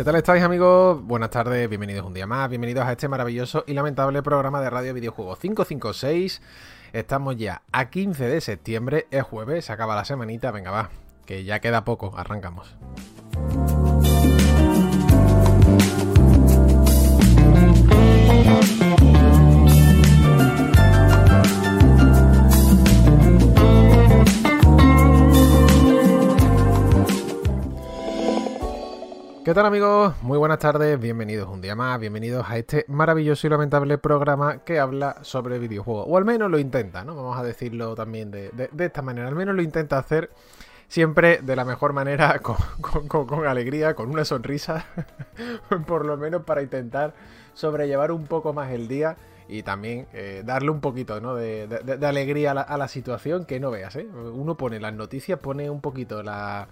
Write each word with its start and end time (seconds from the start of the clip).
¿Qué 0.00 0.04
tal 0.04 0.16
estáis 0.16 0.42
amigos? 0.42 1.04
Buenas 1.04 1.28
tardes, 1.28 1.68
bienvenidos 1.68 2.06
un 2.06 2.14
día 2.14 2.26
más, 2.26 2.48
bienvenidos 2.48 2.86
a 2.86 2.92
este 2.92 3.06
maravilloso 3.06 3.64
y 3.66 3.74
lamentable 3.74 4.22
programa 4.22 4.62
de 4.62 4.70
Radio 4.70 4.94
Videojuego 4.94 5.36
556. 5.36 6.40
Estamos 6.94 7.36
ya 7.36 7.60
a 7.70 7.90
15 7.90 8.26
de 8.26 8.40
septiembre, 8.40 9.08
es 9.10 9.22
jueves, 9.24 9.66
se 9.66 9.72
acaba 9.74 9.94
la 9.94 10.06
semanita, 10.06 10.52
venga 10.52 10.70
va, 10.70 10.88
que 11.26 11.44
ya 11.44 11.60
queda 11.60 11.84
poco, 11.84 12.14
arrancamos. 12.16 12.74
¿Qué 29.44 29.54
tal 29.54 29.64
amigos? 29.66 30.14
Muy 30.22 30.36
buenas 30.36 30.58
tardes, 30.58 31.00
bienvenidos 31.00 31.48
un 31.48 31.62
día 31.62 31.74
más, 31.74 31.98
bienvenidos 31.98 32.44
a 32.48 32.58
este 32.58 32.84
maravilloso 32.88 33.46
y 33.46 33.50
lamentable 33.50 33.96
programa 33.96 34.58
que 34.64 34.78
habla 34.78 35.16
sobre 35.22 35.58
videojuegos, 35.58 36.04
o 36.08 36.16
al 36.18 36.26
menos 36.26 36.50
lo 36.50 36.58
intenta, 36.58 37.04
¿no? 37.04 37.16
Vamos 37.16 37.38
a 37.38 37.42
decirlo 37.42 37.94
también 37.94 38.30
de, 38.30 38.50
de- 38.50 38.84
esta 38.84 39.00
manera, 39.00 39.28
al 39.28 39.34
menos 39.34 39.54
lo 39.56 39.62
intenta 39.62 39.96
hacer 39.98 40.30
siempre 40.88 41.38
de 41.42 41.56
la 41.56 41.64
mejor 41.64 41.94
manera, 41.94 42.38
con, 42.42 42.56
con- 43.08 43.26
con- 43.26 43.46
alegría, 43.46 43.94
con 43.94 44.10
una 44.10 44.26
sonrisa, 44.26 44.84
por 45.86 46.04
lo 46.04 46.18
menos 46.18 46.42
para 46.44 46.60
intentar 46.62 47.14
sobrellevar 47.54 48.12
un 48.12 48.26
poco 48.26 48.52
más 48.52 48.70
el 48.70 48.88
día 48.88 49.16
y 49.48 49.62
también 49.62 50.06
eh, 50.12 50.42
darle 50.44 50.70
un 50.70 50.80
poquito 50.82 51.18
¿no? 51.20 51.34
de- 51.34 51.66
de 51.66 52.06
alegría 52.06 52.50
a 52.50 52.54
la, 52.54 52.60
a 52.60 52.76
la 52.76 52.88
situación 52.88 53.46
que 53.46 53.58
no 53.58 53.70
veas, 53.70 53.96
¿eh? 53.96 54.06
Uno 54.06 54.56
pone 54.58 54.78
las 54.80 54.92
noticias, 54.92 55.38
pone 55.40 55.70
un 55.70 55.80
poquito 55.80 56.22
la 56.22 56.68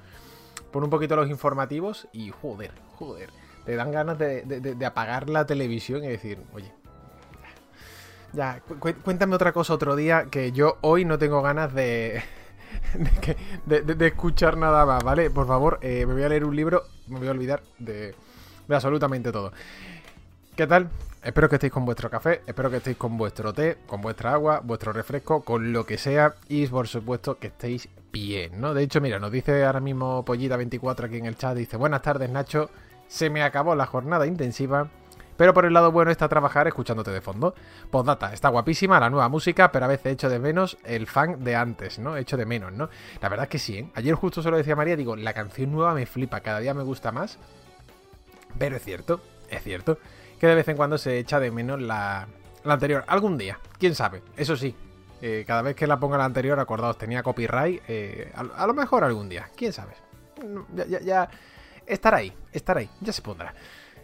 pone 0.73 0.85
un 0.85 0.91
poquito 0.91 1.17
los 1.17 1.29
informativos 1.31 2.09
y 2.13 2.31
joder, 2.31 2.73
joder, 2.97 3.31
te 3.65 3.77
dan 3.77 3.91
ganas 3.93 4.19
de, 4.19 4.77
apagar 4.87 5.29
la 5.29 5.47
televisión 5.47 6.05
y 6.05 6.09
decir, 6.09 6.41
oye, 6.53 6.73
ya, 8.33 8.61
cu- 8.61 8.79
cu- 8.79 8.95
cuéntame 9.03 9.35
otra 9.35 9.53
cosa 9.53 9.75
otro 9.75 9.97
día 9.97 10.27
que 10.31 10.53
yo 10.53 10.79
hoy 10.83 11.05
no 11.05 11.19
tengo 11.19 11.43
ganas 11.43 11.73
de- 11.75 12.23
de 13.67 14.07
escuchar 14.07 14.57
nada 14.57 14.85
más, 14.87 15.03
¿vale? 15.05 15.31
Por 15.31 15.47
favor, 15.47 15.79
eh, 15.83 16.05
me 16.07 16.13
voy 16.15 16.23
a 16.23 16.29
leer 16.29 16.45
un 16.45 16.55
libro, 16.57 16.85
me 17.09 17.19
voy 17.19 17.29
a 17.29 17.33
olvidar 17.33 17.63
de, 17.79 18.15
de 18.67 18.75
absolutamente 18.75 19.33
todo. 19.33 19.53
¿Qué 20.57 20.67
tal? 20.67 20.91
Espero 21.23 21.49
que 21.49 21.57
estéis 21.57 21.73
con 21.73 21.85
vuestro 21.85 22.11
café, 22.11 22.43
espero 22.47 22.71
que 22.71 22.77
estéis 22.79 22.97
con 22.97 23.17
vuestro 23.17 23.53
té, 23.53 23.79
con 23.87 24.01
vuestra 24.01 24.33
agua, 24.33 24.61
vuestro 24.63 24.93
refresco, 24.93 25.43
con 25.43 25.73
lo 25.73 25.85
que 25.85 25.99
sea 25.99 26.35
y 26.49 26.67
por 26.69 26.87
supuesto 26.89 27.39
que 27.39 27.49
estéis 27.49 27.89
bien, 28.13 28.61
¿no? 28.61 28.75
De 28.75 28.83
hecho, 28.83 29.01
mira, 29.01 29.19
nos 29.19 29.33
dice 29.33 29.65
ahora 29.65 29.81
mismo 29.81 30.25
Pollita24 30.25 31.05
aquí 31.05 31.17
en 31.17 31.27
el 31.27 31.37
chat, 31.37 31.57
dice, 31.57 31.77
buenas 31.77 32.03
tardes 32.03 32.31
Nacho, 32.31 32.71
se 33.07 33.31
me 33.31 33.43
acabó 33.43 33.75
la 33.75 33.87
jornada 33.87 34.27
intensiva, 34.27 34.89
pero 35.37 35.55
por 35.55 35.65
el 35.65 35.73
lado 35.73 35.93
bueno 35.93 36.11
está 36.11 36.29
trabajar 36.29 36.67
escuchándote 36.67 37.11
de 37.11 37.21
fondo. 37.21 37.55
Postdata, 37.91 38.33
está 38.33 38.49
guapísima 38.49 38.99
la 38.99 39.09
nueva 39.09 39.29
música, 39.29 39.71
pero 39.71 39.85
a 39.85 39.89
veces 39.89 40.13
echo 40.13 40.29
de 40.29 40.39
menos 40.39 40.79
el 40.85 41.07
fan 41.07 41.45
de 41.45 41.55
antes, 41.55 41.99
¿no? 41.99 42.17
Echo 42.17 42.37
de 42.37 42.45
menos, 42.45 42.73
¿no? 42.73 42.89
La 43.21 43.29
verdad 43.29 43.45
es 43.45 43.51
que 43.51 43.59
sí, 43.59 43.79
¿eh? 43.79 43.91
Ayer 43.95 44.15
justo 44.15 44.43
se 44.43 44.51
lo 44.51 44.57
decía 44.57 44.77
María, 44.77 44.97
digo, 44.97 45.15
la 45.17 45.33
canción 45.33 45.71
nueva 45.73 45.95
me 45.95 46.07
flipa, 46.07 46.41
cada 46.41 46.59
día 46.61 46.75
me 46.75 46.83
gusta 46.83 47.13
más, 47.13 47.39
pero 48.59 48.77
es 48.77 48.83
cierto, 48.83 49.21
es 49.49 49.63
cierto, 49.63 49.99
que 50.41 50.47
de 50.47 50.55
vez 50.55 50.69
en 50.69 50.77
cuando 50.77 50.99
se 50.99 51.19
echa 51.19 51.39
de 51.39 51.51
menos 51.51 51.81
la, 51.81 52.27
la 52.65 52.75
anterior. 52.75 53.05
Algún 53.07 53.39
día, 53.39 53.59
quién 53.79 53.95
sabe. 53.95 54.23
Eso 54.37 54.57
sí, 54.57 54.75
eh, 55.21 55.45
cada 55.47 55.62
vez 55.62 55.75
que 55.75 55.87
la 55.87 55.99
ponga 55.99 56.19
la 56.19 56.25
anterior, 56.25 56.59
acordaos, 56.61 56.99
tenía 56.99 57.23
copyright. 57.23 57.83
eh, 57.89 58.33
a, 58.34 58.67
lo 58.67 58.75
mejor 58.75 59.05
algún 59.05 59.29
día, 59.29 59.51
quién 59.56 59.73
sabe. 59.73 59.95
Ya. 61.05 61.29
Estará 61.87 62.19
ahí, 62.19 62.33
estará 62.53 62.81
ahí, 62.81 62.91
ya 63.01 63.12
se 63.12 63.23
pondrá. 63.23 63.55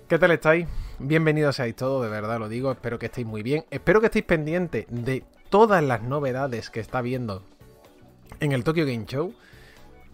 ¿Qué 0.08 0.18
tal 0.18 0.30
estáis? 0.32 0.66
Bienvenidos 0.98 1.56
seáis 1.56 1.76
todos, 1.76 2.02
de 2.02 2.10
verdad 2.10 2.38
lo 2.38 2.48
digo. 2.48 2.72
Espero 2.72 2.98
que 2.98 3.06
estéis 3.06 3.26
muy 3.26 3.42
bien. 3.42 3.64
Espero 3.70 4.00
que 4.00 4.06
estéis 4.06 4.24
pendientes 4.24 4.86
de 4.88 5.24
todas 5.50 5.82
las 5.84 6.02
novedades 6.02 6.70
que 6.70 6.80
está 6.80 7.02
viendo 7.02 7.42
en 8.40 8.52
el 8.52 8.64
Tokyo 8.64 8.86
Game 8.86 9.04
Show. 9.06 9.34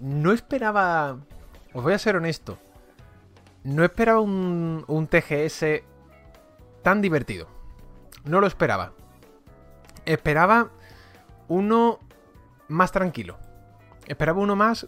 No 0.00 0.32
esperaba. 0.32 1.18
Os 1.72 1.82
voy 1.82 1.92
a 1.92 1.98
ser 1.98 2.16
honesto. 2.16 2.58
No 3.62 3.84
esperaba 3.84 4.20
un, 4.20 4.84
un 4.86 5.06
TGS 5.06 5.82
tan 6.82 7.00
divertido. 7.00 7.46
No 8.24 8.40
lo 8.40 8.46
esperaba. 8.46 8.92
Esperaba 10.06 10.70
uno 11.50 11.98
más 12.68 12.92
tranquilo. 12.92 13.36
Esperaba 14.06 14.40
uno 14.40 14.56
más 14.56 14.86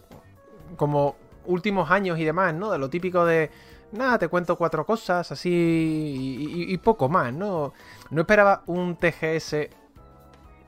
como 0.77 1.15
últimos 1.45 1.91
años 1.91 2.17
y 2.17 2.23
demás, 2.23 2.53
¿no? 2.55 2.71
De 2.71 2.79
lo 2.79 2.89
típico 2.89 3.25
de, 3.25 3.51
nada, 3.91 4.17
te 4.17 4.29
cuento 4.29 4.57
cuatro 4.57 4.85
cosas 4.85 5.31
así 5.31 6.65
y, 6.69 6.77
poco 6.77 7.09
más, 7.09 7.33
¿no? 7.33 7.73
No 8.09 8.21
esperaba 8.21 8.63
un 8.65 8.95
TGS 8.95 9.67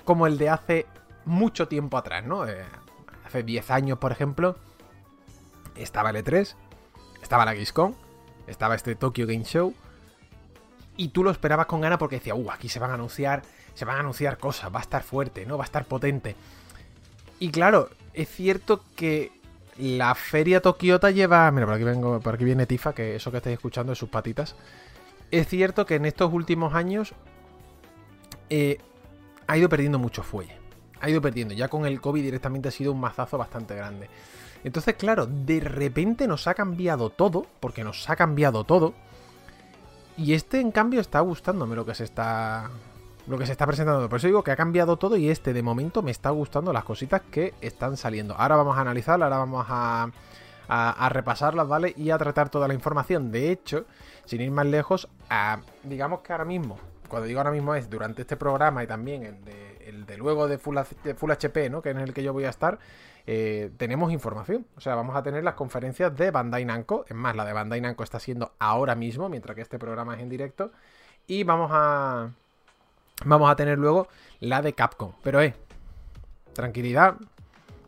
como 0.04 0.28
el 0.28 0.38
de 0.38 0.50
hace 0.50 0.86
mucho 1.24 1.68
tiempo 1.70 1.98
atrás, 1.98 2.26
¿no? 2.26 2.46
Eh, 2.46 2.64
hace 3.26 3.44
10 3.44 3.72
años, 3.72 3.98
por 3.98 4.12
ejemplo, 4.12 4.58
estaba 5.76 6.10
el 6.10 6.18
E3, 6.18 6.56
estaba 7.22 7.46
la 7.46 7.54
Gamescom, 7.54 7.94
estaba 8.48 8.76
este 8.76 8.96
Tokyo 8.96 9.26
Game 9.26 9.46
Show 9.46 9.74
y 10.98 11.08
tú 11.10 11.24
lo 11.24 11.32
esperabas 11.32 11.68
con 11.68 11.80
ganas 11.80 12.00
porque 12.00 12.18
decía, 12.18 12.36
uh, 12.36 12.52
aquí 12.52 12.68
se 12.68 12.80
van 12.80 12.92
a 12.92 12.96
anunciar, 12.96 13.44
se 13.76 13.86
van 13.86 13.98
a 13.98 14.00
anunciar 14.00 14.38
cosas, 14.40 14.74
va 14.74 14.80
a 14.80 14.82
estar 14.82 15.04
fuerte, 15.04 15.46
¿no? 15.46 15.58
Va 15.58 15.64
a 15.64 15.66
estar 15.66 15.86
potente. 15.86 16.36
Y 17.40 17.50
claro, 17.50 17.90
es 18.14 18.30
cierto 18.30 18.82
que 18.96 19.32
la 19.78 20.16
feria 20.16 20.62
Tokiota 20.62 21.12
lleva, 21.12 21.52
mira, 21.52 21.66
por 21.66 21.76
aquí 21.76 21.84
vengo, 21.84 22.20
por 22.20 22.34
aquí 22.34 22.46
viene 22.46 22.66
Tifa, 22.66 22.94
que 22.94 23.16
eso 23.16 23.30
que 23.30 23.38
estáis 23.38 23.56
escuchando 23.56 23.92
es 23.92 24.00
sus 24.00 24.10
patitas. 24.10 24.56
Es 25.32 25.48
cierto 25.48 25.86
que 25.86 25.96
en 25.96 26.06
estos 26.06 26.32
últimos 26.32 26.74
años 26.74 27.14
eh, 28.50 28.80
ha 29.48 29.58
ido 29.58 29.70
perdiendo 29.70 30.00
mucho 30.00 30.24
fuelle. 30.24 30.58
Ha 31.02 31.10
ido 31.10 31.22
perdiendo. 31.22 31.54
Ya 31.54 31.68
con 31.68 31.86
el 31.86 32.00
COVID 32.00 32.24
directamente 32.24 32.70
ha 32.70 32.72
sido 32.72 32.94
un 32.94 33.00
mazazo 33.00 33.38
bastante 33.38 33.76
grande. 33.76 34.10
Entonces, 34.64 34.96
claro, 34.96 35.28
de 35.28 35.60
repente 35.60 36.28
nos 36.28 36.48
ha 36.48 36.54
cambiado 36.54 37.10
todo, 37.10 37.46
porque 37.60 37.84
nos 37.84 38.10
ha 38.10 38.16
cambiado 38.16 38.64
todo. 38.64 38.94
Y 40.18 40.34
este, 40.34 40.60
en 40.60 40.72
cambio, 40.72 41.02
está 41.02 41.20
gustándome 41.20 41.76
lo 41.76 41.86
que 41.86 41.94
se 41.94 42.06
está. 42.06 42.72
Lo 43.28 43.38
que 43.40 43.46
se 43.48 43.54
está 43.54 43.66
presentando. 43.66 44.08
Por 44.08 44.18
eso 44.18 44.28
digo 44.28 44.44
que 44.44 44.52
ha 44.52 44.56
cambiado 44.56 44.98
todo 44.98 45.18
y 45.18 45.30
este, 45.30 45.52
de 45.54 45.64
momento, 45.64 46.02
me 46.04 46.12
está 46.12 46.30
gustando 46.30 46.72
las 46.72 46.84
cositas 46.84 47.22
que 47.32 47.54
están 47.62 47.98
saliendo. 47.98 48.36
Ahora 48.36 48.56
vamos 48.56 48.78
a 48.78 48.82
analizarlas, 48.82 49.26
ahora 49.28 49.38
vamos 49.40 49.66
a, 49.68 50.10
a, 50.68 51.10
repasarlas, 51.10 51.68
¿vale? 51.68 51.94
Y 51.98 52.12
a 52.12 52.18
tratar 52.20 52.50
toda 52.50 52.68
la 52.68 52.76
información. 52.76 53.32
De 53.32 53.50
hecho, 53.52 53.86
sin 54.26 54.42
ir 54.42 54.52
más 54.52 54.68
lejos, 54.68 55.10
digamos 55.84 56.20
que 56.20 56.34
ahora 56.34 56.46
mismo, 56.46 56.78
cuando 57.08 57.28
digo 57.28 57.40
ahora 57.40 57.52
mismo 57.52 57.74
es 57.74 57.90
durante 57.90 58.22
este 58.22 58.38
programa 58.38 58.84
y 58.84 58.88
también 58.88 59.24
el 59.24 60.06
de, 60.06 60.18
luego 60.18 60.48
de 60.48 60.60
Full, 60.60 60.78
H- 60.78 60.96
de 61.04 61.16
Full 61.16 61.32
HP, 61.32 61.70
¿no? 61.72 61.82
Que 61.82 61.90
es 61.90 61.96
en 61.96 62.02
el 62.04 62.14
que 62.14 62.22
yo 62.22 62.32
voy 62.32 62.46
a 62.46 62.50
estar, 62.50 62.78
eh, 63.26 63.72
tenemos 63.78 64.12
información. 64.12 64.68
O 64.78 64.82
sea, 64.82 64.94
vamos 64.94 65.16
a 65.16 65.24
tener 65.24 65.44
las 65.44 65.56
conferencias 65.56 66.16
de 66.16 66.30
Bandai 66.30 66.64
Namco. 66.64 67.06
Es 67.08 67.16
más, 67.16 67.36
la 67.36 67.44
de 67.44 67.54
Bandai 67.54 67.82
Namco 67.82 68.04
está 68.04 68.20
siendo 68.20 68.52
ahora 68.60 68.94
mismo, 68.94 69.30
mientras 69.30 69.56
que 69.56 69.62
este 69.64 69.80
programa 69.80 70.14
es 70.16 70.22
en 70.22 70.30
directo. 70.30 70.72
Y 71.26 71.44
vamos 71.44 71.72
a. 71.74 72.30
Vamos 73.24 73.50
a 73.50 73.56
tener 73.56 73.78
luego 73.78 74.08
la 74.40 74.62
de 74.62 74.74
Capcom. 74.74 75.14
Pero 75.24 75.42
eh, 75.42 75.56
tranquilidad, 76.54 77.16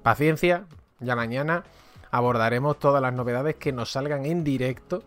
paciencia. 0.04 0.66
Ya 1.00 1.16
mañana 1.16 1.64
abordaremos 2.12 2.80
todas 2.80 3.02
las 3.02 3.14
novedades 3.14 3.56
que 3.56 3.72
nos 3.72 3.92
salgan 3.92 4.26
en 4.26 4.44
directo 4.44 5.04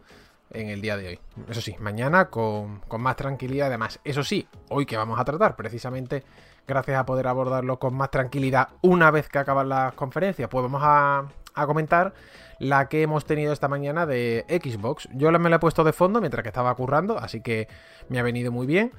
en 0.51 0.69
el 0.69 0.81
día 0.81 0.97
de 0.97 1.09
hoy. 1.09 1.21
Eso 1.49 1.61
sí, 1.61 1.77
mañana 1.81 2.27
con, 2.27 2.81
con 2.81 3.01
más 3.01 3.17
tranquilidad. 3.17 3.69
Además, 3.69 4.01
eso 4.05 4.23
sí, 4.23 4.49
hoy 4.69 4.87
que 4.87 4.97
vamos 4.97 5.19
a 5.19 5.25
tratar, 5.25 5.57
precisamente 5.57 6.25
gracias 6.67 6.99
a 6.99 7.07
poder 7.07 7.27
abordarlo 7.27 7.79
con 7.79 7.95
más 7.95 8.11
tranquilidad 8.11 8.69
una 8.83 9.11
vez 9.11 9.29
que 9.29 9.39
acaban 9.39 9.69
las 9.69 9.93
conferencias, 9.95 10.49
pues 10.49 10.63
vamos 10.63 10.83
a, 10.85 11.25
a 11.55 11.67
comentar 11.67 12.15
la 12.61 12.89
que 12.89 13.03
hemos 13.03 13.25
tenido 13.25 13.53
esta 13.53 13.67
mañana 13.69 14.07
de 14.07 14.45
Xbox. 14.49 15.09
Yo 15.15 15.33
me 15.33 15.51
la 15.51 15.57
he 15.57 15.59
puesto 15.59 15.83
de 15.83 15.93
fondo 15.93 16.21
mientras 16.21 16.43
que 16.43 16.49
estaba 16.49 16.75
currando, 16.75 17.19
así 17.19 17.41
que 17.41 17.67
me 18.09 18.21
ha 18.21 18.23
venido 18.23 18.53
muy 18.53 18.67
bien. 18.67 18.93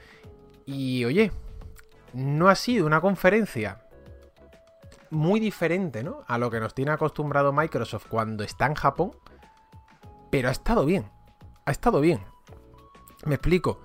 Y 0.65 1.05
oye, 1.05 1.31
no 2.13 2.49
ha 2.49 2.55
sido 2.55 2.85
una 2.85 3.01
conferencia 3.01 3.79
muy 5.09 5.39
diferente, 5.39 6.03
¿no? 6.03 6.23
A 6.27 6.37
lo 6.37 6.49
que 6.49 6.59
nos 6.59 6.73
tiene 6.73 6.91
acostumbrado 6.91 7.53
Microsoft 7.53 8.07
cuando 8.07 8.43
está 8.43 8.65
en 8.65 8.75
Japón, 8.75 9.11
pero 10.29 10.49
ha 10.49 10.51
estado 10.51 10.85
bien. 10.85 11.05
Ha 11.65 11.71
estado 11.71 12.01
bien. 12.01 12.21
Me 13.25 13.35
explico. 13.35 13.81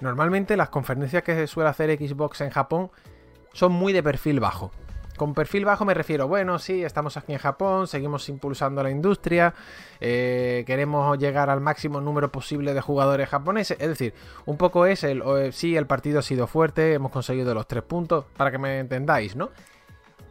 Normalmente 0.00 0.56
las 0.56 0.70
conferencias 0.70 1.24
que 1.24 1.34
se 1.34 1.46
suele 1.46 1.70
hacer 1.70 1.90
Xbox 1.98 2.40
en 2.40 2.50
Japón 2.50 2.90
son 3.52 3.72
muy 3.72 3.92
de 3.92 4.02
perfil 4.02 4.40
bajo. 4.40 4.70
Con 5.18 5.34
perfil 5.34 5.66
bajo 5.66 5.84
me 5.84 5.92
refiero, 5.92 6.26
bueno, 6.28 6.58
sí, 6.58 6.82
estamos 6.82 7.18
aquí 7.18 7.32
en 7.32 7.38
Japón, 7.38 7.86
seguimos 7.86 8.26
impulsando 8.30 8.82
la 8.82 8.90
industria, 8.90 9.52
eh, 10.00 10.64
queremos 10.66 11.18
llegar 11.18 11.50
al 11.50 11.60
máximo 11.60 12.00
número 12.00 12.32
posible 12.32 12.72
de 12.72 12.80
jugadores 12.80 13.28
japoneses. 13.28 13.76
Es 13.80 13.88
decir, 13.88 14.14
un 14.46 14.56
poco 14.56 14.86
es 14.86 15.04
el, 15.04 15.22
sí, 15.52 15.76
el 15.76 15.86
partido 15.86 16.20
ha 16.20 16.22
sido 16.22 16.46
fuerte, 16.46 16.94
hemos 16.94 17.12
conseguido 17.12 17.52
los 17.52 17.66
tres 17.66 17.82
puntos, 17.82 18.24
para 18.36 18.50
que 18.50 18.58
me 18.58 18.78
entendáis, 18.78 19.36
¿no? 19.36 19.50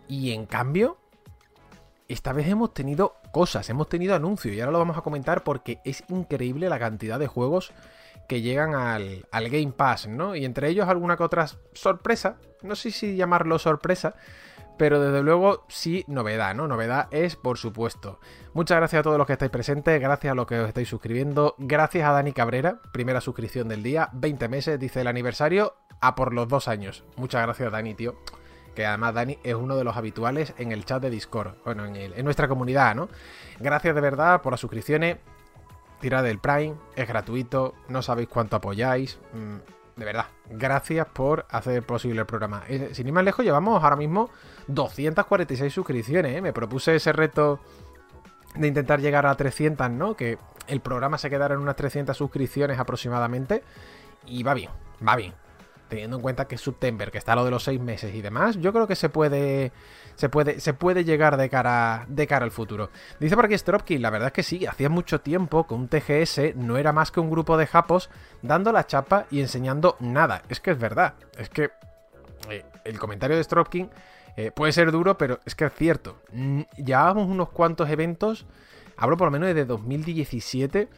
Y 0.08 0.32
en 0.32 0.46
cambio, 0.46 0.98
esta 2.08 2.32
vez 2.32 2.48
hemos 2.48 2.74
tenido 2.74 3.18
cosas, 3.32 3.70
hemos 3.70 3.90
tenido 3.90 4.16
anuncios 4.16 4.56
y 4.56 4.60
ahora 4.62 4.72
lo 4.72 4.80
vamos 4.80 4.98
a 4.98 5.02
comentar 5.02 5.44
porque 5.44 5.80
es 5.84 6.04
increíble 6.10 6.70
la 6.70 6.80
cantidad 6.80 7.20
de 7.20 7.28
juegos 7.28 7.74
que 8.28 8.42
llegan 8.42 8.76
al, 8.76 9.26
Game 9.32 9.72
Pass, 9.72 10.08
¿no? 10.08 10.36
Y 10.36 10.46
entre 10.46 10.70
ellos 10.70 10.88
alguna 10.88 11.18
que 11.18 11.24
otra 11.24 11.48
sorpresa, 11.74 12.38
no 12.62 12.76
sé 12.76 12.92
si 12.92 13.16
llamarlo 13.16 13.58
sorpresa, 13.58 14.16
pero 14.78 15.00
desde 15.00 15.24
luego 15.24 15.66
sí 15.68 16.06
novedad, 16.08 16.56
¿no? 16.56 16.68
Novedad 16.68 17.08
es, 17.12 17.36
por 17.36 17.58
supuesto. 17.58 18.20
Muchas 18.54 18.78
gracias 18.78 19.00
a 19.02 19.04
todos 19.04 19.18
los 19.18 19.28
que 19.28 19.34
estáis 19.34 19.52
presentes, 19.52 20.00
gracias 20.00 20.32
a 20.32 20.36
los 20.36 20.48
que 20.48 20.60
os 20.60 20.68
estáis 20.68 20.88
suscribiendo, 20.88 21.56
gracias 21.58 22.08
a 22.08 22.12
Dani 22.12 22.32
Cabrera, 22.32 22.80
primera 22.92 23.22
suscripción 23.22 23.68
del 23.68 23.84
día, 23.84 24.10
20 24.14 24.48
meses, 24.48 24.80
dice 24.80 25.02
el 25.02 25.08
aniversario, 25.08 25.76
a 26.00 26.16
por 26.16 26.34
los 26.34 26.48
dos 26.48 26.68
años. 26.68 27.04
Muchas 27.16 27.42
gracias 27.44 27.72
Dani, 27.72 27.94
tío. 27.94 28.16
Que 28.76 28.86
además 28.86 29.16
Dani 29.16 29.40
es 29.44 29.56
uno 29.56 29.76
de 29.76 29.84
los 29.84 29.98
habituales 29.98 30.54
en 30.60 30.72
el 30.72 30.86
chat 30.86 31.02
de 31.02 31.10
Discord, 31.10 31.56
bueno, 31.66 31.86
en, 31.86 31.96
en 31.96 32.24
nuestra 32.24 32.48
comunidad, 32.48 32.96
¿no? 32.96 33.10
Gracias 33.60 33.96
de 33.96 34.02
verdad 34.02 34.42
por 34.42 34.54
las 34.54 34.60
suscripciones, 34.60 35.18
tirad 36.00 36.24
del 36.24 36.40
Prime, 36.40 36.76
es 36.96 37.08
gratuito, 37.08 37.74
no 37.90 38.02
sabéis 38.02 38.30
cuánto 38.30 38.56
apoyáis. 38.56 39.20
Mm, 39.34 39.77
de 39.98 40.06
verdad, 40.06 40.28
gracias 40.50 41.08
por 41.08 41.48
hacer 41.50 41.84
posible 41.84 42.22
el 42.22 42.28
programa. 42.28 42.64
Eh, 42.70 42.92
sin 42.94 43.08
ir 43.08 43.14
más 43.14 43.24
lejos, 43.24 43.44
llevamos 43.44 43.84
ahora 43.84 43.96
mismo 43.96 44.30
246 44.68 45.74
suscripciones. 45.74 46.38
¿eh? 46.38 46.42
Me 46.42 46.54
propuse 46.54 46.96
ese 46.96 47.12
reto 47.12 47.60
de 48.56 48.68
intentar 48.68 49.02
llegar 49.02 49.26
a 49.26 49.36
300, 49.36 49.90
¿no? 49.90 50.16
Que 50.16 50.38
el 50.68 50.82
programa 50.82 51.18
se 51.18 51.32
quedara 51.32 51.56
en 51.56 51.62
unas 51.62 51.76
300 51.76 52.16
suscripciones 52.16 52.78
aproximadamente. 52.78 53.64
Y 54.28 54.44
va 54.44 54.54
bien, 54.54 54.70
va 55.06 55.16
bien 55.16 55.34
teniendo 55.88 56.18
en 56.18 56.22
cuenta 56.22 56.48
que 56.48 56.56
es 56.56 56.62
September, 56.62 57.12
que 57.12 57.18
está 57.18 57.36
lo 57.36 57.46
de 57.46 57.52
los 57.52 57.64
seis 57.64 57.80
meses 57.80 58.14
y 58.14 58.22
demás, 58.22 58.58
yo 58.58 58.74
creo 58.74 58.88
que 58.88 58.96
se 58.96 59.10
puede, 59.10 59.72
se 60.18 60.30
puede, 60.30 60.60
se 60.60 60.74
puede 60.74 61.06
llegar 61.06 61.38
de 61.38 61.48
cara, 61.48 62.06
de 62.08 62.26
cara 62.26 62.44
al 62.44 62.52
futuro. 62.52 62.90
Dice 63.20 63.36
por 63.36 63.46
aquí 63.46 63.56
Stropkin, 63.56 64.02
la 64.02 64.10
verdad 64.10 64.28
es 64.28 64.34
que 64.34 64.44
sí, 64.44 64.66
hacía 64.66 64.90
mucho 64.90 65.22
tiempo 65.22 65.68
que 65.68 65.76
un 65.76 65.88
TGS 65.88 66.56
no 66.56 66.78
era 66.78 66.92
más 66.92 67.12
que 67.12 67.20
un 67.20 67.30
grupo 67.30 67.56
de 67.56 67.68
japos 67.68 68.10
dando 68.42 68.72
la 68.72 68.88
chapa 68.88 69.28
y 69.30 69.42
enseñando 69.42 69.96
nada. 70.00 70.42
Es 70.50 70.60
que 70.60 70.72
es 70.72 70.80
verdad, 70.80 71.14
es 71.38 71.50
que 71.50 71.70
eh, 72.50 72.66
el 72.84 72.98
comentario 72.98 73.38
de 73.38 73.44
Stropkin 73.44 73.92
eh, 74.36 74.52
puede 74.52 74.72
ser 74.72 74.92
duro, 74.92 75.20
pero 75.20 75.40
es 75.46 75.54
que 75.54 75.66
es 75.66 75.74
cierto. 75.74 76.18
Llevábamos 76.76 77.30
unos 77.30 77.50
cuantos 77.50 77.88
eventos, 77.88 78.48
hablo 78.98 79.18
por 79.18 79.28
lo 79.28 79.32
menos 79.32 79.48
desde 79.50 79.66
2017 79.66 80.90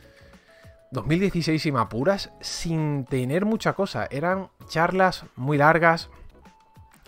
2016 0.92 1.65
y 1.68 1.69
apuras, 1.75 2.31
sin 2.42 3.06
tener 3.06 3.45
mucha 3.45 3.74
cosa. 3.74 4.07
Eran 4.10 4.50
charlas 4.68 5.25
muy 5.36 5.57
largas 5.57 6.10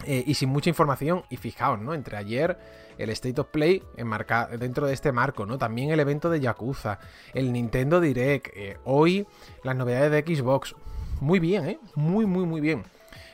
eh, 0.05 0.23
y 0.25 0.33
sin 0.33 0.49
mucha 0.49 0.69
información. 0.69 1.23
Y 1.29 1.37
fijaos, 1.37 1.79
¿no? 1.79 1.93
Entre 1.93 2.17
ayer 2.17 2.57
el 2.97 3.09
State 3.11 3.39
of 3.41 3.47
Play 3.47 3.83
enmarca, 3.97 4.47
dentro 4.47 4.87
de 4.87 4.93
este 4.93 5.11
marco, 5.11 5.45
¿no? 5.45 5.57
También 5.57 5.91
el 5.91 5.99
evento 5.99 6.29
de 6.29 6.39
Yakuza, 6.39 6.99
el 7.33 7.51
Nintendo 7.51 7.99
Direct, 7.99 8.47
eh, 8.53 8.77
hoy 8.83 9.27
las 9.63 9.75
novedades 9.75 10.11
de 10.11 10.35
Xbox. 10.35 10.75
Muy 11.19 11.39
bien, 11.39 11.67
¿eh? 11.67 11.79
Muy, 11.95 12.25
muy, 12.25 12.45
muy 12.45 12.61
bien. 12.61 12.83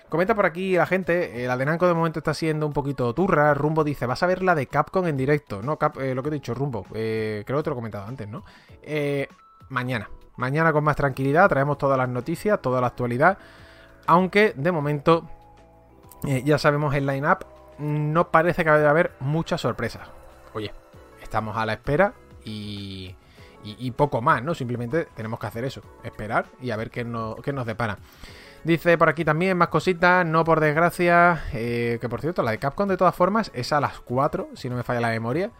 Comenta 0.09 0.35
por 0.35 0.45
aquí 0.45 0.75
la 0.75 0.85
gente, 0.85 1.43
el 1.43 1.51
Adenanco 1.51 1.85
de 1.85 1.93
momento 1.93 2.19
está 2.19 2.33
siendo 2.33 2.65
un 2.65 2.73
poquito 2.73 3.13
turra. 3.13 3.53
Rumbo 3.53 3.83
dice, 3.83 4.05
vas 4.05 4.23
a 4.23 4.27
ver 4.27 4.41
la 4.41 4.55
de 4.55 4.67
Capcom 4.67 5.05
en 5.05 5.17
directo. 5.17 5.61
No, 5.61 5.77
eh, 5.99 6.15
lo 6.15 6.23
que 6.23 6.29
he 6.29 6.31
dicho, 6.33 6.53
Rumbo. 6.53 6.83
creo 6.83 7.43
que 7.43 7.45
te 7.45 7.53
lo 7.53 7.59
he 7.59 7.75
comentado 7.75 8.07
antes, 8.07 8.27
¿no? 8.27 8.45
mañana. 9.69 10.09
Mañana 10.37 10.71
con 10.71 10.83
más 10.83 10.95
tranquilidad 10.95 11.49
traemos 11.49 11.77
todas 11.77 11.97
las 11.97 12.07
noticias, 12.07 12.61
toda 12.61 12.79
la 12.79 12.87
actualidad. 12.87 13.37
Aunque 14.05 14.53
de 14.55 14.71
momento, 14.71 15.27
eh, 16.25 16.43
ya 16.45 16.57
sabemos 16.57 16.95
el 16.95 17.05
line-up, 17.05 17.45
no 17.79 18.31
parece 18.31 18.63
que 18.63 18.69
vaya 18.69 18.87
a 18.87 18.91
haber 18.91 19.11
muchas 19.19 19.61
sorpresas. 19.61 20.07
Oye, 20.53 20.73
estamos 21.21 21.57
a 21.57 21.65
la 21.65 21.73
espera 21.73 22.13
y, 22.43 23.15
y, 23.63 23.91
poco 23.91 24.21
más, 24.21 24.43
¿no? 24.43 24.55
Simplemente 24.55 25.07
tenemos 25.15 25.39
que 25.39 25.47
hacer 25.47 25.65
eso, 25.65 25.81
esperar 26.03 26.45
y 26.61 26.71
a 26.71 26.77
ver 26.77 26.89
qué, 26.89 27.05
qué 27.43 27.53
nos 27.53 27.65
depara. 27.65 27.97
Dice 28.63 28.97
por 28.97 29.09
aquí 29.09 29.23
también 29.23 29.57
más 29.57 29.69
cositas, 29.69 30.25
no 30.25 30.43
por 30.43 30.59
desgracia, 30.59 31.43
eh, 31.53 31.99
que 32.01 32.09
por 32.09 32.21
cierto, 32.21 32.43
la 32.43 32.51
de 32.51 32.57
Capcom 32.57 32.87
de 32.87 32.97
todas 32.97 33.15
formas 33.15 33.51
es 33.53 33.71
a 33.71 33.79
las 33.79 33.99
4, 33.99 34.49
si 34.55 34.69
no 34.69 34.75
me 34.75 34.83
falla 34.83 34.99
la 34.99 35.09
memoria. 35.09 35.51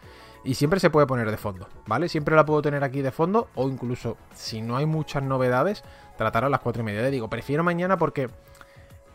Y 0.43 0.53
siempre 0.53 0.79
se 0.79 0.89
puede 0.89 1.07
poner 1.07 1.29
de 1.29 1.37
fondo, 1.37 1.67
¿vale? 1.87 2.07
Siempre 2.07 2.35
la 2.35 2.45
puedo 2.45 2.61
tener 2.61 2.83
aquí 2.83 3.01
de 3.01 3.11
fondo 3.11 3.49
o 3.55 3.67
incluso 3.67 4.17
si 4.33 4.61
no 4.61 4.77
hay 4.77 4.85
muchas 4.85 5.21
novedades, 5.23 5.83
tratar 6.17 6.45
a 6.45 6.49
las 6.49 6.61
4 6.61 6.81
y 6.81 6.85
media. 6.85 7.01
Le 7.01 7.11
digo, 7.11 7.29
prefiero 7.29 7.63
mañana 7.63 7.97
porque 7.97 8.29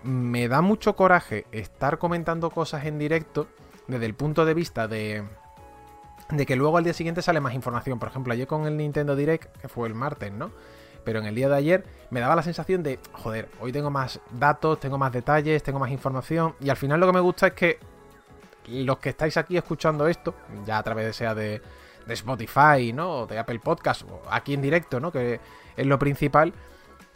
me 0.04 0.48
da 0.48 0.60
mucho 0.60 0.96
coraje 0.96 1.46
estar 1.52 1.98
comentando 1.98 2.50
cosas 2.50 2.86
en 2.86 2.98
directo 2.98 3.46
desde 3.86 4.06
el 4.06 4.14
punto 4.14 4.44
de 4.44 4.54
vista 4.54 4.88
de, 4.88 5.24
de 6.30 6.46
que 6.46 6.56
luego 6.56 6.78
al 6.78 6.84
día 6.84 6.94
siguiente 6.94 7.22
sale 7.22 7.40
más 7.40 7.54
información. 7.54 7.98
Por 7.98 8.08
ejemplo, 8.08 8.32
ayer 8.32 8.46
con 8.46 8.66
el 8.66 8.76
Nintendo 8.76 9.16
Direct, 9.16 9.56
que 9.58 9.68
fue 9.68 9.88
el 9.88 9.94
martes, 9.94 10.32
¿no? 10.32 10.50
Pero 11.04 11.18
en 11.18 11.26
el 11.26 11.34
día 11.34 11.48
de 11.48 11.56
ayer 11.56 11.84
me 12.10 12.20
daba 12.20 12.36
la 12.36 12.42
sensación 12.42 12.82
de, 12.82 12.98
joder, 13.12 13.48
hoy 13.60 13.72
tengo 13.72 13.90
más 13.90 14.20
datos, 14.30 14.78
tengo 14.78 14.98
más 14.98 15.12
detalles, 15.12 15.62
tengo 15.62 15.78
más 15.78 15.90
información. 15.90 16.54
Y 16.60 16.70
al 16.70 16.76
final 16.76 17.00
lo 17.00 17.06
que 17.06 17.12
me 17.12 17.20
gusta 17.20 17.48
es 17.48 17.52
que 17.54 17.78
los 18.68 18.98
que 18.98 19.10
estáis 19.10 19.36
aquí 19.36 19.56
escuchando 19.56 20.06
esto, 20.06 20.34
ya 20.64 20.78
a 20.78 20.82
través 20.82 21.06
de 21.06 21.12
sea 21.12 21.34
de, 21.34 21.60
Spotify, 22.08 22.92
¿no? 22.92 23.20
O 23.20 23.26
de 23.26 23.38
Apple 23.38 23.60
Podcast, 23.60 24.02
o 24.02 24.22
aquí 24.28 24.54
en 24.54 24.62
directo, 24.62 24.98
¿no? 24.98 25.12
Que 25.12 25.38
es 25.76 25.86
lo 25.86 25.98
principal, 25.98 26.52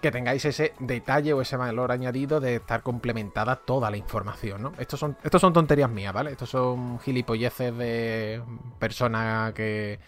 que 0.01 0.11
tengáis 0.11 0.45
ese 0.45 0.75
detalle 0.79 1.33
o 1.33 1.41
ese 1.41 1.57
valor 1.57 1.91
añadido 1.93 2.41
de 2.41 2.57
estar 2.57 2.83
complementada 2.83 3.57
toda 3.57 3.91
la 3.91 3.97
información, 3.97 4.63
¿no? 4.63 4.73
Estos 4.79 5.01
son, 5.01 5.17
estos 5.25 5.41
son 5.41 5.53
tonterías 5.53 5.91
mías, 5.91 6.13
¿vale? 6.13 6.33
Estos 6.33 6.51
son 6.51 6.99
gilipolleces 7.01 7.77
de 7.77 8.43
persona 8.79 9.53
que 9.55 9.99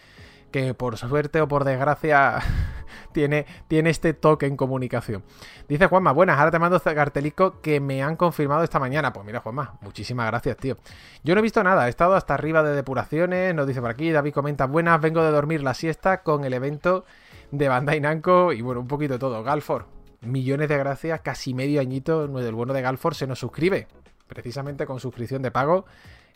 que 0.51 0.73
por 0.73 0.97
suerte 0.97 1.41
o 1.41 1.47
por 1.47 1.63
desgracia 1.63 2.39
tiene, 3.11 3.45
tiene 3.67 3.89
este 3.89 4.13
toque 4.13 4.45
en 4.45 4.57
comunicación. 4.57 5.23
Dice 5.67 5.87
Juanma, 5.87 6.11
buenas, 6.11 6.37
ahora 6.37 6.51
te 6.51 6.59
mando 6.59 6.77
este 6.77 6.93
cartelico 6.95 7.61
que 7.61 7.79
me 7.79 8.03
han 8.03 8.15
confirmado 8.15 8.63
esta 8.63 8.79
mañana. 8.79 9.13
Pues 9.13 9.25
mira, 9.25 9.39
Juanma, 9.39 9.77
muchísimas 9.81 10.27
gracias, 10.27 10.57
tío. 10.57 10.77
Yo 11.23 11.35
no 11.35 11.39
he 11.39 11.43
visto 11.43 11.63
nada, 11.63 11.87
he 11.87 11.89
estado 11.89 12.15
hasta 12.15 12.33
arriba 12.33 12.63
de 12.63 12.75
depuraciones, 12.75 13.53
nos 13.55 13.67
dice 13.67 13.81
por 13.81 13.89
aquí, 13.89 14.11
David 14.11 14.33
comenta, 14.33 14.65
buenas, 14.65 14.99
vengo 15.01 15.23
de 15.23 15.31
dormir 15.31 15.61
la 15.61 15.73
siesta 15.73 16.21
con 16.23 16.43
el 16.43 16.53
evento 16.53 17.05
de 17.51 17.67
Bandai 17.67 17.99
Namco 17.99 18.53
y 18.53 18.61
bueno, 18.61 18.81
un 18.81 18.87
poquito 18.87 19.13
de 19.13 19.19
todo. 19.19 19.43
Galfor, 19.43 19.85
millones 20.21 20.69
de 20.69 20.77
gracias, 20.77 21.21
casi 21.21 21.53
medio 21.53 21.81
añito, 21.81 22.23
el 22.23 22.53
bueno 22.53 22.73
de 22.73 22.81
Galfor 22.81 23.15
se 23.15 23.27
nos 23.27 23.39
suscribe, 23.39 23.87
precisamente 24.27 24.85
con 24.85 24.99
suscripción 24.99 25.41
de 25.41 25.51
pago. 25.51 25.85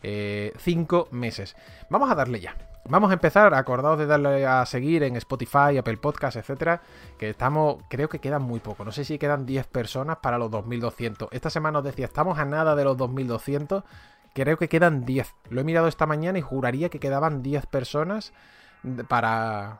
5 0.03 0.05
eh, 0.05 1.15
meses. 1.15 1.55
Vamos 1.89 2.12
a 2.12 2.15
darle 2.15 2.41
ya. 2.41 2.58
Vamos 2.89 3.12
a 3.12 3.13
empezar, 3.13 3.53
acordaos 3.53 3.98
de 3.98 4.05
darle 4.05 4.46
a 4.46 4.65
seguir 4.65 5.03
en 5.03 5.15
Spotify, 5.15 5.77
Apple 5.77 5.96
Podcast, 5.96 6.36
etcétera, 6.36 6.82
que 7.17 7.29
estamos, 7.29 7.77
creo 7.89 8.10
que 8.10 8.20
quedan 8.20 8.41
muy 8.41 8.60
poco, 8.60 8.84
no 8.84 8.91
sé 8.91 9.05
si 9.05 9.17
quedan 9.17 9.46
10 9.46 9.67
personas 9.67 10.17
para 10.17 10.38
los 10.38 10.51
2200. 10.51 11.29
Esta 11.32 11.50
semana 11.50 11.79
os 11.79 11.86
decía, 11.86 12.05
estamos 12.05 12.38
a 12.39 12.43
nada 12.43 12.75
de 12.75 12.84
los 12.84 12.98
2200, 12.98 13.86
creo 14.34 14.58
que 14.58 14.67
quedan 14.67 15.05
10. 15.05 15.34
Lo 15.50 15.62
he 15.62 15.63
mirado 15.63 15.88
esta 15.88 16.05
mañana 16.05 16.38
y 16.38 16.41
juraría 16.41 16.89
que 16.89 17.00
quedaban 17.00 17.41
10 17.41 17.67
personas 17.67 18.34
para 19.08 19.79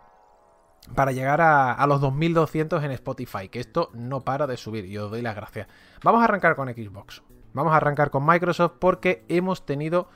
para 0.96 1.12
llegar 1.12 1.42
a, 1.42 1.74
a, 1.74 1.88
los 1.88 2.02
2200 2.02 2.84
en 2.84 2.92
Spotify, 2.92 3.50
que 3.50 3.60
esto 3.60 3.90
no 3.94 4.22
para 4.22 4.48
de 4.48 4.58
subir 4.58 4.86
y 4.86 4.98
os 4.98 5.10
doy 5.12 5.22
las 5.22 5.36
gracias. 5.36 5.68
Vamos 6.04 6.22
a 6.22 6.26
arrancar 6.26 6.56
con 6.56 6.68
Xbox. 6.68 7.24
Vamos 7.54 7.74
a 7.74 7.78
arrancar 7.78 8.10
con 8.10 8.26
Microsoft 8.26 8.74
porque 8.80 9.24
hemos 9.28 9.66
tenido 9.66 10.10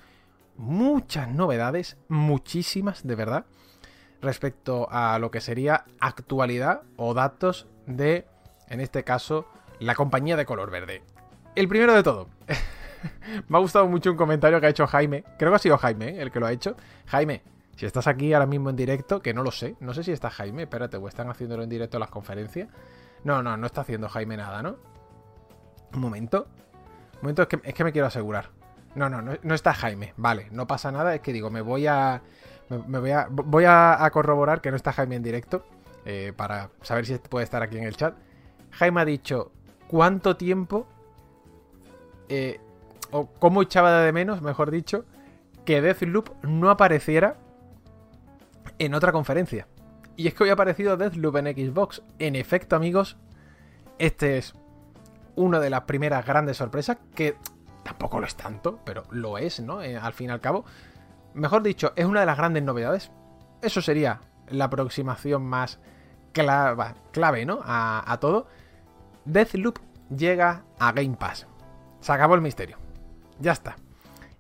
muchas 0.58 1.30
novedades, 1.30 1.98
muchísimas 2.08 3.06
de 3.06 3.16
verdad, 3.16 3.46
respecto 4.22 4.88
a 4.92 5.20
lo 5.20 5.32
que 5.32 5.42
sería 5.42 5.86
actualidad 6.00 6.82
o 6.96 7.14
datos 7.14 7.68
de, 7.86 8.28
en 8.68 8.82
este 8.82 9.04
caso, 9.04 9.48
la 9.80 9.96
compañía 9.96 10.36
de 10.36 10.46
color 10.46 10.72
verde. 10.72 11.04
El 11.56 11.68
primero 11.68 11.94
de 11.94 12.04
todo. 12.04 12.28
Me 13.48 13.58
ha 13.58 13.62
gustado 13.62 13.88
mucho 13.88 14.12
un 14.12 14.18
comentario 14.18 14.60
que 14.60 14.68
ha 14.68 14.70
hecho 14.70 14.88
Jaime. 14.88 15.24
Creo 15.38 15.52
que 15.52 15.56
ha 15.56 15.60
sido 15.60 15.78
Jaime 15.78 16.10
¿eh? 16.10 16.22
el 16.22 16.32
que 16.32 16.40
lo 16.40 16.48
ha 16.48 16.52
hecho. 16.52 16.76
Jaime, 17.06 17.44
Si 17.78 17.86
estás 17.86 18.08
aquí 18.08 18.34
ahora 18.34 18.48
mismo 18.48 18.72
en 18.72 18.76
directo, 18.76 19.22
que 19.22 19.36
no 19.36 19.44
lo 19.44 19.52
sé, 19.52 19.76
no 19.80 19.94
sé 19.94 20.04
si 20.04 20.12
está 20.12 20.32
Jaime, 20.32 20.64
espérate, 20.64 20.98
o 20.98 21.08
están 21.08 21.30
haciéndolo 21.30 21.62
en 21.62 21.70
directo 21.70 22.00
las 22.00 22.10
conferencias. 22.10 22.68
No, 23.24 23.44
no, 23.44 23.56
no 23.56 23.68
está 23.68 23.82
haciendo 23.82 24.10
Jaime 24.10 24.36
nada, 24.36 24.64
¿no? 24.64 24.78
Un 25.94 26.02
momento. 26.02 26.48
Un 27.14 27.20
momento, 27.22 27.44
es 27.44 27.48
que, 27.48 27.60
es 27.64 27.74
que 27.76 27.84
me 27.84 27.92
quiero 27.92 28.08
asegurar. 28.08 28.50
No, 28.96 29.10
no, 29.10 29.22
no, 29.22 29.54
está 29.54 29.76
Jaime. 29.76 30.16
Vale, 30.18 30.48
no 30.50 30.66
pasa 30.66 30.92
nada, 30.92 31.14
es 31.14 31.22
que 31.22 31.32
digo, 31.32 31.52
me 31.52 31.62
voy 31.62 31.86
a. 31.86 32.24
Me, 32.70 32.98
voy 32.98 33.12
a. 33.12 33.28
Voy 33.30 33.66
a, 33.68 34.10
corroborar 34.12 34.60
que 34.60 34.72
no 34.72 34.76
está 34.76 34.92
Jaime 34.92 35.16
en 35.16 35.24
directo. 35.24 35.64
Eh, 36.04 36.34
para 36.36 36.72
saber 36.82 37.06
si 37.06 37.16
puede 37.20 37.44
estar 37.44 37.62
aquí 37.62 37.78
en 37.78 37.84
el 37.84 37.96
chat. 37.96 38.16
Jaime 38.72 39.02
ha 39.02 39.06
dicho 39.06 39.52
cuánto 39.88 40.36
tiempo. 40.36 40.88
Eh, 42.28 42.60
o 43.12 43.28
cómo 43.28 43.62
echaba 43.62 44.02
de 44.02 44.12
menos, 44.12 44.42
mejor 44.42 44.72
dicho, 44.72 45.06
que 45.64 45.80
Deathloop 45.80 46.44
no 46.44 46.72
apareciera 46.72 47.38
en 48.80 48.94
otra 48.94 49.12
conferencia. 49.12 49.68
Y 50.16 50.28
es 50.28 50.34
que 50.34 50.44
hoy 50.44 50.50
ha 50.50 50.54
aparecido 50.54 50.98
Deathloop 50.98 51.38
en 51.38 51.46
Xbox. 51.46 52.02
En 52.20 52.36
efecto, 52.36 52.76
amigos, 52.76 53.18
este 54.00 54.38
es 54.38 54.54
una 55.36 55.60
de 55.60 55.70
las 55.70 55.82
primeras 55.82 56.26
grandes 56.26 56.58
sorpresas 56.58 56.98
que 57.14 57.36
tampoco 57.84 58.20
lo 58.20 58.26
es 58.26 58.36
tanto, 58.36 58.80
pero 58.84 59.04
lo 59.12 59.38
es, 59.38 59.60
¿no? 59.60 59.82
Eh, 59.82 59.96
al 59.96 60.14
fin 60.14 60.30
y 60.30 60.32
al 60.32 60.42
cabo. 60.42 60.66
Mejor 61.34 61.62
dicho, 61.62 61.94
es 61.96 62.06
una 62.06 62.22
de 62.22 62.26
las 62.26 62.38
grandes 62.38 62.64
novedades. 62.64 63.12
Eso 63.62 63.82
sería 63.82 64.22
la 64.50 64.66
aproximación 64.66 65.46
más 65.46 65.80
clave, 66.34 67.46
¿no? 67.46 67.60
A, 67.64 68.04
a 68.12 68.20
todo. 68.20 68.48
Deathloop 69.26 69.80
llega 70.16 70.64
a 70.80 70.92
Game 70.92 71.16
Pass. 71.18 71.48
Se 72.00 72.12
acabó 72.12 72.36
el 72.36 72.42
misterio. 72.42 72.78
Ya 73.40 73.52
está. 73.52 73.76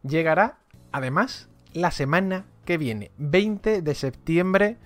Llegará, 0.01 0.57
además, 0.91 1.49
la 1.73 1.91
semana 1.91 2.45
que 2.67 2.77
viene, 2.77 3.11
20 3.17 3.81
de 3.81 3.95
septiembre 3.95 4.77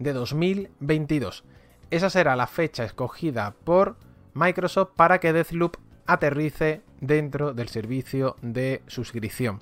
de 0.00 0.12
2022. 0.12 1.44
Esa 1.92 2.10
será 2.10 2.34
la 2.34 2.48
fecha 2.48 2.82
escogida 2.82 3.54
por 3.62 3.96
Microsoft 4.34 4.90
para 4.96 5.20
que 5.20 5.32
Deathloop 5.32 5.76
aterrice 6.04 6.82
dentro 7.00 7.54
del 7.54 7.68
servicio 7.68 8.34
de 8.42 8.82
suscripción. 8.88 9.60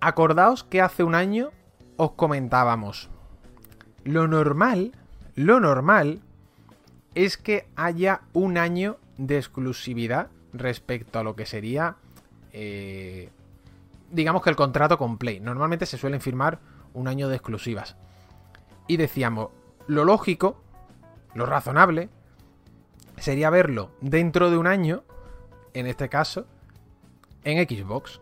Acordaos 0.00 0.64
que 0.64 0.82
hace 0.82 1.02
un 1.02 1.14
año 1.14 1.50
os 1.96 2.12
comentábamos, 2.12 3.08
lo 4.04 4.28
normal, 4.28 4.92
lo 5.34 5.60
normal 5.60 6.20
es 7.14 7.38
que 7.38 7.66
haya 7.74 8.20
un 8.34 8.58
año 8.58 8.98
de 9.16 9.38
exclusividad 9.38 10.28
respecto 10.52 11.18
a 11.18 11.22
lo 11.22 11.34
que 11.34 11.46
sería 11.46 11.96
eh, 12.52 13.30
digamos 14.10 14.42
que 14.42 14.50
el 14.50 14.56
contrato 14.56 14.98
con 14.98 15.18
Play. 15.18 15.40
Normalmente 15.40 15.86
se 15.86 15.98
suelen 15.98 16.20
firmar 16.20 16.60
un 16.94 17.08
año 17.08 17.28
de 17.28 17.36
exclusivas. 17.36 17.96
Y 18.86 18.96
decíamos, 18.96 19.50
lo 19.86 20.04
lógico, 20.04 20.62
lo 21.34 21.46
razonable, 21.46 22.08
sería 23.16 23.50
verlo 23.50 23.90
dentro 24.00 24.50
de 24.50 24.56
un 24.56 24.66
año, 24.66 25.04
en 25.74 25.86
este 25.86 26.08
caso, 26.08 26.46
en 27.44 27.58
Xbox. 27.66 28.20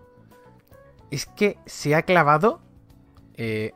Es 1.11 1.26
que 1.26 1.59
se 1.66 1.95
ha 1.95 2.02
clavado 2.02 2.61
eh, 3.35 3.73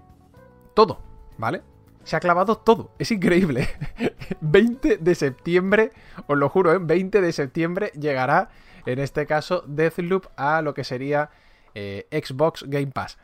todo, 0.75 1.00
¿vale? 1.38 1.62
Se 2.05 2.17
ha 2.17 2.21
clavado 2.21 2.59
todo, 2.59 2.93
es 2.99 3.11
increíble. 3.11 3.69
20 4.40 4.97
de 4.97 5.14
septiembre, 5.14 5.93
os 6.26 6.37
lo 6.37 6.49
juro, 6.49 6.73
¿eh? 6.73 6.79
20 6.81 7.21
de 7.21 7.33
septiembre 7.33 7.93
llegará, 7.99 8.50
en 8.87 8.99
este 8.99 9.26
caso, 9.26 9.62
Deathloop 9.67 10.26
a 10.37 10.62
lo 10.62 10.75
que 10.75 10.83
sería 10.83 11.31
eh, 11.75 12.07
Xbox 12.11 12.65
Game 12.67 12.89
Pass. 12.89 13.19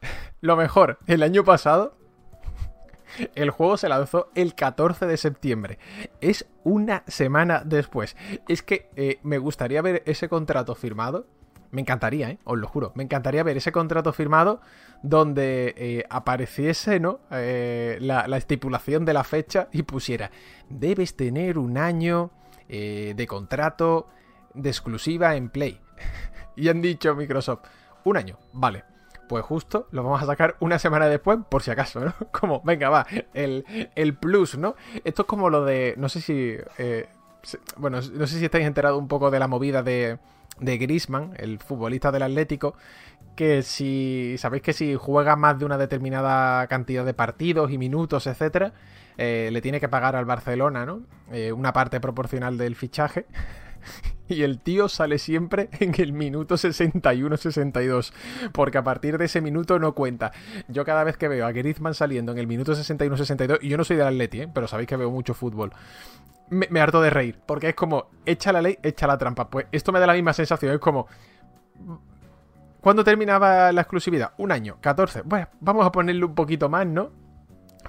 Lo 0.40 0.56
mejor, 0.56 0.98
el 1.06 1.22
año 1.22 1.44
pasado 1.44 1.96
el 3.34 3.50
juego 3.50 3.76
se 3.76 3.88
lanzó 3.88 4.30
el 4.34 4.54
14 4.54 5.06
de 5.06 5.16
septiembre. 5.16 5.78
Es 6.20 6.46
una 6.64 7.04
semana 7.06 7.62
después. 7.64 8.16
Es 8.48 8.62
que 8.62 8.90
eh, 8.96 9.18
me 9.22 9.38
gustaría 9.38 9.82
ver 9.82 10.02
ese 10.06 10.28
contrato 10.28 10.74
firmado. 10.74 11.26
Me 11.70 11.80
encantaría, 11.80 12.30
¿eh? 12.30 12.38
Os 12.44 12.58
lo 12.58 12.68
juro. 12.68 12.92
Me 12.94 13.02
encantaría 13.02 13.42
ver 13.42 13.56
ese 13.56 13.72
contrato 13.72 14.12
firmado 14.12 14.60
donde 15.02 16.06
apareciese, 16.08 17.00
¿no? 17.00 17.18
la, 17.30 18.28
la, 18.28 18.36
estipulación 18.36 19.04
de 19.04 19.12
la 19.12 19.24
fecha 19.24 19.68
y 19.72 19.82
pusiera, 19.82 20.30
debes 20.70 21.16
tener 21.16 21.58
un 21.58 21.76
año 21.76 22.30
de 22.68 23.26
contrato 23.28 24.08
de 24.54 24.70
exclusiva 24.70 25.34
en 25.36 25.50
Play. 25.50 25.80
y 26.56 26.68
han 26.68 26.80
dicho 26.80 27.14
Microsoft, 27.14 27.62
un 28.04 28.16
año, 28.16 28.38
vale. 28.52 28.84
Pues 29.28 29.44
justo 29.44 29.88
lo 29.90 30.02
vamos 30.02 30.22
a 30.22 30.26
sacar 30.26 30.56
una 30.60 30.78
semana 30.78 31.06
después, 31.06 31.38
por 31.48 31.62
si 31.62 31.70
acaso, 31.70 32.00
¿no? 32.00 32.14
Como, 32.30 32.60
venga, 32.62 32.90
va, 32.90 33.06
el, 33.32 33.64
el 33.94 34.14
plus, 34.14 34.58
¿no? 34.58 34.76
Esto 35.02 35.22
es 35.22 35.28
como 35.28 35.48
lo 35.48 35.64
de. 35.64 35.94
No 35.96 36.08
sé 36.08 36.20
si. 36.20 36.56
Eh, 36.78 37.08
bueno, 37.76 38.00
no 38.12 38.26
sé 38.26 38.38
si 38.38 38.44
estáis 38.44 38.66
enterados 38.66 38.98
un 38.98 39.08
poco 39.08 39.30
de 39.30 39.38
la 39.38 39.48
movida 39.48 39.82
de, 39.82 40.18
de 40.60 40.78
Grisman, 40.78 41.34
el 41.36 41.58
futbolista 41.58 42.12
del 42.12 42.22
Atlético, 42.22 42.74
que 43.36 43.62
si 43.62 44.36
sabéis 44.38 44.62
que 44.62 44.72
si 44.72 44.94
juega 44.94 45.36
más 45.36 45.58
de 45.58 45.64
una 45.64 45.78
determinada 45.78 46.66
cantidad 46.68 47.04
de 47.04 47.14
partidos 47.14 47.70
y 47.70 47.78
minutos, 47.78 48.26
etcétera, 48.26 48.72
eh, 49.16 49.50
le 49.52 49.60
tiene 49.60 49.80
que 49.80 49.88
pagar 49.88 50.16
al 50.16 50.24
Barcelona, 50.24 50.86
¿no? 50.86 51.02
Eh, 51.32 51.52
una 51.52 51.72
parte 51.72 52.00
proporcional 52.00 52.58
del 52.58 52.76
fichaje. 52.76 53.26
y 54.28 54.42
el 54.42 54.58
tío 54.58 54.88
sale 54.88 55.18
siempre 55.18 55.68
en 55.80 55.94
el 55.98 56.12
minuto 56.12 56.54
61-62, 56.56 58.12
porque 58.52 58.78
a 58.78 58.84
partir 58.84 59.18
de 59.18 59.26
ese 59.26 59.40
minuto 59.40 59.78
no 59.78 59.94
cuenta. 59.94 60.32
Yo 60.68 60.84
cada 60.84 61.04
vez 61.04 61.16
que 61.16 61.28
veo 61.28 61.46
a 61.46 61.52
Griezmann 61.52 61.94
saliendo 61.94 62.32
en 62.32 62.38
el 62.38 62.46
minuto 62.46 62.72
61-62, 62.72 63.58
y 63.62 63.68
yo 63.68 63.76
no 63.76 63.84
soy 63.84 63.96
del 63.96 64.06
Atleti, 64.06 64.42
¿eh? 64.42 64.48
pero 64.52 64.66
sabéis 64.66 64.88
que 64.88 64.96
veo 64.96 65.10
mucho 65.10 65.34
fútbol, 65.34 65.72
me, 66.50 66.80
harto 66.80 67.00
de 67.00 67.10
reír, 67.10 67.38
porque 67.46 67.70
es 67.70 67.74
como, 67.74 68.08
echa 68.26 68.52
la 68.52 68.62
ley, 68.62 68.78
echa 68.82 69.06
la 69.06 69.18
trampa. 69.18 69.48
Pues 69.48 69.66
esto 69.72 69.92
me 69.92 70.00
da 70.00 70.06
la 70.06 70.14
misma 70.14 70.32
sensación, 70.32 70.72
es 70.72 70.80
como... 70.80 71.06
¿Cuándo 72.80 73.02
terminaba 73.02 73.72
la 73.72 73.80
exclusividad? 73.80 74.34
Un 74.36 74.52
año, 74.52 74.76
14. 74.82 75.22
Bueno, 75.22 75.48
vamos 75.60 75.86
a 75.86 75.90
ponerle 75.90 76.22
un 76.22 76.34
poquito 76.34 76.68
más, 76.68 76.86
¿no? 76.86 77.12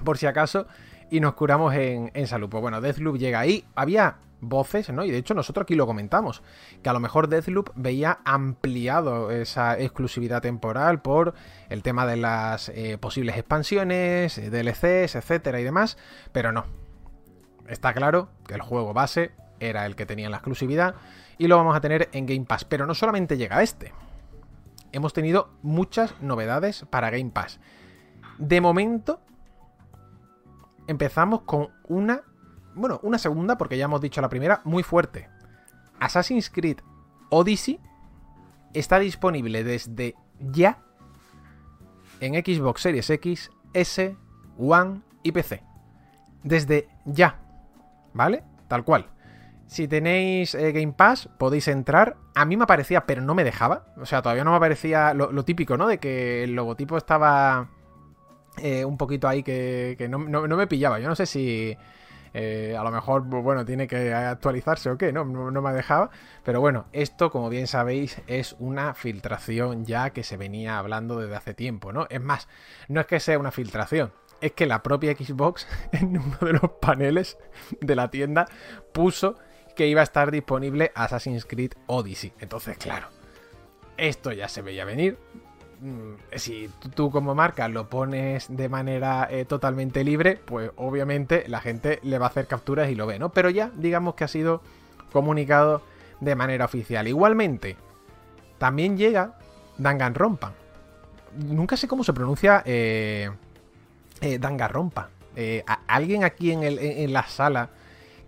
Por 0.05 0.17
si 0.17 0.25
acaso, 0.25 0.67
y 1.11 1.19
nos 1.19 1.33
curamos 1.33 1.75
en, 1.75 2.11
en 2.13 2.27
salud. 2.27 2.47
Pues 2.47 2.61
bueno, 2.61 2.79
Deathloop 2.79 3.17
llega 3.17 3.39
ahí. 3.39 3.65
Había 3.75 4.19
voces, 4.47 4.89
¿no? 4.91 5.03
Y 5.03 5.11
de 5.11 5.17
hecho 5.17 5.33
nosotros 5.33 5.63
aquí 5.63 5.75
lo 5.75 5.85
comentamos, 5.85 6.41
que 6.81 6.89
a 6.89 6.93
lo 6.93 6.99
mejor 6.99 7.27
Deathloop 7.27 7.71
veía 7.75 8.19
ampliado 8.25 9.31
esa 9.31 9.79
exclusividad 9.79 10.41
temporal 10.41 11.01
por 11.01 11.33
el 11.69 11.83
tema 11.83 12.05
de 12.05 12.17
las 12.17 12.69
eh, 12.69 12.97
posibles 12.99 13.37
expansiones, 13.37 14.37
eh, 14.37 14.49
DLCs, 14.49 15.15
etcétera 15.15 15.59
y 15.59 15.63
demás, 15.63 15.97
pero 16.31 16.51
no. 16.51 16.65
Está 17.67 17.93
claro 17.93 18.29
que 18.47 18.53
el 18.53 18.61
juego 18.61 18.93
base 18.93 19.31
era 19.59 19.85
el 19.85 19.95
que 19.95 20.05
tenía 20.05 20.29
la 20.29 20.37
exclusividad 20.37 20.95
y 21.37 21.47
lo 21.47 21.57
vamos 21.57 21.75
a 21.75 21.81
tener 21.81 22.09
en 22.13 22.25
Game 22.25 22.45
Pass, 22.45 22.65
pero 22.65 22.85
no 22.85 22.93
solamente 22.93 23.37
llega 23.37 23.63
este. 23.63 23.93
Hemos 24.91 25.13
tenido 25.13 25.49
muchas 25.61 26.19
novedades 26.21 26.85
para 26.89 27.09
Game 27.09 27.31
Pass. 27.31 27.59
De 28.37 28.61
momento, 28.61 29.19
empezamos 30.87 31.41
con 31.41 31.69
una 31.87 32.21
bueno, 32.75 32.99
una 33.03 33.17
segunda, 33.17 33.57
porque 33.57 33.77
ya 33.77 33.85
hemos 33.85 34.01
dicho 34.01 34.21
la 34.21 34.29
primera, 34.29 34.61
muy 34.63 34.83
fuerte. 34.83 35.29
Assassin's 35.99 36.49
Creed 36.49 36.79
Odyssey 37.29 37.79
está 38.73 38.99
disponible 38.99 39.63
desde 39.63 40.15
ya 40.39 40.79
en 42.19 42.33
Xbox 42.33 42.81
Series 42.81 43.09
X, 43.09 43.51
S, 43.73 44.15
One 44.57 45.01
y 45.23 45.31
PC. 45.31 45.63
Desde 46.43 46.87
ya. 47.05 47.39
¿Vale? 48.13 48.43
Tal 48.67 48.83
cual. 48.83 49.09
Si 49.67 49.87
tenéis 49.87 50.53
eh, 50.53 50.71
Game 50.71 50.93
Pass, 50.93 51.27
podéis 51.37 51.67
entrar. 51.67 52.17
A 52.35 52.45
mí 52.45 52.55
me 52.55 52.63
aparecía, 52.63 53.05
pero 53.05 53.21
no 53.21 53.33
me 53.33 53.43
dejaba. 53.43 53.87
O 53.97 54.05
sea, 54.05 54.21
todavía 54.21 54.43
no 54.43 54.51
me 54.51 54.57
aparecía 54.57 55.13
lo, 55.13 55.43
típico, 55.43 55.75
¿no? 55.75 55.87
De 55.87 55.97
que 55.97 56.43
el 56.43 56.53
logotipo 56.53 56.97
estaba 56.97 57.69
eh, 58.61 58.85
un 58.85 58.97
poquito 58.97 59.27
ahí 59.27 59.43
que, 59.43 60.07
no, 60.09 60.19
me 60.19 60.67
pillaba. 60.67 60.99
Yo 60.99 61.09
no 61.09 61.15
sé 61.15 61.25
si, 61.25 61.75
eh, 62.37 62.75
a 62.77 62.83
lo 62.83 62.91
mejor, 62.91 63.23
bueno, 63.23 63.63
tiene 63.63 63.87
que 63.87 64.13
actualizarse 64.13 64.89
o 64.89 64.97
qué, 64.97 65.13
¿no? 65.13 65.23
¿no? 65.23 65.61
me 65.61 65.71
dejaba. 65.71 66.09
Pero 66.43 66.59
bueno, 66.59 66.87
esto, 66.91 67.31
como 67.31 67.47
bien 67.47 67.65
sabéis, 67.65 68.21
es 68.27 68.57
una 68.59 68.93
filtración 68.93 69.85
ya 69.85 70.09
que 70.09 70.23
se 70.23 70.35
venía 70.35 70.77
hablando 70.77 71.17
desde 71.17 71.33
hace 71.33 71.53
tiempo, 71.53 71.93
¿no? 71.93 72.07
Es 72.09 72.19
más, 72.19 72.49
no 72.89 72.99
es 72.99 73.07
que 73.07 73.21
sea 73.21 73.39
una 73.39 73.51
filtración, 73.51 74.11
es 74.41 74.51
que 74.51 74.65
la 74.65 74.83
propia 74.83 75.15
Xbox 75.15 75.65
en 75.93 76.17
uno 76.17 76.37
de 76.41 76.51
los 76.51 76.71
paneles 76.81 77.37
de 77.79 77.95
la 77.95 78.11
tienda 78.11 78.47
puso 78.91 79.37
que 79.73 79.87
iba 79.87 80.01
a 80.01 80.03
estar 80.03 80.29
disponible 80.29 80.91
Assassin's 80.93 81.45
Creed 81.45 81.71
Odyssey. 81.87 82.33
Entonces, 82.41 82.77
claro, 82.77 83.07
esto 83.95 84.33
ya 84.33 84.49
se 84.49 84.61
veía 84.61 84.83
venir. 84.83 85.17
Mm, 85.81 86.13
si 86.35 86.69
tú 86.95 87.11
como 87.11 87.35
marca 87.35 87.67
lo 87.67 87.89
pones 87.89 88.47
de 88.49 88.69
manera 88.69 89.27
eh, 89.29 89.45
totalmente 89.45 90.03
libre, 90.03 90.39
pues 90.43 90.71
obviamente 90.77 91.45
la 91.47 91.61
gente 91.61 91.99
le 92.03 92.17
va 92.17 92.27
a 92.27 92.29
hacer 92.29 92.47
capturas 92.47 92.89
y 92.89 92.95
lo 92.95 93.07
ve, 93.07 93.19
¿no? 93.19 93.29
Pero 93.29 93.49
ya 93.49 93.71
digamos 93.75 94.15
que 94.15 94.23
ha 94.23 94.27
sido 94.27 94.61
comunicado 95.11 95.81
de 96.19 96.35
manera 96.35 96.65
oficial. 96.65 97.07
Igualmente, 97.07 97.77
también 98.57 98.97
llega 98.97 99.37
Danganronpa. 99.77 100.53
nunca 101.37 101.75
sé 101.77 101.87
cómo 101.87 102.03
se 102.03 102.13
pronuncia 102.13 102.63
eh, 102.65 103.29
eh. 104.21 104.39
Eh, 105.37 105.63
¿Alguien 105.87 106.23
aquí 106.23 106.51
en, 106.51 107.13
la 107.13 107.27
sala 107.27 107.69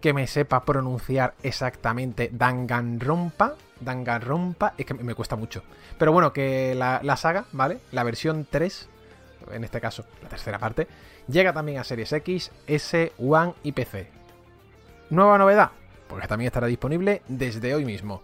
que 0.02 0.14
me 0.14 0.28
sepa 0.28 0.64
pronunciar 0.66 1.36
exactamente 1.42 2.30
Danganronpa? 2.34 3.56
Danganronpa, 3.80 4.74
es 4.78 4.86
que 4.86 4.94
me 4.94 5.16
cuesta 5.16 5.36
mucho. 5.36 5.64
Pero 5.98 6.12
bueno, 6.12 6.34
que 6.34 6.76
la, 6.76 7.18
saga, 7.18 7.46
¿vale? 7.52 7.80
La 7.92 8.04
versión 8.04 8.48
3, 8.50 8.90
en 9.52 9.64
este 9.64 9.82
caso, 9.82 10.06
la 10.22 10.30
tercera 10.30 10.60
parte, 10.60 10.88
llega 11.28 11.54
también 11.54 11.80
a 11.80 11.84
Series 11.84 12.12
X, 12.14 12.52
S, 12.68 13.14
One 13.18 13.54
y 13.64 13.72
PC. 13.72 14.10
Nueva 15.10 15.38
novedad, 15.38 15.72
porque 16.08 16.28
también 16.28 16.48
estará 16.48 16.68
disponible 16.68 17.22
desde 17.28 17.74
hoy 17.74 17.86
mismo. 17.86 18.22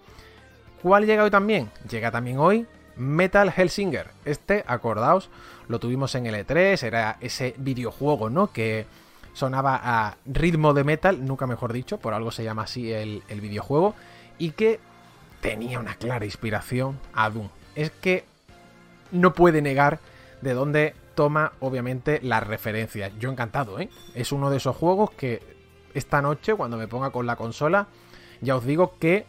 ¿Cuál 0.81 1.05
llega 1.05 1.23
hoy 1.23 1.31
también? 1.31 1.71
Llega 1.89 2.11
también 2.11 2.37
hoy 2.37 2.67
Metal 2.97 3.51
Hellsinger. 3.55 4.09
Este, 4.25 4.63
acordaos, 4.67 5.29
lo 5.67 5.79
tuvimos 5.79 6.13
en 6.15 6.25
L3, 6.25 6.83
era 6.83 7.17
ese 7.21 7.55
videojuego, 7.57 8.29
¿no? 8.29 8.51
Que 8.51 8.85
sonaba 9.33 9.79
a 9.81 10.17
ritmo 10.25 10.73
de 10.73 10.83
metal, 10.83 11.25
nunca 11.25 11.47
mejor 11.47 11.73
dicho, 11.73 11.97
por 11.97 12.13
algo 12.13 12.31
se 12.31 12.43
llama 12.43 12.63
así 12.63 12.91
el 12.91 13.41
videojuego, 13.41 13.95
y 14.37 14.51
que 14.51 14.79
tenía 15.43 15.79
una 15.79 15.93
clara 15.93 16.25
inspiración 16.25 16.99
a 17.13 17.29
Doom. 17.29 17.49
Es 17.75 17.91
que 17.91 18.25
no 19.11 19.35
puede 19.35 19.61
negar 19.61 19.99
de 20.41 20.53
dónde 20.53 20.95
toma, 21.13 21.53
obviamente, 21.59 22.19
las 22.23 22.47
referencias. 22.47 23.11
Yo 23.19 23.29
encantado, 23.29 23.79
¿eh? 23.79 23.89
Es 24.15 24.31
uno 24.31 24.49
de 24.49 24.57
esos 24.57 24.75
juegos 24.75 25.11
que 25.11 25.41
esta 25.93 26.23
noche, 26.23 26.55
cuando 26.55 26.77
me 26.77 26.87
ponga 26.87 27.11
con 27.11 27.27
la 27.27 27.35
consola, 27.35 27.85
ya 28.41 28.55
os 28.55 28.65
digo 28.65 28.95
que 28.97 29.27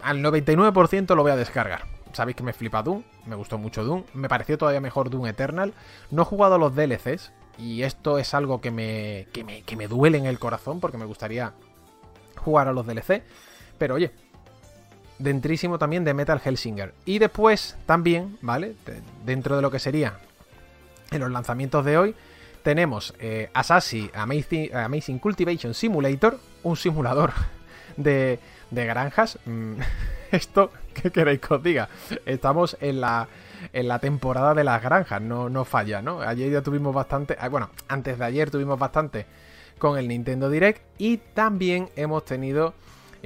al 0.00 0.22
99% 0.22 1.16
lo 1.16 1.22
voy 1.22 1.32
a 1.32 1.36
descargar 1.36 1.96
sabéis 2.16 2.36
que 2.36 2.42
me 2.42 2.54
flipa 2.54 2.82
Doom, 2.82 3.02
me 3.26 3.36
gustó 3.36 3.58
mucho 3.58 3.84
Doom, 3.84 4.04
me 4.14 4.28
pareció 4.28 4.56
todavía 4.56 4.80
mejor 4.80 5.10
Doom 5.10 5.26
Eternal. 5.26 5.74
No 6.10 6.22
he 6.22 6.24
jugado 6.24 6.54
a 6.54 6.58
los 6.58 6.74
DLCs 6.74 7.30
y 7.58 7.82
esto 7.82 8.18
es 8.18 8.32
algo 8.32 8.60
que 8.62 8.70
me, 8.70 9.28
que 9.32 9.44
me, 9.44 9.62
que 9.62 9.76
me 9.76 9.86
duele 9.86 10.16
en 10.16 10.24
el 10.24 10.38
corazón 10.38 10.80
porque 10.80 10.96
me 10.96 11.04
gustaría 11.04 11.52
jugar 12.38 12.68
a 12.68 12.72
los 12.72 12.86
DLC. 12.86 13.22
Pero 13.78 13.96
oye, 13.96 14.12
dentrísimo 15.18 15.78
también 15.78 16.04
de 16.04 16.14
Metal 16.14 16.40
Hellsinger. 16.44 16.92
Y 17.04 17.18
después 17.18 17.76
también, 17.86 18.38
¿vale? 18.42 18.74
Dentro 19.24 19.56
de 19.56 19.62
lo 19.62 19.70
que 19.70 19.78
sería 19.78 20.18
en 21.10 21.20
los 21.20 21.30
lanzamientos 21.30 21.84
de 21.84 21.98
hoy, 21.98 22.14
tenemos 22.62 23.14
eh, 23.20 23.48
Assassin 23.54 24.10
Amazing, 24.14 24.74
Amazing, 24.74 25.18
Cultivation 25.18 25.72
Simulator, 25.72 26.38
un 26.62 26.76
simulador 26.76 27.32
de, 27.96 28.40
de 28.70 28.86
granjas. 28.86 29.38
Mm, 29.46 29.74
esto 30.32 30.70
¿Qué 31.02 31.10
queréis 31.10 31.40
que 31.40 31.54
os 31.54 31.62
diga? 31.62 31.88
Estamos 32.24 32.76
en 32.80 33.00
la, 33.02 33.28
en 33.72 33.86
la 33.86 33.98
temporada 33.98 34.54
de 34.54 34.64
las 34.64 34.82
granjas, 34.82 35.20
no, 35.20 35.50
no 35.50 35.64
falla, 35.66 36.00
¿no? 36.00 36.20
Ayer 36.20 36.50
ya 36.50 36.62
tuvimos 36.62 36.94
bastante, 36.94 37.36
ah, 37.38 37.48
bueno, 37.48 37.70
antes 37.88 38.18
de 38.18 38.24
ayer 38.24 38.50
tuvimos 38.50 38.78
bastante 38.78 39.26
con 39.78 39.98
el 39.98 40.08
Nintendo 40.08 40.48
Direct 40.48 40.82
y 40.96 41.18
también 41.18 41.90
hemos 41.96 42.24
tenido 42.24 42.72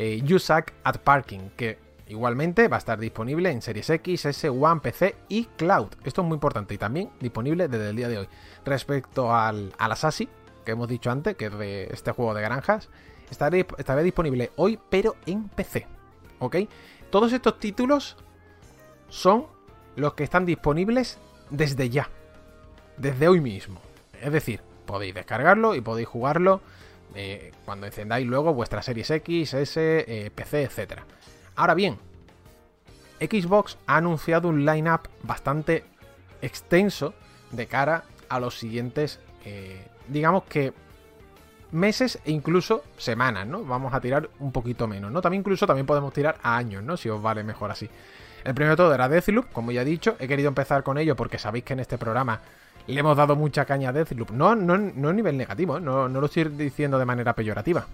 eh, 0.01 0.23
Yusak 0.25 0.73
at 0.83 0.97
Parking, 0.97 1.51
que 1.59 1.79
igualmente 2.07 2.69
va 2.69 2.77
a 2.77 2.79
estar 2.79 2.99
disponible 2.99 3.51
en 3.51 3.61
Series 3.61 3.91
X, 3.91 4.25
S, 4.25 4.49
One, 4.49 4.81
PC 4.81 5.15
y 5.29 5.45
Cloud. 5.59 5.89
Esto 6.05 6.23
es 6.23 6.27
muy 6.27 6.37
importante 6.37 6.73
y 6.73 6.79
también 6.79 7.11
disponible 7.21 7.69
desde 7.69 7.91
el 7.91 7.97
día 7.97 8.09
de 8.09 8.17
hoy. 8.17 8.29
Respecto 8.65 9.35
al, 9.35 9.75
al 9.77 9.93
Assassin, 9.93 10.31
que 10.65 10.73
hemos 10.73 10.89
dicho 10.89 11.11
antes, 11.11 11.37
que 11.37 11.47
es 11.47 11.59
de 11.59 11.85
este 11.93 12.13
juego 12.13 12.33
de 12.33 12.41
granjas, 12.41 12.89
estará 13.31 14.03
disponible 14.03 14.53
hoy, 14.57 14.79
pero 14.89 15.17
en 15.27 15.51
PC. 15.51 15.87
¿Ok? 16.39 16.57
Todos 17.11 17.35
estos 17.35 17.59
títulos 17.61 18.17
son 19.11 19.49
los 19.97 20.15
que 20.15 20.25
están 20.25 20.47
disponibles 20.47 21.19
desde 21.51 21.91
ya, 21.91 22.09
desde 22.97 23.29
hoy 23.29 23.43
mismo. 23.43 23.83
Es 24.23 24.33
decir, 24.33 24.63
podéis 24.87 25.13
descargarlo 25.13 25.75
y 25.75 25.83
podéis 25.83 26.09
jugarlo 26.09 26.63
eh, 27.15 27.53
cuando 27.65 27.87
encendáis 27.87 28.27
luego 28.27 28.55
vuestras 28.55 28.85
series 28.85 29.11
X, 29.11 29.55
S, 29.55 30.05
eh, 30.07 30.31
PC, 30.35 30.65
etc. 30.65 31.01
Ahora 31.57 31.75
bien, 31.75 31.99
Xbox 33.21 33.79
ha 33.87 33.97
anunciado 33.97 34.49
un 34.49 34.65
lineup 34.65 35.09
bastante 35.23 35.85
extenso 36.41 37.15
de 37.51 37.67
cara 37.67 38.05
a 38.29 38.41
los 38.41 38.59
siguientes, 38.59 39.21
eh, 39.45 39.87
digamos 40.09 40.45
que 40.45 40.73
meses 41.73 42.19
e 42.25 42.31
incluso 42.31 42.83
semanas, 42.97 43.47
¿no? 43.47 43.65
Vamos 43.65 43.93
a 43.95 44.01
tirar 44.01 44.31
un 44.39 44.53
poquito 44.53 44.87
menos, 44.87 45.13
¿no? 45.13 45.21
También 45.21 45.41
incluso 45.41 45.67
también 45.67 45.87
podemos 45.87 46.13
tirar 46.13 46.39
a 46.43 46.57
años, 46.57 46.83
¿no? 46.83 46.97
Si 46.97 47.09
os 47.09 47.21
vale 47.21 47.45
mejor 47.45 47.71
así. 47.71 47.89
El 48.45 48.55
primero 48.55 48.73
de 48.73 48.77
todo 48.77 48.95
era 48.95 49.09
Deathloop, 49.09 49.53
como 49.53 49.71
ya 49.71 49.83
he 49.83 49.85
dicho, 49.85 50.17
he 50.19 50.27
querido 50.27 50.49
empezar 50.49 50.83
con 50.83 50.97
ello 50.97 51.15
porque 51.15 51.39
sabéis 51.39 51.65
que 51.65 51.75
en 51.75 51.81
este 51.81 51.99
programa 51.99 52.41
le 52.87 53.01
hemos 53.01 53.17
dado 53.17 53.37
mucha 53.37 53.65
caña 53.65 53.91
a 53.91 53.93
Deathloop. 53.93 54.31
No, 54.31 54.55
no, 54.55 54.77
no 54.77 55.09
a 55.09 55.13
nivel 55.13 55.37
negativo, 55.37 55.79
¿eh? 55.79 55.81
no, 55.81 56.09
no 56.09 56.21
lo 56.21 56.27
estoy 56.27 56.45
diciendo 56.45 56.99
de 56.99 57.05
manera 57.05 57.35
peyorativa. 57.35 57.87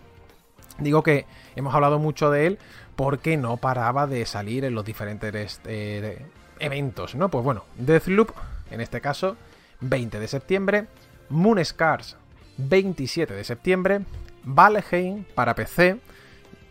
Digo 0.78 1.02
que 1.02 1.26
hemos 1.54 1.74
hablado 1.74 1.98
mucho 1.98 2.30
de 2.30 2.46
él 2.46 2.58
porque 2.96 3.36
no 3.36 3.56
paraba 3.56 4.06
de 4.06 4.26
salir 4.26 4.64
en 4.64 4.74
los 4.74 4.84
diferentes 4.84 5.60
eh, 5.64 6.24
eventos, 6.58 7.14
¿no? 7.14 7.30
Pues 7.30 7.44
bueno, 7.44 7.64
Deathloop, 7.76 8.30
en 8.70 8.80
este 8.80 9.00
caso, 9.00 9.36
20 9.80 10.18
de 10.20 10.28
septiembre, 10.28 10.86
Moon 11.28 11.62
Scars, 11.64 12.16
27 12.58 13.34
de 13.34 13.44
septiembre, 13.44 14.00
Valheim 14.44 15.24
para 15.34 15.54
PC. 15.54 15.98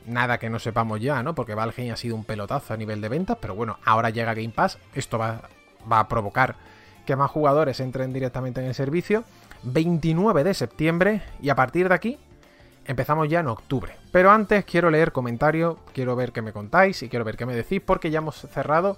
Nada 0.08 0.38
que 0.38 0.51
no 0.51 0.60
sepamos 0.60 1.01
ya, 1.01 1.23
¿no? 1.23 1.34
Porque 1.34 1.56
Valheim 1.56 1.91
ha 1.91 1.97
sido 1.97 2.15
un 2.15 2.25
pelotazo 2.25 2.73
a 2.73 2.78
nivel 2.78 3.01
de 3.01 3.10
ventas, 3.10 3.38
pero 3.41 3.56
bueno, 3.56 3.80
ahora 3.86 4.12
llega 4.12 4.36
Game 4.36 4.49
Pass, 4.49 4.78
esto 4.93 5.17
va, 5.17 5.49
va 5.91 5.99
a 5.99 6.08
provocar 6.08 6.56
que 7.06 7.15
más 7.15 7.32
jugadores 7.32 7.80
entren 7.80 8.13
directamente 8.13 8.62
en 8.62 8.68
el 8.68 8.74
servicio. 8.74 9.24
29 9.63 10.44
de 10.44 10.54
septiembre 10.54 11.22
y 11.41 11.50
a 11.50 11.56
partir 11.56 11.89
de 11.89 11.96
aquí 11.96 12.20
empezamos 12.86 13.30
ya 13.30 13.39
en 13.39 13.48
octubre. 13.48 13.96
Pero 14.12 14.32
antes 14.32 14.65
quiero 14.65 14.89
leer 14.89 15.12
comentarios, 15.12 15.78
quiero 15.94 16.15
ver 16.15 16.32
qué 16.32 16.41
me 16.41 16.54
contáis 16.54 17.02
y 17.04 17.10
quiero 17.10 17.26
ver 17.26 17.38
qué 17.38 17.46
me 17.46 17.56
decís 17.56 17.82
porque 17.84 18.12
ya 18.12 18.20
hemos 18.20 18.36
cerrado 18.36 18.98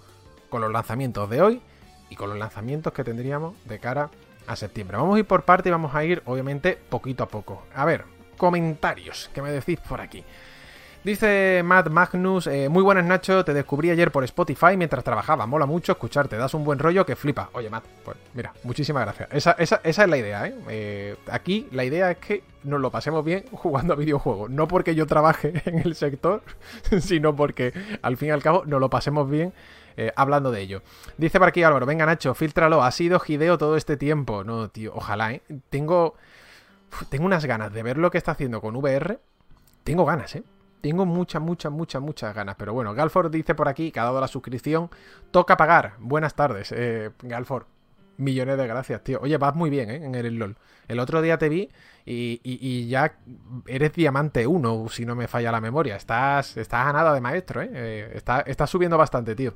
con 0.50 0.62
los 0.62 0.72
lanzamientos 0.72 1.30
de 1.30 1.42
hoy 1.42 1.62
y 2.10 2.16
con 2.16 2.30
los 2.30 2.38
lanzamientos 2.38 2.94
que 2.94 3.04
tendríamos 3.04 3.56
de 3.66 3.80
cara 3.80 4.10
a 4.48 4.56
septiembre. 4.56 4.98
Vamos 4.98 5.16
a 5.16 5.20
ir 5.20 5.26
por 5.26 5.44
parte 5.44 5.70
y 5.70 5.72
vamos 5.72 5.94
a 5.94 6.04
ir, 6.04 6.22
obviamente, 6.26 6.78
poquito 6.90 7.24
a 7.24 7.28
poco. 7.28 7.64
A 7.76 7.86
ver, 7.86 8.06
comentarios 8.38 9.30
que 9.34 9.42
me 9.42 9.52
decís 9.52 9.80
por 9.80 10.00
aquí. 10.00 10.24
Dice 11.08 11.62
Matt 11.64 11.88
Magnus, 11.88 12.48
eh, 12.48 12.68
muy 12.68 12.84
buenas 12.84 13.06
Nacho, 13.06 13.46
te 13.46 13.54
descubrí 13.54 13.90
ayer 13.90 14.12
por 14.12 14.26
Spotify 14.26 14.76
mientras 14.76 15.06
trabajaba, 15.06 15.46
mola 15.46 15.66
mucho 15.66 15.94
escucharte, 15.94 16.36
das 16.36 16.54
un 16.54 16.66
buen 16.66 16.80
rollo 16.80 17.06
que 17.06 17.16
flipa. 17.16 17.50
Oye 17.54 17.70
Matt, 17.70 17.86
pues 18.04 18.18
mira, 18.34 18.52
muchísimas 18.64 19.06
gracias. 19.06 19.30
Esa, 19.58 19.80
es 19.86 19.98
la 20.00 20.18
idea, 20.18 20.48
¿eh? 20.48 20.56
¿eh? 20.68 21.16
Aquí 21.32 21.70
la 21.72 21.86
idea 21.86 22.12
es 22.12 22.18
que 22.18 22.44
nos 22.66 22.82
lo 22.82 22.92
pasemos 22.92 23.24
bien 23.24 23.46
jugando 23.54 23.94
a 23.94 23.96
videojuegos, 23.96 24.50
no 24.50 24.68
porque 24.68 24.96
yo 24.96 25.08
trabaje 25.08 25.54
en 25.66 25.80
el 25.80 25.96
sector, 25.96 26.44
sino 27.00 27.34
porque 27.34 27.72
al 28.02 28.18
fin 28.18 28.28
y 28.28 28.32
al 28.32 28.44
cabo 28.44 28.66
nos 28.66 28.82
lo 28.82 28.90
pasemos 28.90 29.30
bien 29.30 29.54
eh, 29.96 30.12
hablando 30.18 30.52
de 30.52 30.60
ello. 30.60 30.82
Dice 31.18 31.40
por 31.40 31.48
aquí 31.48 31.64
Álvaro, 31.64 31.86
venga 31.86 32.06
Nacho, 32.06 32.34
filtralo, 32.34 32.84
ha 32.84 32.92
sido 32.92 33.22
Hideo 33.26 33.58
todo 33.58 33.78
este 33.78 33.96
tiempo. 33.96 34.44
No, 34.44 34.68
tío, 34.68 34.92
ojalá, 34.94 35.32
¿eh? 35.32 35.42
Tengo, 35.70 36.16
tengo 37.08 37.26
unas 37.26 37.46
ganas 37.46 37.72
de 37.72 37.82
ver 37.82 37.98
lo 37.98 38.12
que 38.12 38.18
está 38.18 38.34
haciendo 38.34 38.60
con 38.60 38.76
VR. 38.76 39.20
Tengo 39.86 40.04
ganas, 40.04 40.36
¿eh? 40.36 40.44
Tengo 40.82 41.06
muchas, 41.06 41.42
muchas, 41.42 41.72
muchas, 41.72 42.02
muchas 42.02 42.36
ganas. 42.36 42.56
Pero 42.58 42.74
bueno, 42.74 42.94
Galford 42.94 43.32
dice 43.32 43.56
por 43.56 43.68
aquí 43.68 43.92
que 43.92 44.00
ha 44.00 44.04
dado 44.04 44.22
la 44.22 44.28
suscripción. 44.28 44.90
Toca 45.32 45.58
pagar. 45.58 45.94
Buenas 46.00 46.36
tardes, 46.36 46.72
eh, 46.72 47.12
Galford. 47.24 47.66
Millones 48.18 48.58
de 48.58 48.68
gracias, 48.68 49.04
tío. 49.04 49.20
Oye, 49.22 49.38
vas 49.38 49.56
muy 49.56 49.70
bien, 49.70 49.92
¿eh? 49.92 50.04
En 50.04 50.16
el 50.16 50.36
LOL. 50.36 50.58
El 50.88 51.00
otro 51.00 51.22
día 51.22 51.38
te 51.38 51.50
vi 51.50 51.70
y, 52.06 52.88
ya 52.88 53.18
eres 53.68 53.94
diamante 53.94 54.48
1, 54.48 54.88
si 54.90 55.06
no 55.06 55.16
me 55.16 55.28
falla 55.28 55.52
la 55.52 55.62
memoria. 55.62 55.96
Estás, 55.96 56.58
estás 56.58 56.88
a 56.88 56.94
nada 56.94 57.14
de 57.14 57.22
maestro, 57.22 57.62
¿eh? 57.62 57.70
eh 57.74 58.12
está, 58.16 58.42
estás 58.42 58.70
subiendo 58.70 58.98
bastante, 58.98 59.36
tío. 59.36 59.54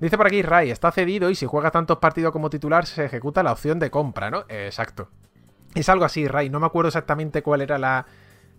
Dice 0.00 0.16
por 0.16 0.26
aquí 0.26 0.42
Ray, 0.42 0.70
está 0.70 0.90
cedido 0.90 1.30
y 1.30 1.34
si 1.34 1.46
juega 1.46 1.70
tantos 1.70 1.98
partidos 1.98 2.32
como 2.32 2.50
titular 2.50 2.86
se 2.86 3.04
ejecuta 3.04 3.42
la 3.42 3.52
opción 3.52 3.78
de 3.78 3.90
compra, 3.90 4.30
¿no? 4.30 4.44
exacto. 4.48 5.08
Es 5.74 5.88
algo 5.88 6.04
así, 6.04 6.26
Ray. 6.26 6.50
No 6.50 6.60
me 6.60 6.66
acuerdo 6.66 6.88
exactamente 6.88 7.42
cuál 7.42 7.62
era 7.62 7.78
la 7.78 8.06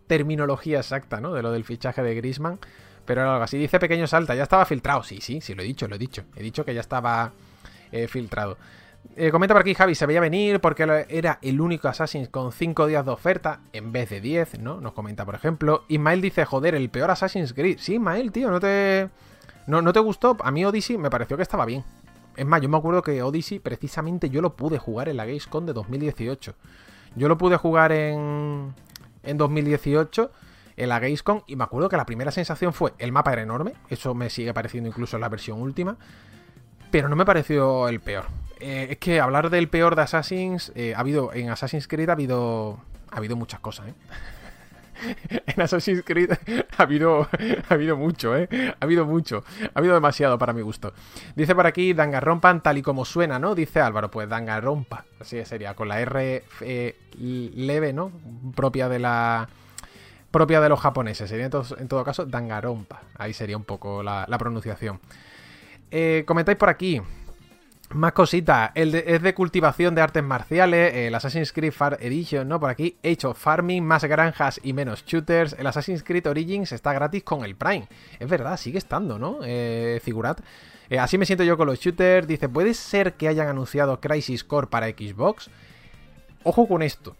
terminología 0.07 0.79
exacta, 0.79 1.21
¿no? 1.21 1.33
De 1.33 1.41
lo 1.41 1.51
del 1.51 1.63
fichaje 1.63 2.01
de 2.03 2.15
Grisman. 2.15 2.59
Pero 3.05 3.29
algo 3.29 3.43
así. 3.43 3.57
Dice 3.57 3.79
Pequeño 3.79 4.07
Salta, 4.07 4.35
ya 4.35 4.43
estaba 4.43 4.65
filtrado. 4.65 5.03
Sí, 5.03 5.19
sí, 5.21 5.41
sí, 5.41 5.55
lo 5.55 5.61
he 5.61 5.65
dicho, 5.65 5.87
lo 5.87 5.95
he 5.95 5.99
dicho. 5.99 6.23
He 6.35 6.43
dicho 6.43 6.63
que 6.63 6.73
ya 6.73 6.81
estaba 6.81 7.33
eh, 7.91 8.07
filtrado. 8.07 8.57
Eh, 9.15 9.31
comenta 9.31 9.53
por 9.53 9.61
aquí 9.61 9.73
Javi, 9.73 9.95
se 9.95 10.05
veía 10.05 10.21
venir 10.21 10.61
porque 10.61 11.05
era 11.09 11.37
el 11.41 11.59
único 11.59 11.89
Assassin 11.89 12.25
con 12.27 12.53
5 12.53 12.87
días 12.87 13.05
de 13.05 13.11
oferta 13.11 13.59
en 13.73 13.91
vez 13.91 14.09
de 14.09 14.21
10, 14.21 14.59
¿no? 14.59 14.79
Nos 14.79 14.93
comenta, 14.93 15.25
por 15.25 15.35
ejemplo. 15.35 15.83
Ismael 15.89 16.21
dice, 16.21 16.45
joder, 16.45 16.75
el 16.75 16.89
peor 16.89 17.11
Assassin's 17.11 17.53
Creed. 17.53 17.77
Sí, 17.79 17.95
Ismael, 17.95 18.31
tío, 18.31 18.49
no 18.49 18.59
te... 18.59 19.09
¿No, 19.67 19.81
¿No 19.81 19.93
te 19.93 19.99
gustó? 19.99 20.35
A 20.43 20.51
mí 20.51 20.65
Odyssey 20.65 20.97
me 20.97 21.09
pareció 21.09 21.37
que 21.37 21.43
estaba 21.43 21.65
bien. 21.65 21.83
Es 22.35 22.45
más, 22.45 22.61
yo 22.61 22.69
me 22.69 22.77
acuerdo 22.77 23.01
que 23.01 23.21
Odyssey 23.21 23.59
precisamente 23.59 24.29
yo 24.29 24.41
lo 24.41 24.55
pude 24.55 24.77
jugar 24.77 25.07
en 25.07 25.17
la 25.17 25.25
Gamescom 25.25 25.65
de 25.65 25.73
2018. 25.73 26.55
Yo 27.15 27.27
lo 27.27 27.37
pude 27.37 27.57
jugar 27.57 27.91
en, 27.91 28.73
en 29.23 29.37
2018 29.37 30.31
en 30.75 30.89
la 30.89 30.99
Gamescom 30.99 31.41
y 31.47 31.55
me 31.55 31.63
acuerdo 31.63 31.89
que 31.89 31.97
la 31.97 32.05
primera 32.05 32.31
sensación 32.31 32.73
fue 32.73 32.93
el 32.97 33.11
mapa 33.11 33.33
era 33.33 33.41
enorme, 33.41 33.73
eso 33.89 34.13
me 34.13 34.29
sigue 34.29 34.53
pareciendo 34.53 34.89
incluso 34.89 35.17
en 35.17 35.21
la 35.21 35.29
versión 35.29 35.61
última, 35.61 35.97
pero 36.91 37.09
no 37.09 37.15
me 37.15 37.25
pareció 37.25 37.87
el 37.87 37.99
peor. 37.99 38.25
Eh, 38.59 38.87
es 38.91 38.97
que 38.97 39.19
hablar 39.19 39.49
del 39.49 39.67
peor 39.67 39.95
de 39.95 40.03
Assassin's, 40.03 40.71
eh, 40.75 40.93
ha 40.95 40.99
habido, 40.99 41.33
en 41.33 41.49
Assassin's 41.49 41.87
Creed 41.87 42.09
ha 42.09 42.13
habido, 42.13 42.79
ha 43.11 43.17
habido 43.17 43.35
muchas 43.35 43.59
cosas, 43.59 43.89
¿eh? 43.89 43.93
en 45.29 45.61
Assassin's 45.61 46.03
Creed 46.05 46.31
ha 46.77 46.83
habido, 46.83 47.27
ha 47.69 47.73
habido 47.73 47.97
mucho, 47.97 48.35
¿eh? 48.35 48.47
Ha 48.79 48.83
habido 48.83 49.05
mucho. 49.05 49.43
Ha 49.73 49.79
habido 49.79 49.93
demasiado 49.93 50.37
para 50.37 50.53
mi 50.53 50.61
gusto. 50.61 50.93
Dice 51.35 51.55
por 51.55 51.67
aquí 51.67 51.93
Dangarrompa 51.93 52.59
tal 52.61 52.77
y 52.77 52.81
como 52.81 53.05
suena, 53.05 53.39
¿no? 53.39 53.55
Dice 53.55 53.81
Álvaro, 53.81 54.09
pues 54.11 54.29
Dangarrompa. 54.29 55.05
Así 55.19 55.43
sería, 55.45 55.73
con 55.75 55.87
la 55.87 55.99
R 56.01 56.43
eh, 56.61 56.95
leve, 57.19 57.93
¿no? 57.93 58.11
Propia 58.55 58.89
de 58.89 58.99
la... 58.99 59.47
Propia 60.31 60.59
de 60.61 60.69
los 60.69 60.79
japoneses. 60.79 61.29
Sería 61.29 61.45
en 61.45 61.51
todo, 61.51 61.77
en 61.77 61.87
todo 61.87 62.03
caso 62.03 62.25
Dangarompa. 62.25 63.01
Ahí 63.17 63.33
sería 63.33 63.55
un 63.55 63.65
poco 63.65 64.01
la, 64.01 64.25
la 64.27 64.37
pronunciación. 64.37 64.99
Eh, 65.91 66.23
comentáis 66.25 66.57
por 66.57 66.69
aquí. 66.69 67.01
Más 67.93 68.13
cositas, 68.13 68.71
es 68.73 69.21
de 69.21 69.33
cultivación 69.35 69.93
de 69.93 70.01
artes 70.01 70.23
marciales, 70.23 70.93
el 70.95 71.13
Assassin's 71.13 71.53
Creed 71.53 71.71
Far 71.71 71.97
Edition, 72.01 72.47
¿no? 72.47 72.59
Por 72.59 72.71
aquí, 72.71 72.97
hecho 73.03 73.35
farming, 73.35 73.83
más 73.83 74.03
granjas 74.05 74.59
y 74.63 74.73
menos 74.73 75.05
shooters. 75.05 75.55
El 75.59 75.67
Assassin's 75.67 76.03
Creed 76.03 76.25
Origins 76.25 76.71
está 76.71 76.91
gratis 76.93 77.23
con 77.23 77.45
el 77.45 77.55
Prime. 77.55 77.87
Es 78.19 78.27
verdad, 78.27 78.57
sigue 78.57 78.79
estando, 78.79 79.19
¿no? 79.19 79.39
Eh. 79.43 80.01
Eh, 80.89 80.99
así 80.99 81.17
me 81.19 81.25
siento 81.27 81.43
yo 81.43 81.55
con 81.55 81.67
los 81.67 81.79
shooters. 81.79 82.27
Dice, 82.27 82.49
¿puede 82.49 82.73
ser 82.73 83.13
que 83.13 83.27
hayan 83.27 83.47
anunciado 83.47 83.99
Crisis 83.99 84.43
Core 84.43 84.67
para 84.67 84.87
Xbox? 84.87 85.51
Ojo 86.43 86.67
con 86.67 86.81
esto. 86.81 87.15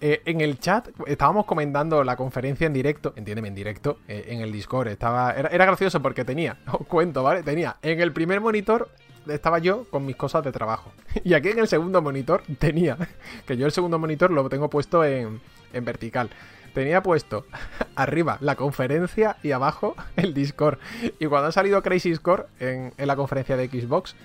Eh, 0.00 0.22
en 0.24 0.40
el 0.40 0.58
chat 0.58 0.88
estábamos 1.06 1.46
comentando 1.46 2.02
la 2.02 2.16
conferencia 2.16 2.66
en 2.66 2.72
directo, 2.72 3.12
entiéndeme, 3.16 3.48
en 3.48 3.54
directo, 3.54 3.98
eh, 4.08 4.26
en 4.28 4.40
el 4.40 4.50
Discord. 4.50 4.88
Estaba, 4.88 5.32
era, 5.32 5.48
era, 5.48 5.64
gracioso 5.64 6.00
porque 6.02 6.24
tenía, 6.24 6.58
os 6.72 6.86
cuento, 6.86 7.22
¿vale? 7.22 7.42
Tenía 7.42 7.76
en 7.82 8.00
el 8.00 8.12
primer 8.12 8.40
monitor 8.40 8.88
estaba 9.28 9.58
yo 9.58 9.84
con 9.90 10.06
mis 10.06 10.16
cosas 10.16 10.44
de 10.44 10.52
trabajo. 10.52 10.92
Y 11.24 11.34
aquí 11.34 11.48
en 11.48 11.58
el 11.58 11.68
segundo 11.68 12.02
monitor 12.02 12.42
tenía, 12.58 12.96
que 13.46 13.56
yo 13.56 13.66
el 13.66 13.72
segundo 13.72 13.98
monitor 13.98 14.30
lo 14.30 14.48
tengo 14.48 14.68
puesto 14.70 15.04
en, 15.04 15.40
en 15.72 15.84
vertical. 15.84 16.30
Tenía 16.74 17.02
puesto 17.02 17.46
arriba 17.96 18.38
la 18.40 18.56
conferencia 18.56 19.36
y 19.42 19.52
abajo 19.52 19.94
el 20.16 20.34
Discord. 20.34 20.78
Y 21.18 21.26
cuando 21.26 21.48
ha 21.48 21.52
salido 21.52 21.82
Crazy 21.82 22.14
Score 22.14 22.46
en, 22.60 22.92
en 22.96 23.06
la 23.06 23.16
conferencia 23.16 23.56
de 23.56 23.68
Xbox, 23.68 24.16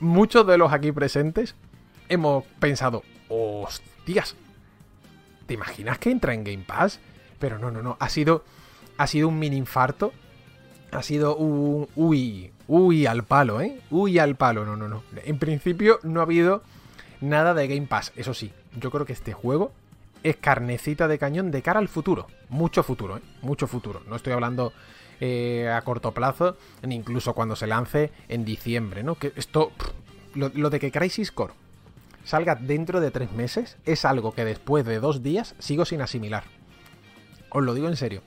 muchos 0.00 0.46
de 0.46 0.58
los 0.58 0.72
aquí 0.72 0.92
presentes 0.92 1.54
hemos 2.08 2.44
pensado, 2.58 3.02
hostias, 3.28 4.36
¿te 5.46 5.54
imaginas 5.54 5.98
que 5.98 6.10
entra 6.10 6.34
en 6.34 6.44
Game 6.44 6.64
Pass? 6.66 7.00
Pero 7.38 7.58
no, 7.58 7.70
no, 7.70 7.82
no, 7.82 7.96
ha 8.00 8.08
sido, 8.08 8.44
ha 8.96 9.06
sido 9.06 9.28
un 9.28 9.38
mini 9.38 9.56
infarto. 9.56 10.12
Ha 10.90 11.02
sido 11.02 11.36
un... 11.36 11.86
Uy, 11.96 12.50
Uy, 12.68 13.06
al 13.06 13.24
palo, 13.24 13.60
¿eh? 13.60 13.80
Uy, 13.90 14.18
al 14.18 14.36
palo. 14.36 14.64
No, 14.64 14.76
no, 14.76 14.88
no. 14.88 15.02
En 15.24 15.38
principio 15.38 15.98
no 16.02 16.20
ha 16.20 16.24
habido 16.24 16.62
nada 17.20 17.54
de 17.54 17.66
Game 17.66 17.86
Pass. 17.86 18.12
Eso 18.14 18.34
sí, 18.34 18.52
yo 18.78 18.90
creo 18.90 19.06
que 19.06 19.14
este 19.14 19.32
juego 19.32 19.72
es 20.22 20.36
carnecita 20.36 21.08
de 21.08 21.18
cañón 21.18 21.50
de 21.50 21.62
cara 21.62 21.80
al 21.80 21.88
futuro. 21.88 22.26
Mucho 22.50 22.82
futuro, 22.82 23.16
¿eh? 23.16 23.22
Mucho 23.42 23.66
futuro. 23.66 24.02
No 24.06 24.16
estoy 24.16 24.34
hablando 24.34 24.72
eh, 25.20 25.68
a 25.74 25.80
corto 25.82 26.12
plazo, 26.12 26.56
ni 26.82 26.94
incluso 26.94 27.34
cuando 27.34 27.56
se 27.56 27.66
lance 27.66 28.12
en 28.28 28.44
diciembre, 28.44 29.02
¿no? 29.02 29.16
Que 29.16 29.32
esto... 29.34 29.72
Lo, 30.34 30.50
lo 30.54 30.68
de 30.68 30.78
que 30.78 30.92
Crisis 30.92 31.32
Core 31.32 31.54
salga 32.22 32.54
dentro 32.54 33.00
de 33.00 33.10
tres 33.10 33.32
meses 33.32 33.78
es 33.86 34.04
algo 34.04 34.32
que 34.32 34.44
después 34.44 34.84
de 34.84 35.00
dos 35.00 35.22
días 35.22 35.54
sigo 35.58 35.86
sin 35.86 36.02
asimilar. 36.02 36.44
Os 37.48 37.64
lo 37.64 37.72
digo 37.72 37.88
en 37.88 37.96
serio. 37.96 38.22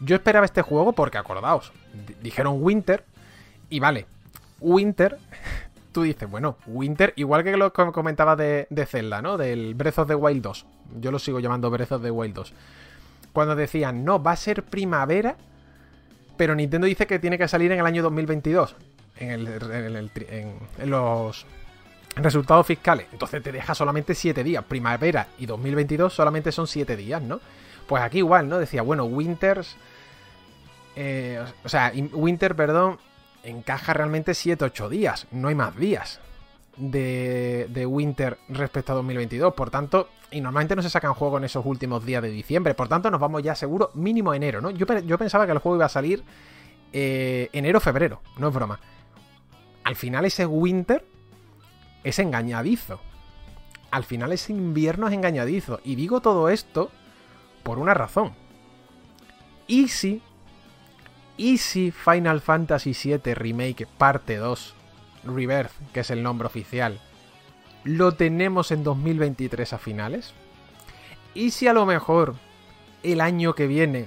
Yo 0.00 0.14
esperaba 0.16 0.44
este 0.44 0.60
juego 0.60 0.92
porque, 0.92 1.16
acordaos, 1.16 1.72
dijeron 2.20 2.58
Winter, 2.60 3.06
y 3.72 3.80
vale, 3.80 4.06
Winter, 4.60 5.18
tú 5.92 6.02
dices, 6.02 6.28
bueno, 6.30 6.58
Winter, 6.66 7.12
igual 7.16 7.42
que 7.42 7.56
lo 7.56 7.72
que 7.72 7.92
comentaba 7.92 8.36
de, 8.36 8.66
de, 8.68 8.86
Zelda, 8.86 9.22
¿no? 9.22 9.38
Del 9.38 9.74
Breath 9.74 9.98
of 9.98 10.08
the 10.08 10.14
Wild 10.14 10.42
2. 10.42 10.66
Yo 11.00 11.10
lo 11.10 11.18
sigo 11.18 11.40
llamando 11.40 11.70
Breath 11.70 11.92
of 11.92 12.02
the 12.02 12.10
Wild 12.10 12.34
2. 12.34 12.54
Cuando 13.32 13.56
decían, 13.56 14.04
no, 14.04 14.22
va 14.22 14.32
a 14.32 14.36
ser 14.36 14.62
primavera, 14.62 15.36
pero 16.36 16.54
Nintendo 16.54 16.86
dice 16.86 17.06
que 17.06 17.18
tiene 17.18 17.38
que 17.38 17.48
salir 17.48 17.72
en 17.72 17.80
el 17.80 17.86
año 17.86 18.02
2022. 18.02 18.76
En, 19.16 20.10
los 20.84 21.46
resultados 22.16 22.66
fiscales. 22.66 23.06
Entonces 23.10 23.42
te 23.42 23.52
deja 23.52 23.74
solamente 23.74 24.14
7 24.14 24.44
días. 24.44 24.64
Primavera 24.64 25.28
y 25.38 25.46
2022 25.46 26.12
solamente 26.12 26.52
son 26.52 26.66
7 26.66 26.94
días, 26.96 27.22
¿no? 27.22 27.40
Pues 27.86 28.02
aquí 28.02 28.18
igual, 28.18 28.48
¿no? 28.48 28.58
Decía, 28.58 28.82
bueno, 28.82 29.04
Winters... 29.04 29.76
Eh, 30.94 31.42
o 31.64 31.68
sea, 31.70 31.90
Winter, 32.12 32.54
perdón, 32.54 32.98
encaja 33.42 33.92
realmente 33.92 34.32
7-8 34.32 34.88
días, 34.88 35.26
no 35.30 35.48
hay 35.48 35.54
más 35.54 35.76
días 35.76 36.20
de, 36.76 37.66
de, 37.70 37.86
Winter 37.86 38.38
respecto 38.48 38.92
a 38.92 38.96
2022. 38.96 39.54
Por 39.54 39.70
tanto, 39.70 40.08
y 40.30 40.40
normalmente 40.40 40.76
no 40.76 40.82
se 40.82 40.90
sacan 40.90 41.14
juegos 41.14 41.40
en 41.40 41.44
esos 41.44 41.64
últimos 41.66 42.04
días 42.04 42.22
de 42.22 42.30
diciembre, 42.30 42.74
por 42.74 42.88
tanto 42.88 43.10
nos 43.10 43.20
vamos 43.20 43.42
ya 43.42 43.54
seguro 43.54 43.90
mínimo 43.94 44.34
enero, 44.34 44.60
¿no? 44.60 44.70
Yo, 44.70 44.86
pensaba 44.86 45.46
que 45.46 45.52
el 45.52 45.58
juego 45.58 45.76
iba 45.76 45.86
a 45.86 45.90
salir 45.90 46.24
eh, 46.92 47.48
enero-febrero, 47.52 48.20
no 48.38 48.48
es 48.48 48.54
broma. 48.54 48.80
Al 49.84 49.96
final 49.96 50.24
ese 50.24 50.46
Winter 50.46 51.04
es 52.04 52.18
engañadizo. 52.18 53.00
Al 53.90 54.04
final 54.04 54.32
ese 54.32 54.52
invierno 54.52 55.08
es 55.08 55.14
engañadizo. 55.14 55.80
Y 55.84 55.96
digo 55.96 56.20
todo 56.20 56.48
esto 56.48 56.90
por 57.62 57.78
una 57.78 57.94
razón. 57.94 58.32
Y 59.66 59.88
si 59.88 60.22
¿Y 61.36 61.58
si 61.58 61.90
Final 61.90 62.40
Fantasy 62.40 62.92
VII 62.92 63.34
Remake 63.34 63.86
Parte 63.86 64.36
2 64.36 64.74
Rebirth, 65.24 65.72
que 65.92 66.00
es 66.00 66.10
el 66.10 66.22
nombre 66.22 66.46
oficial, 66.46 67.00
lo 67.84 68.12
tenemos 68.12 68.70
en 68.70 68.84
2023 68.84 69.72
a 69.72 69.78
finales? 69.78 70.34
¿Y 71.34 71.50
si 71.50 71.66
a 71.68 71.72
lo 71.72 71.86
mejor 71.86 72.34
el 73.02 73.20
año 73.20 73.54
que 73.54 73.66
viene 73.66 74.06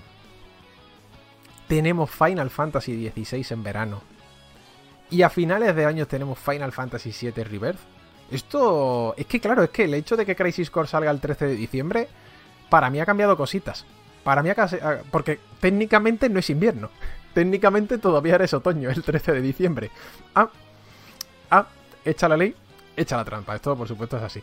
tenemos 1.68 2.12
Final 2.12 2.50
Fantasy 2.50 3.10
XVI 3.10 3.46
en 3.50 3.64
verano? 3.64 4.02
Y 5.10 5.22
a 5.24 5.30
finales 5.30 5.76
de 5.76 5.86
año 5.86 6.08
tenemos 6.08 6.38
Final 6.40 6.72
Fantasy 6.72 7.12
VII 7.12 7.44
Rebirth. 7.44 7.80
Esto 8.32 9.14
es 9.18 9.26
que 9.26 9.40
claro, 9.40 9.64
es 9.64 9.70
que 9.70 9.84
el 9.84 9.94
hecho 9.94 10.16
de 10.16 10.26
que 10.26 10.36
Crisis 10.36 10.70
Core 10.70 10.88
salga 10.88 11.12
el 11.12 11.20
13 11.20 11.48
de 11.48 11.56
diciembre, 11.56 12.08
para 12.70 12.90
mí 12.90 13.00
ha 13.00 13.06
cambiado 13.06 13.38
cositas. 13.38 13.86
Para 14.24 14.42
mí, 14.42 14.50
porque 15.12 15.40
técnicamente 15.60 16.30
no 16.30 16.40
es 16.40 16.50
invierno. 16.50 16.90
Técnicamente 17.36 17.98
todavía 17.98 18.36
eres 18.36 18.54
otoño, 18.54 18.90
el 18.90 19.04
13 19.04 19.34
de 19.34 19.42
diciembre. 19.42 19.92
Ah, 20.34 20.50
ah, 21.52 21.68
echa 22.06 22.30
la 22.30 22.38
ley, 22.38 22.56
echa 22.96 23.18
la 23.18 23.26
trampa. 23.26 23.54
Esto, 23.54 23.76
por 23.76 23.90
supuesto, 23.90 24.16
es 24.16 24.24
así. 24.24 24.42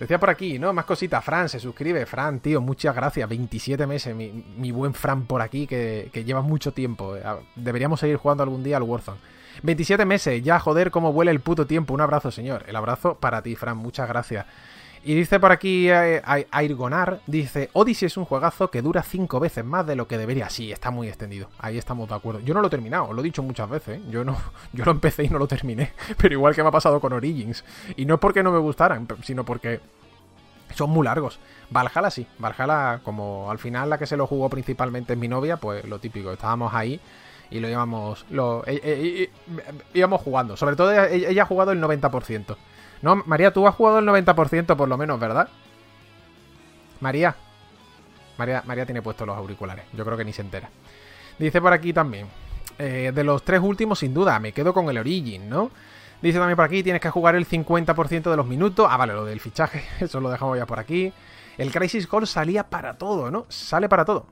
Decía 0.00 0.18
por 0.18 0.30
aquí, 0.30 0.58
¿no? 0.58 0.72
Más 0.72 0.84
cositas. 0.84 1.24
Fran 1.24 1.48
se 1.48 1.60
suscribe. 1.60 2.04
Fran, 2.06 2.40
tío, 2.40 2.60
muchas 2.60 2.92
gracias. 2.92 3.28
27 3.28 3.86
meses, 3.86 4.16
mi, 4.16 4.32
mi 4.58 4.72
buen 4.72 4.94
Fran 4.94 5.26
por 5.26 5.42
aquí, 5.42 5.68
que, 5.68 6.10
que, 6.12 6.24
lleva 6.24 6.42
mucho 6.42 6.72
tiempo. 6.72 7.14
Deberíamos 7.54 8.00
seguir 8.00 8.16
jugando 8.16 8.42
algún 8.42 8.64
día 8.64 8.78
al 8.78 8.82
Warzone. 8.82 9.18
27 9.62 10.04
meses, 10.04 10.42
ya 10.42 10.58
joder, 10.58 10.90
cómo 10.90 11.12
vuela 11.12 11.30
el 11.30 11.38
puto 11.38 11.68
tiempo. 11.68 11.94
Un 11.94 12.00
abrazo, 12.00 12.32
señor. 12.32 12.64
El 12.66 12.74
abrazo 12.74 13.14
para 13.14 13.42
ti, 13.42 13.54
Fran. 13.54 13.76
Muchas 13.76 14.08
gracias. 14.08 14.44
Y 15.06 15.14
dice 15.14 15.38
por 15.38 15.52
aquí 15.52 15.90
eh, 15.90 16.22
Airgonar, 16.50 17.20
dice, 17.26 17.68
Odyssey 17.74 18.06
es 18.06 18.16
un 18.16 18.24
juegazo 18.24 18.70
que 18.70 18.80
dura 18.80 19.02
cinco 19.02 19.38
veces 19.38 19.62
más 19.62 19.86
de 19.86 19.96
lo 19.96 20.08
que 20.08 20.16
debería. 20.16 20.48
Sí, 20.48 20.72
está 20.72 20.90
muy 20.90 21.08
extendido, 21.08 21.50
ahí 21.58 21.76
estamos 21.76 22.08
de 22.08 22.14
acuerdo. 22.14 22.40
Yo 22.40 22.54
no 22.54 22.62
lo 22.62 22.68
he 22.68 22.70
terminado, 22.70 23.12
lo 23.12 23.20
he 23.20 23.24
dicho 23.24 23.42
muchas 23.42 23.68
veces, 23.68 23.98
¿eh? 23.98 24.02
yo, 24.08 24.24
no, 24.24 24.34
yo 24.72 24.86
lo 24.86 24.92
empecé 24.92 25.24
y 25.24 25.28
no 25.28 25.38
lo 25.38 25.46
terminé, 25.46 25.92
pero 26.16 26.32
igual 26.32 26.54
que 26.54 26.62
me 26.62 26.70
ha 26.70 26.72
pasado 26.72 27.00
con 27.00 27.12
Origins. 27.12 27.64
Y 27.96 28.06
no 28.06 28.14
es 28.14 28.20
porque 28.20 28.42
no 28.42 28.50
me 28.50 28.58
gustaran, 28.58 29.06
sino 29.22 29.44
porque 29.44 29.80
son 30.74 30.88
muy 30.88 31.04
largos. 31.04 31.38
Valhalla 31.68 32.10
sí, 32.10 32.26
Valhalla 32.38 33.00
como 33.04 33.50
al 33.50 33.58
final 33.58 33.90
la 33.90 33.98
que 33.98 34.06
se 34.06 34.16
lo 34.16 34.26
jugó 34.26 34.48
principalmente 34.48 35.12
es 35.12 35.18
mi 35.18 35.28
novia, 35.28 35.58
pues 35.58 35.84
lo 35.84 35.98
típico, 35.98 36.32
estábamos 36.32 36.72
ahí 36.72 36.98
y 37.50 37.60
lo 37.60 37.68
íbamos, 37.68 38.24
lo, 38.30 38.66
eh, 38.66 38.80
eh, 38.82 39.30
íbamos 39.92 40.22
jugando. 40.22 40.56
Sobre 40.56 40.76
todo 40.76 40.90
ella, 40.92 41.28
ella 41.28 41.42
ha 41.42 41.46
jugado 41.46 41.72
el 41.72 41.82
90%. 41.82 42.56
No, 43.04 43.16
María, 43.26 43.52
tú 43.52 43.68
has 43.68 43.74
jugado 43.74 43.98
el 43.98 44.06
90% 44.06 44.76
por 44.76 44.88
lo 44.88 44.96
menos, 44.96 45.20
¿verdad? 45.20 45.50
María. 47.00 47.36
María, 48.38 48.62
María 48.64 48.86
tiene 48.86 49.02
puestos 49.02 49.26
los 49.26 49.36
auriculares. 49.36 49.84
Yo 49.92 50.06
creo 50.06 50.16
que 50.16 50.24
ni 50.24 50.32
se 50.32 50.40
entera. 50.40 50.70
Dice 51.38 51.60
por 51.60 51.74
aquí 51.74 51.92
también. 51.92 52.28
Eh, 52.78 53.12
de 53.14 53.22
los 53.22 53.42
tres 53.42 53.60
últimos, 53.60 53.98
sin 53.98 54.14
duda, 54.14 54.40
me 54.40 54.52
quedo 54.52 54.72
con 54.72 54.88
el 54.88 54.96
Origin, 54.96 55.50
¿no? 55.50 55.70
Dice 56.22 56.38
también 56.38 56.56
por 56.56 56.64
aquí, 56.64 56.82
tienes 56.82 57.02
que 57.02 57.10
jugar 57.10 57.34
el 57.34 57.46
50% 57.46 58.30
de 58.30 58.36
los 58.38 58.46
minutos. 58.46 58.88
Ah, 58.90 58.96
vale, 58.96 59.12
lo 59.12 59.26
del 59.26 59.38
fichaje, 59.38 59.84
eso 60.02 60.18
lo 60.18 60.30
dejamos 60.30 60.56
ya 60.56 60.64
por 60.64 60.78
aquí. 60.78 61.12
El 61.58 61.70
Crisis 61.72 62.06
Core 62.06 62.24
salía 62.24 62.70
para 62.70 62.94
todo, 62.94 63.30
¿no? 63.30 63.44
Sale 63.50 63.86
para 63.86 64.06
todo. 64.06 64.24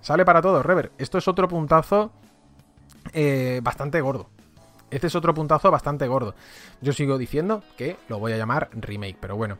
Sale 0.00 0.24
para 0.24 0.40
todo, 0.40 0.62
Rever. 0.62 0.92
Esto 0.96 1.18
es 1.18 1.26
otro 1.26 1.48
puntazo 1.48 2.12
eh, 3.12 3.58
bastante 3.64 4.00
gordo. 4.00 4.30
Este 4.90 5.08
es 5.08 5.14
otro 5.14 5.34
puntazo 5.34 5.70
bastante 5.70 6.06
gordo. 6.06 6.34
Yo 6.80 6.92
sigo 6.92 7.18
diciendo 7.18 7.62
que 7.76 7.96
lo 8.08 8.18
voy 8.18 8.32
a 8.32 8.36
llamar 8.36 8.70
remake, 8.72 9.18
pero 9.20 9.36
bueno. 9.36 9.58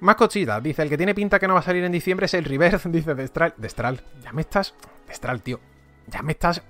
Más 0.00 0.16
cositas, 0.16 0.62
dice, 0.62 0.82
el 0.82 0.88
que 0.88 0.96
tiene 0.96 1.14
pinta 1.14 1.38
que 1.38 1.48
no 1.48 1.54
va 1.54 1.60
a 1.60 1.62
salir 1.62 1.84
en 1.84 1.92
diciembre 1.92 2.26
es 2.26 2.34
el 2.34 2.44
Reverse, 2.44 2.88
dice 2.90 3.14
Destral. 3.14 3.54
Destral, 3.56 4.02
ya 4.22 4.32
me 4.32 4.42
estás... 4.42 4.74
Destral, 5.06 5.42
tío. 5.42 5.60
Ya 6.06 6.22
me 6.22 6.32
estás 6.32 6.62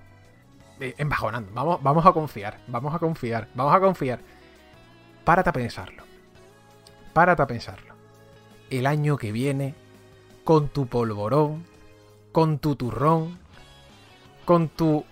eh, 0.81 0.95
embajonando. 0.99 1.53
Vamos, 1.53 1.83
vamos 1.83 2.07
a 2.07 2.13
confiar, 2.13 2.59
vamos 2.67 2.95
a 2.95 2.99
confiar, 2.99 3.49
vamos 3.55 3.75
a 3.75 3.81
confiar. 3.81 4.21
párate 5.25 5.51
a 5.51 5.53
pensarlo. 5.53 6.03
Párate 7.13 7.43
a 7.43 7.47
pensarlo. 7.47 7.95
El 8.71 8.87
año 8.87 9.17
que 9.17 9.31
viene, 9.31 9.75
con 10.45 10.69
tu 10.69 10.87
polvorón, 10.87 11.65
con 12.33 12.59
tu 12.59 12.77
turrón, 12.77 13.39
con 14.45 14.69
tu 14.69 15.05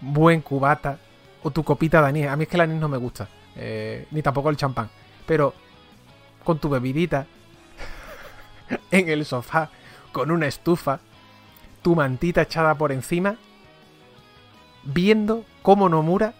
buen 0.00 0.40
cubata 0.42 0.98
o 1.42 1.50
tu 1.50 1.64
copita 1.64 2.02
de 2.02 2.08
anís. 2.08 2.26
A 2.26 2.36
mí 2.36 2.44
es 2.44 2.48
que 2.48 2.56
el 2.56 2.62
anís 2.62 2.80
no 2.80 2.88
me 2.88 2.96
gusta, 2.96 3.28
eh, 3.56 4.06
ni 4.10 4.22
tampoco 4.22 4.50
el 4.50 4.56
champán. 4.56 4.90
Pero 5.26 5.54
con 6.44 6.58
tu 6.58 6.68
bebidita 6.68 7.26
en 8.90 9.08
el 9.08 9.24
sofá, 9.24 9.70
con 10.12 10.30
una 10.30 10.46
estufa, 10.46 11.00
tu 11.82 11.94
mantita 11.94 12.42
echada 12.42 12.74
por 12.74 12.92
encima, 12.92 13.36
viendo 14.82 15.44
cómo 15.62 15.88
Nomura 15.88 16.34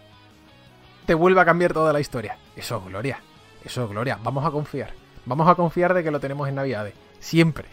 te 1.05 1.13
vuelve 1.13 1.41
a 1.41 1.45
cambiar 1.45 1.73
toda 1.73 1.93
la 1.93 1.99
historia. 1.99 2.37
Eso 2.55 2.77
es 2.77 2.85
gloria. 2.85 3.19
Eso 3.63 3.83
es 3.83 3.89
gloria. 3.89 4.19
Vamos 4.23 4.45
a 4.45 4.51
confiar. 4.51 4.93
Vamos 5.25 5.47
a 5.47 5.55
confiar 5.55 5.93
de 5.93 6.03
que 6.03 6.11
lo 6.11 6.19
tenemos 6.19 6.47
en 6.47 6.55
Navidades. 6.55 6.93
Siempre. 7.19 7.65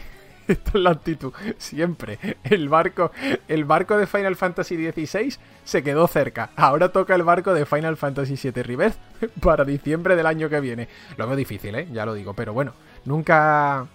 Esta 0.52 0.70
es 0.70 0.74
la 0.74 0.90
actitud. 0.90 1.32
Siempre. 1.58 2.18
El 2.42 2.68
barco, 2.68 3.12
el 3.46 3.64
barco 3.64 3.96
de 3.96 4.06
Final 4.06 4.34
Fantasy 4.34 4.76
XVI 4.76 5.36
se 5.62 5.82
quedó 5.82 6.06
cerca. 6.08 6.50
Ahora 6.56 6.88
toca 6.90 7.14
el 7.14 7.22
barco 7.22 7.52
de 7.52 7.66
Final 7.66 7.96
Fantasy 7.96 8.34
VII 8.42 8.62
Rebirth 8.62 8.96
para 9.42 9.64
diciembre 9.64 10.16
del 10.16 10.26
año 10.26 10.48
que 10.48 10.60
viene. 10.60 10.88
Lo 11.16 11.26
veo 11.26 11.36
difícil, 11.36 11.74
¿eh? 11.74 11.88
Ya 11.92 12.06
lo 12.06 12.14
digo. 12.14 12.34
Pero 12.34 12.52
bueno, 12.54 12.72
nunca 13.04 13.86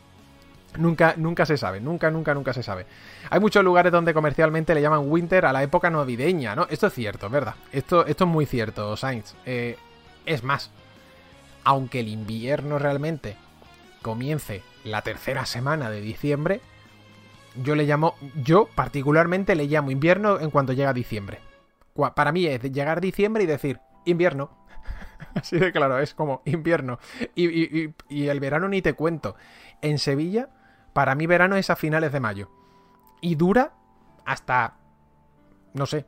Nunca, 0.77 1.13
nunca 1.17 1.45
se 1.45 1.55
sabe, 1.55 1.79
nunca, 1.79 2.09
nunca, 2.09 2.33
nunca 2.33 2.51
se 2.51 2.63
sabe. 2.63 2.87
Hay 3.29 3.39
muchos 3.39 3.63
lugares 3.63 3.91
donde 3.91 4.11
comercialmente 4.11 4.73
le 4.73 4.81
llaman 4.81 5.03
winter 5.05 5.45
a 5.45 5.53
la 5.53 5.61
época 5.61 5.91
navideña, 5.91 6.55
¿no? 6.55 6.65
Esto 6.67 6.87
es 6.87 6.93
cierto, 6.93 7.29
verdad. 7.29 7.53
Esto, 7.71 8.05
esto 8.07 8.23
es 8.23 8.29
muy 8.29 8.47
cierto, 8.47 8.97
Sainz. 8.97 9.35
Eh, 9.45 9.77
es 10.25 10.43
más, 10.43 10.71
aunque 11.63 11.99
el 11.99 12.07
invierno 12.07 12.79
realmente 12.79 13.35
comience 14.01 14.63
la 14.83 15.01
tercera 15.01 15.45
semana 15.45 15.89
de 15.89 16.01
diciembre, 16.01 16.61
yo 17.55 17.75
le 17.75 17.85
llamo, 17.85 18.15
yo 18.43 18.67
particularmente 18.73 19.55
le 19.55 19.67
llamo 19.67 19.91
invierno 19.91 20.39
en 20.39 20.49
cuanto 20.49 20.73
llega 20.73 20.93
diciembre. 20.93 21.39
Para 22.15 22.31
mí 22.31 22.45
es 22.45 22.61
llegar 22.61 23.01
diciembre 23.01 23.43
y 23.43 23.47
decir 23.47 23.79
invierno. 24.05 24.49
Así 25.35 25.57
de 25.57 25.71
claro, 25.71 25.99
es 25.99 26.13
como 26.13 26.41
invierno. 26.45 26.99
y, 27.35 27.93
el 28.27 28.39
verano 28.39 28.67
ni 28.67 28.81
te 28.81 28.93
cuento. 28.93 29.35
En 29.81 29.99
Sevilla 29.99 30.49
para 30.93 31.15
mí 31.15 31.25
verano 31.27 31.55
es 31.55 31.69
a 31.69 31.75
finales 31.75 32.11
de 32.11 32.19
mayo. 32.19 32.49
Y 33.19 33.35
dura 33.35 33.73
hasta, 34.25 34.75
no 35.73 35.85
sé, 35.85 36.05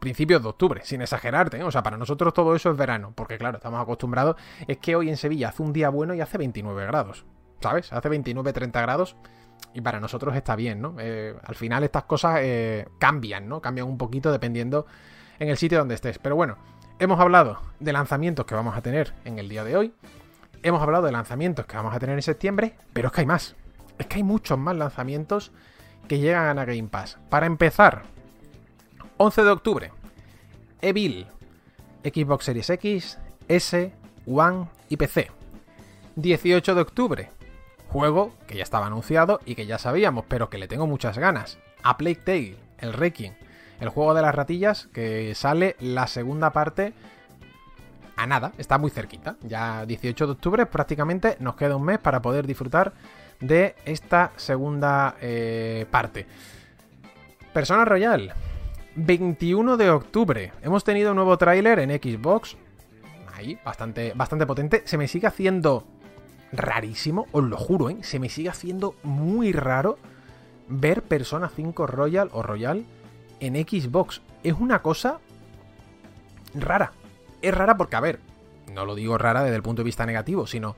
principios 0.00 0.42
de 0.42 0.48
octubre, 0.48 0.80
sin 0.84 1.02
exagerarte. 1.02 1.58
¿eh? 1.58 1.62
O 1.62 1.70
sea, 1.70 1.82
para 1.82 1.96
nosotros 1.96 2.34
todo 2.34 2.54
eso 2.54 2.70
es 2.70 2.76
verano, 2.76 3.12
porque 3.14 3.38
claro, 3.38 3.58
estamos 3.58 3.80
acostumbrados. 3.80 4.36
Es 4.66 4.78
que 4.78 4.96
hoy 4.96 5.08
en 5.08 5.16
Sevilla 5.16 5.48
hace 5.48 5.62
un 5.62 5.72
día 5.72 5.88
bueno 5.88 6.14
y 6.14 6.20
hace 6.20 6.36
29 6.36 6.86
grados, 6.86 7.24
¿sabes? 7.64 7.92
Hace 7.92 8.08
29-30 8.08 8.70
grados 8.82 9.16
y 9.72 9.80
para 9.80 10.00
nosotros 10.00 10.36
está 10.36 10.56
bien, 10.56 10.80
¿no? 10.80 10.94
Eh, 10.98 11.34
al 11.42 11.54
final 11.54 11.82
estas 11.82 12.04
cosas 12.04 12.38
eh, 12.42 12.86
cambian, 12.98 13.48
¿no? 13.48 13.60
Cambian 13.60 13.88
un 13.88 13.98
poquito 13.98 14.30
dependiendo 14.30 14.86
en 15.38 15.48
el 15.48 15.56
sitio 15.56 15.78
donde 15.78 15.94
estés. 15.94 16.18
Pero 16.18 16.36
bueno, 16.36 16.56
hemos 16.98 17.18
hablado 17.18 17.60
de 17.80 17.92
lanzamientos 17.92 18.46
que 18.46 18.54
vamos 18.54 18.76
a 18.76 18.82
tener 18.82 19.12
en 19.24 19.38
el 19.38 19.48
día 19.48 19.64
de 19.64 19.76
hoy. 19.76 19.94
Hemos 20.62 20.82
hablado 20.82 21.06
de 21.06 21.12
lanzamientos 21.12 21.66
que 21.66 21.76
vamos 21.76 21.94
a 21.94 21.98
tener 21.98 22.16
en 22.16 22.22
septiembre, 22.22 22.76
pero 22.92 23.08
es 23.08 23.12
que 23.12 23.20
hay 23.22 23.26
más 23.26 23.56
es 23.98 24.06
que 24.06 24.16
hay 24.16 24.22
muchos 24.22 24.58
más 24.58 24.76
lanzamientos 24.76 25.52
que 26.08 26.18
llegan 26.18 26.58
a 26.58 26.64
Game 26.64 26.88
Pass. 26.88 27.18
Para 27.30 27.46
empezar, 27.46 28.02
11 29.16 29.42
de 29.42 29.50
octubre, 29.50 29.92
Evil, 30.80 31.26
Xbox 32.02 32.44
Series 32.44 32.70
X, 32.70 33.18
S, 33.48 33.92
One 34.26 34.68
y 34.88 34.96
PC. 34.96 35.30
18 36.16 36.74
de 36.74 36.80
octubre, 36.80 37.30
juego 37.94 38.34
que 38.48 38.56
ya 38.56 38.64
estaba 38.64 38.86
anunciado 38.86 39.38
y 39.46 39.54
que 39.54 39.66
ya 39.66 39.78
sabíamos, 39.78 40.24
pero 40.26 40.50
que 40.50 40.58
le 40.58 40.66
tengo 40.66 40.88
muchas 40.88 41.16
ganas. 41.16 41.58
A 41.84 41.96
Plague 41.96 42.16
Tale, 42.16 42.56
el 42.78 42.92
Requiem, 42.92 43.34
el 43.78 43.88
juego 43.88 44.14
de 44.14 44.22
las 44.22 44.34
ratillas 44.34 44.88
que 44.92 45.32
sale 45.36 45.76
la 45.78 46.08
segunda 46.08 46.50
parte 46.50 46.92
a 48.16 48.26
nada, 48.26 48.50
está 48.58 48.78
muy 48.78 48.90
cerquita. 48.90 49.36
Ya 49.42 49.86
18 49.86 50.26
de 50.26 50.32
octubre 50.32 50.66
prácticamente 50.66 51.36
nos 51.38 51.54
queda 51.54 51.76
un 51.76 51.84
mes 51.84 52.00
para 52.00 52.20
poder 52.20 52.48
disfrutar 52.48 52.94
de 53.38 53.76
esta 53.84 54.32
segunda 54.34 55.14
eh, 55.20 55.86
parte. 55.88 56.26
Persona 57.52 57.84
Royal, 57.84 58.34
21 58.96 59.76
de 59.76 59.90
octubre. 59.90 60.52
Hemos 60.62 60.82
tenido 60.82 61.12
un 61.12 61.16
nuevo 61.16 61.38
tráiler 61.38 61.78
en 61.78 61.90
Xbox. 61.90 62.56
Ahí, 63.36 63.56
bastante, 63.64 64.14
bastante 64.16 64.46
potente. 64.46 64.82
Se 64.84 64.98
me 64.98 65.06
sigue 65.06 65.28
haciendo 65.28 65.86
rarísimo, 66.56 67.26
os 67.32 67.44
lo 67.44 67.56
juro, 67.56 67.90
¿eh? 67.90 67.98
Se 68.02 68.18
me 68.18 68.28
sigue 68.28 68.48
haciendo 68.48 68.94
muy 69.02 69.52
raro 69.52 69.98
ver 70.68 71.02
Persona 71.02 71.48
5 71.48 71.86
Royal 71.86 72.30
o 72.32 72.42
Royal 72.42 72.84
en 73.40 73.54
Xbox. 73.54 74.22
Es 74.42 74.54
una 74.54 74.82
cosa 74.82 75.18
rara. 76.54 76.92
Es 77.42 77.54
rara 77.54 77.76
porque, 77.76 77.96
a 77.96 78.00
ver, 78.00 78.20
no 78.72 78.84
lo 78.84 78.94
digo 78.94 79.18
rara 79.18 79.42
desde 79.42 79.56
el 79.56 79.62
punto 79.62 79.80
de 79.82 79.86
vista 79.86 80.06
negativo, 80.06 80.46
sino 80.46 80.76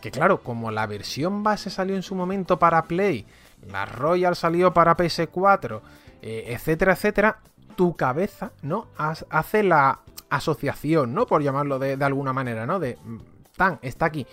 que 0.00 0.10
claro, 0.10 0.42
como 0.42 0.70
la 0.70 0.86
versión 0.86 1.42
base 1.42 1.70
salió 1.70 1.94
en 1.94 2.02
su 2.02 2.14
momento 2.14 2.58
para 2.58 2.84
Play, 2.84 3.26
la 3.70 3.84
Royal 3.84 4.34
salió 4.34 4.72
para 4.72 4.96
PS4, 4.96 5.80
eh, 6.22 6.44
etcétera, 6.48 6.92
etcétera, 6.94 7.38
tu 7.76 7.94
cabeza, 7.96 8.52
¿no? 8.62 8.88
Hace 8.96 9.62
la 9.62 10.00
asociación, 10.30 11.14
¿no? 11.14 11.26
Por 11.26 11.42
llamarlo 11.42 11.78
de, 11.78 12.02
alguna 12.02 12.32
manera, 12.32 12.66
¿no? 12.66 12.78
De, 12.78 12.98
mm, 13.02 13.18
tan, 13.56 13.78
está 13.82 14.06
aquí. 14.06 14.26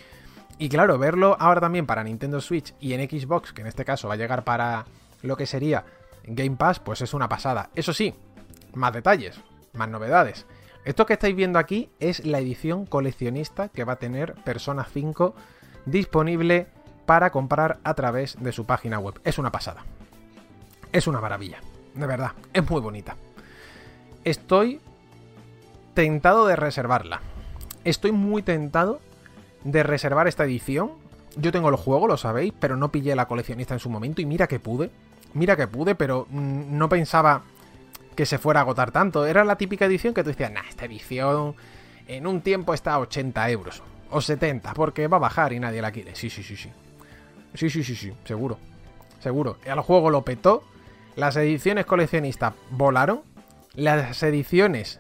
Y 0.60 0.70
claro, 0.70 0.98
verlo 0.98 1.38
ahora 1.40 1.62
también 1.62 1.86
para 1.86 2.04
Nintendo 2.04 2.42
Switch 2.42 2.74
y 2.80 2.94
en 2.94 3.08
Xbox, 3.08 3.54
que 3.54 3.62
en 3.62 3.68
este 3.68 3.86
caso 3.86 4.08
va 4.08 4.16
a 4.16 4.18
llegar 4.18 4.44
para 4.44 4.86
lo 5.22 5.38
que 5.38 5.46
sería 5.46 5.86
Game 6.24 6.58
Pass, 6.58 6.80
pues 6.80 7.02
es 7.02 7.14
una 7.14 7.30
pasada. 7.30 7.70
Eso 7.76 7.94
sí, 7.94 8.14
más 8.74 8.94
detalles, 8.94 9.40
más 9.74 9.90
novedades. 9.90 10.46
Esto 10.84 11.06
que 11.06 11.14
estáis 11.14 11.36
viendo 11.36 11.60
aquí 11.60 11.90
es 12.00 12.26
la 12.26 12.40
edición 12.40 12.86
coleccionista 12.86 13.70
que 13.70 13.84
va 13.84 13.94
a 13.94 14.00
tener 14.00 14.34
Persona 14.44 14.86
5 14.86 15.36
disponible 15.86 16.68
para 17.06 17.32
comprar 17.32 17.80
a 17.84 17.94
través 17.94 18.38
de 18.42 18.52
su 18.52 18.66
página 18.66 19.00
web. 19.00 19.20
Es 19.24 19.38
una 19.38 19.52
pasada. 19.52 19.86
Es 20.92 21.08
una 21.08 21.22
maravilla. 21.22 21.62
De 21.94 22.08
verdad, 22.08 22.32
es 22.54 22.70
muy 22.70 22.82
bonita. 22.82 23.16
Estoy 24.24 24.82
tentado 25.94 26.48
de 26.48 26.56
reservarla. 26.56 27.22
Estoy 27.84 28.12
muy 28.12 28.42
tentado 28.42 29.00
de 29.64 29.84
reservar 29.84 30.28
esta 30.28 30.46
edición. 30.46 30.92
Yo 31.36 31.52
tengo 31.52 31.70
el 31.70 31.76
juego, 31.76 32.08
lo 32.08 32.18
sabéis, 32.18 32.54
pero 32.60 32.78
no 32.78 32.92
pillé 32.92 33.16
la 33.16 33.28
coleccionista 33.28 33.74
en 33.74 33.80
su 33.80 33.90
momento 33.90 34.22
y 34.22 34.26
mira 34.26 34.48
que 34.48 34.60
pude. 34.60 34.90
Mira 35.34 35.56
que 35.56 35.68
pude, 35.68 35.96
pero 35.96 36.26
mm, 36.30 36.78
no 36.78 36.90
pensaba 36.90 37.44
que 38.16 38.26
se 38.26 38.38
fuera 38.38 38.62
a 38.62 38.64
agotar 38.64 38.92
tanto. 38.92 39.26
Era 39.26 39.44
la 39.44 39.58
típica 39.58 39.86
edición 39.86 40.14
que 40.14 40.24
tú 40.24 40.30
decías, 40.30 40.52
nah, 40.52 40.68
esta 40.68 40.86
edición 40.86 41.56
en 42.08 42.26
un 42.26 42.42
tiempo 42.42 42.74
está 42.74 42.94
a 42.94 43.00
80 43.00 43.50
euros 43.52 43.84
o 44.10 44.22
70, 44.22 44.74
porque 44.74 45.08
va 45.08 45.18
a 45.18 45.22
bajar 45.22 45.54
y 45.54 45.60
nadie 45.60 45.82
la 45.82 45.92
quiere. 45.92 46.16
Sí, 46.16 46.30
sí, 46.30 46.42
sí, 46.42 46.56
sí. 46.56 46.72
Sí, 47.54 47.70
sí, 47.70 47.84
sí, 47.84 47.96
sí, 47.96 48.14
seguro. 48.24 48.58
Seguro. 49.20 49.58
El 49.66 49.80
juego 49.82 50.10
lo 50.10 50.24
petó. 50.24 50.64
Las 51.16 51.36
ediciones 51.36 51.86
coleccionistas 51.86 52.54
volaron. 52.72 53.22
Las 53.74 54.22
ediciones 54.24 55.00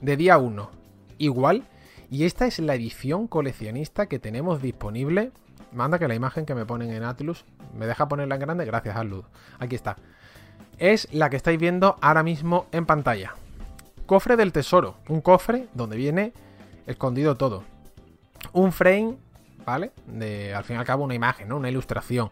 de 0.00 0.16
día 0.16 0.38
1 0.38 0.70
igual. 1.18 1.64
Y 2.10 2.24
esta 2.24 2.46
es 2.46 2.58
la 2.58 2.74
edición 2.74 3.28
coleccionista 3.28 4.06
que 4.06 4.18
tenemos 4.18 4.60
disponible. 4.60 5.32
Manda 5.72 5.98
que 5.98 6.08
la 6.08 6.14
imagen 6.14 6.44
que 6.44 6.54
me 6.54 6.66
ponen 6.66 6.90
en 6.90 7.04
Atlus 7.04 7.44
me 7.74 7.86
deja 7.86 8.08
ponerla 8.08 8.34
en 8.34 8.40
grande. 8.40 8.64
Gracias 8.64 8.96
a 8.96 9.04
Luz. 9.04 9.24
Aquí 9.58 9.76
está. 9.76 9.96
Es 10.78 11.08
la 11.12 11.30
que 11.30 11.36
estáis 11.36 11.58
viendo 11.58 11.96
ahora 12.00 12.22
mismo 12.22 12.66
en 12.72 12.84
pantalla. 12.84 13.34
Cofre 14.06 14.36
del 14.36 14.52
tesoro. 14.52 14.96
Un 15.08 15.20
cofre 15.20 15.68
donde 15.74 15.96
viene 15.96 16.32
escondido 16.86 17.36
todo 17.36 17.62
un 18.52 18.72
frame, 18.72 19.16
¿vale? 19.64 19.92
De, 20.06 20.54
al 20.54 20.64
fin 20.64 20.76
y 20.76 20.78
al 20.78 20.84
cabo, 20.84 21.04
una 21.04 21.14
imagen, 21.14 21.48
¿no? 21.48 21.56
Una 21.56 21.68
ilustración. 21.68 22.30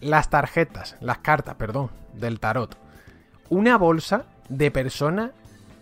Las 0.00 0.30
tarjetas, 0.30 0.96
las 1.00 1.18
cartas, 1.18 1.56
perdón, 1.56 1.90
del 2.14 2.40
tarot. 2.40 2.76
Una 3.48 3.76
bolsa 3.76 4.24
de 4.48 4.70
persona 4.70 5.32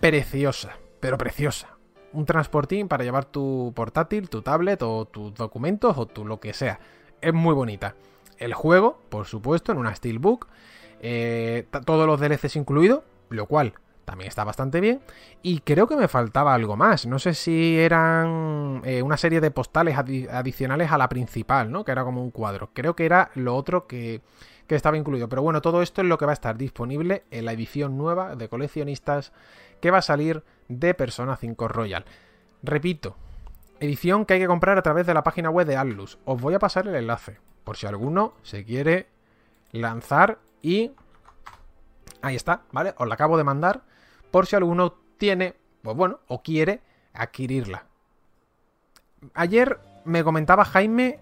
preciosa, 0.00 0.72
pero 1.00 1.18
preciosa. 1.18 1.68
Un 2.12 2.24
transportín 2.24 2.88
para 2.88 3.04
llevar 3.04 3.24
tu 3.24 3.72
portátil, 3.74 4.28
tu 4.28 4.42
tablet 4.42 4.82
o 4.82 5.04
tus 5.04 5.34
documentos 5.34 5.96
o 5.98 6.06
tu 6.06 6.24
lo 6.24 6.40
que 6.40 6.52
sea. 6.52 6.80
Es 7.20 7.34
muy 7.34 7.54
bonita. 7.54 7.94
El 8.38 8.54
juego, 8.54 8.98
por 9.08 9.26
supuesto, 9.26 9.72
en 9.72 9.78
una 9.78 9.94
Steelbook. 9.94 10.48
Eh, 11.00 11.66
todos 11.84 12.06
los 12.06 12.20
DLCs 12.20 12.56
incluidos, 12.56 13.02
lo 13.28 13.46
cual 13.46 13.74
también 14.08 14.28
está 14.28 14.42
bastante 14.42 14.80
bien. 14.80 15.00
Y 15.42 15.60
creo 15.60 15.86
que 15.86 15.96
me 15.96 16.08
faltaba 16.08 16.54
algo 16.54 16.76
más. 16.76 17.04
No 17.04 17.18
sé 17.18 17.34
si 17.34 17.78
eran 17.78 18.80
eh, 18.84 19.02
una 19.02 19.18
serie 19.18 19.40
de 19.42 19.50
postales 19.50 19.98
adicionales 19.98 20.90
a 20.90 20.98
la 20.98 21.10
principal, 21.10 21.70
¿no? 21.70 21.84
Que 21.84 21.92
era 21.92 22.04
como 22.04 22.22
un 22.22 22.30
cuadro. 22.30 22.70
Creo 22.72 22.96
que 22.96 23.04
era 23.04 23.30
lo 23.34 23.54
otro 23.54 23.86
que, 23.86 24.22
que 24.66 24.76
estaba 24.76 24.96
incluido. 24.96 25.28
Pero 25.28 25.42
bueno, 25.42 25.60
todo 25.60 25.82
esto 25.82 26.00
es 26.00 26.08
lo 26.08 26.16
que 26.16 26.24
va 26.24 26.32
a 26.32 26.34
estar 26.34 26.56
disponible 26.56 27.24
en 27.30 27.44
la 27.44 27.52
edición 27.52 27.98
nueva 27.98 28.34
de 28.34 28.48
coleccionistas 28.48 29.32
que 29.80 29.90
va 29.90 29.98
a 29.98 30.02
salir 30.02 30.44
de 30.68 30.94
Persona 30.94 31.36
5 31.36 31.68
Royal. 31.68 32.04
Repito, 32.62 33.16
Edición 33.80 34.24
que 34.24 34.34
hay 34.34 34.40
que 34.40 34.48
comprar 34.48 34.76
a 34.76 34.82
través 34.82 35.06
de 35.06 35.14
la 35.14 35.22
página 35.22 35.50
web 35.50 35.66
de 35.66 35.76
Atlus. 35.76 36.18
Os 36.24 36.40
voy 36.40 36.54
a 36.54 36.58
pasar 36.58 36.88
el 36.88 36.96
enlace, 36.96 37.38
por 37.62 37.76
si 37.76 37.86
alguno 37.86 38.34
se 38.42 38.64
quiere 38.64 39.08
lanzar 39.70 40.38
y... 40.62 40.92
Ahí 42.20 42.34
está, 42.34 42.62
¿vale? 42.72 42.94
Os 42.98 43.06
la 43.06 43.14
acabo 43.14 43.38
de 43.38 43.44
mandar, 43.44 43.82
por 44.32 44.46
si 44.46 44.56
alguno 44.56 44.94
tiene, 45.16 45.54
pues 45.82 45.96
bueno, 45.96 46.18
o 46.26 46.42
quiere 46.42 46.80
adquirirla. 47.14 47.86
Ayer 49.34 49.78
me 50.04 50.24
comentaba 50.24 50.64
Jaime 50.64 51.20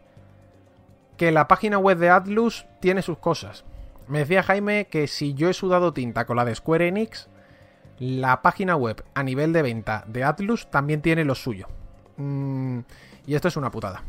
que 1.19 1.33
la 1.33 1.49
página 1.49 1.77
web 1.77 1.99
de 1.99 2.09
Atlus 2.09 2.67
tiene 2.81 3.03
sus 3.03 3.19
cosas. 3.19 3.67
Me 4.09 4.21
decía 4.21 4.43
Jaime 4.43 4.87
que 4.87 5.09
si 5.09 5.35
yo 5.35 5.51
he 5.51 5.55
sudado 5.55 5.93
tinta 5.93 6.25
con 6.25 6.37
la 6.37 6.47
de 6.47 6.55
Square 6.55 6.89
Enix, 6.89 7.29
la 7.99 8.43
página 8.43 8.77
web 8.77 9.05
a 9.15 9.23
nivel 9.23 9.53
de 9.53 9.63
venta 9.63 10.05
de 10.07 10.25
Atlus 10.25 10.71
también 10.71 11.03
tiene 11.03 11.25
lo 11.25 11.35
suyo. 11.35 11.67
Mm, 12.17 12.81
y 13.27 13.35
esto 13.35 13.49
es 13.49 13.57
una 13.57 13.71
putada. 13.71 14.03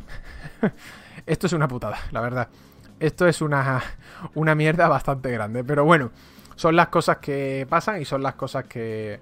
esto 1.26 1.46
es 1.46 1.52
una 1.52 1.68
putada, 1.68 1.98
la 2.10 2.20
verdad. 2.20 2.48
Esto 3.00 3.26
es 3.26 3.40
una, 3.40 3.82
una 4.34 4.54
mierda 4.54 4.88
bastante 4.88 5.30
grande. 5.30 5.64
Pero 5.64 5.84
bueno, 5.84 6.10
son 6.56 6.76
las 6.76 6.88
cosas 6.88 7.18
que 7.18 7.66
pasan 7.68 8.02
y 8.02 8.04
son 8.04 8.22
las 8.22 8.34
cosas 8.34 8.64
que, 8.64 9.20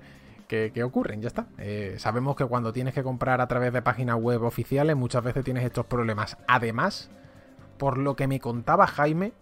que, 0.48 0.82
ocurren, 0.82 1.20
ya 1.20 1.28
está. 1.28 1.46
Eh, 1.58 1.96
sabemos 1.98 2.36
que 2.36 2.44
cuando 2.44 2.72
tienes 2.72 2.94
que 2.94 3.02
comprar 3.02 3.40
a 3.40 3.46
través 3.46 3.72
de 3.72 3.82
páginas 3.82 4.16
web 4.16 4.42
oficiales 4.42 4.96
muchas 4.96 5.22
veces 5.22 5.44
tienes 5.44 5.64
estos 5.64 5.86
problemas. 5.86 6.36
Además, 6.48 7.10
por 7.78 7.98
lo 7.98 8.16
que 8.16 8.26
me 8.26 8.40
contaba 8.40 8.86
Jaime, 8.86 9.32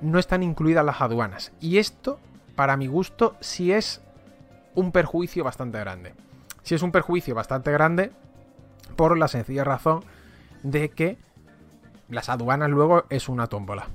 no 0.00 0.18
están 0.18 0.42
incluidas 0.42 0.84
las 0.84 1.00
aduanas. 1.00 1.52
Y 1.60 1.78
esto, 1.78 2.18
para 2.56 2.76
mi 2.76 2.86
gusto, 2.86 3.36
sí 3.40 3.72
es 3.72 4.02
un 4.74 4.92
perjuicio 4.92 5.44
bastante 5.44 5.78
grande. 5.78 6.14
Sí 6.62 6.74
es 6.74 6.82
un 6.82 6.92
perjuicio 6.92 7.34
bastante 7.34 7.70
grande 7.72 8.12
por 8.96 9.18
la 9.18 9.28
sencilla 9.28 9.64
razón 9.64 10.04
de 10.62 10.90
que 10.90 11.18
las 12.08 12.28
aduanas 12.28 12.70
luego 12.70 13.04
es 13.10 13.28
una 13.28 13.46
tómbola. 13.46 13.88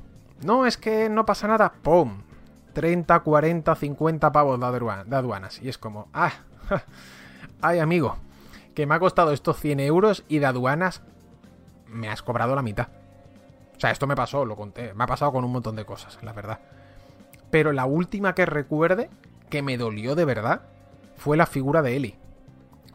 No, 0.44 0.66
es 0.66 0.78
que 0.78 1.10
no 1.10 1.26
pasa 1.26 1.48
nada, 1.48 1.74
¡pum! 1.82 2.22
30, 2.74 3.20
40, 3.20 3.76
50 3.76 4.32
pavos 4.32 4.60
de 4.60 5.16
aduanas. 5.16 5.62
Y 5.62 5.70
es 5.70 5.78
como, 5.78 6.08
ah, 6.14 6.32
ay 7.62 7.80
amigo, 7.80 8.18
que 8.76 8.86
me 8.86 8.96
ha 8.96 9.00
costado 9.00 9.34
estos 9.34 9.60
100 9.60 9.80
euros 9.82 10.24
y 10.28 10.40
de 10.40 10.46
aduanas 10.46 11.02
me 11.88 12.10
has 12.10 12.22
cobrado 12.22 12.56
la 12.56 12.62
mitad. 12.62 12.88
O 13.76 13.80
sea, 13.80 13.92
esto 13.92 14.08
me 14.08 14.16
pasó, 14.16 14.46
lo 14.46 14.56
conté, 14.56 14.94
me 14.94 15.04
ha 15.04 15.08
pasado 15.08 15.32
con 15.32 15.44
un 15.44 15.52
montón 15.52 15.76
de 15.76 15.86
cosas, 15.86 16.20
la 16.22 16.34
verdad. 16.34 16.60
Pero 17.50 17.72
la 17.72 17.86
última 17.86 18.36
que 18.36 18.46
recuerde, 18.46 19.10
que 19.50 19.62
me 19.62 19.78
dolió 19.78 20.16
de 20.16 20.26
verdad, 20.26 20.62
fue 21.18 21.38
la 21.38 21.46
figura 21.46 21.82
de 21.82 21.96
Eli. 21.96 22.16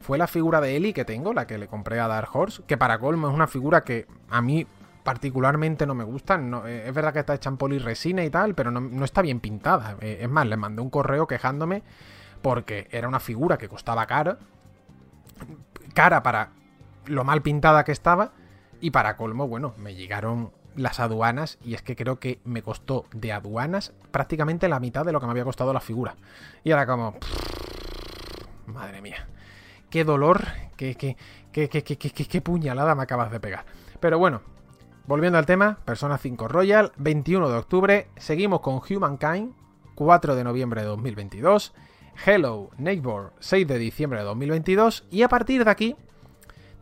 Fue 0.00 0.18
la 0.18 0.26
figura 0.26 0.60
de 0.60 0.76
Eli 0.76 0.92
que 0.92 1.04
tengo, 1.04 1.32
la 1.32 1.46
que 1.46 1.58
le 1.58 1.66
compré 1.66 2.00
a 2.00 2.08
Dark 2.08 2.28
Horse, 2.32 2.62
que 2.66 2.76
para 2.76 2.98
colmo 2.98 3.28
es 3.28 3.34
una 3.34 3.46
figura 3.46 3.82
que 3.82 4.06
a 4.28 4.42
mí 4.42 4.66
particularmente 5.02 5.86
no 5.86 5.94
me 5.94 6.04
gustan. 6.04 6.52
Eh, 6.66 6.84
es 6.88 6.94
verdad 6.94 7.12
que 7.12 7.20
está 7.20 7.34
hecha 7.34 7.50
en 7.50 7.56
poliresina 7.56 8.24
y 8.24 8.30
tal, 8.30 8.54
pero 8.54 8.70
no, 8.70 9.04
está 9.04 9.22
bien 9.22 9.40
pintada. 9.40 9.96
Eh, 10.00 10.18
es 10.22 10.28
más, 10.28 10.46
le 10.46 10.56
mandé 10.56 10.82
un 10.82 10.90
correo 10.90 11.26
quejándome 11.26 11.82
porque 12.42 12.88
era 12.90 13.06
una 13.06 13.20
figura 13.20 13.56
que 13.56 13.68
costaba 13.68 14.06
cara. 14.06 14.38
Cara 15.94 16.22
para 16.22 16.50
lo 17.06 17.24
mal 17.24 17.42
pintada 17.42 17.84
que 17.84 17.92
estaba. 17.92 18.32
Y 18.80 18.90
para 18.90 19.16
colmo, 19.16 19.46
bueno, 19.46 19.74
me 19.78 19.94
llegaron 19.94 20.50
las 20.76 21.00
aduanas 21.00 21.58
y 21.64 21.74
es 21.74 21.82
que 21.82 21.96
creo 21.96 22.18
que 22.18 22.40
me 22.44 22.62
costó 22.62 23.06
de 23.12 23.32
aduanas 23.32 23.92
prácticamente 24.10 24.68
la 24.68 24.80
mitad 24.80 25.04
de 25.04 25.12
lo 25.12 25.20
que 25.20 25.26
me 25.26 25.32
había 25.32 25.44
costado 25.44 25.72
la 25.72 25.80
figura. 25.80 26.16
Y 26.62 26.72
ahora 26.72 26.86
como... 26.86 27.14
madre 28.66 29.00
mía. 29.00 29.28
Qué 29.90 30.04
dolor, 30.04 30.44
qué, 30.76 30.96
qué, 30.96 31.16
qué, 31.52 31.68
qué, 31.68 32.40
puñalada 32.40 32.94
me 32.94 33.02
acabas 33.02 33.30
de 33.30 33.40
pegar. 33.40 33.64
Pero 34.00 34.18
bueno, 34.18 34.42
Volviendo 35.06 35.38
al 35.38 35.44
tema, 35.44 35.80
Persona 35.84 36.16
5 36.16 36.48
Royal, 36.48 36.92
21 36.96 37.50
de 37.50 37.56
octubre, 37.58 38.08
seguimos 38.16 38.60
con 38.60 38.80
Humankind, 38.88 39.52
4 39.94 40.34
de 40.34 40.44
noviembre 40.44 40.80
de 40.80 40.86
2022, 40.86 41.74
Hello 42.24 42.70
Neighbor, 42.78 43.34
6 43.38 43.68
de 43.68 43.78
diciembre 43.78 44.20
de 44.20 44.24
2022, 44.24 45.04
y 45.10 45.22
a 45.22 45.28
partir 45.28 45.62
de 45.62 45.70
aquí 45.70 45.96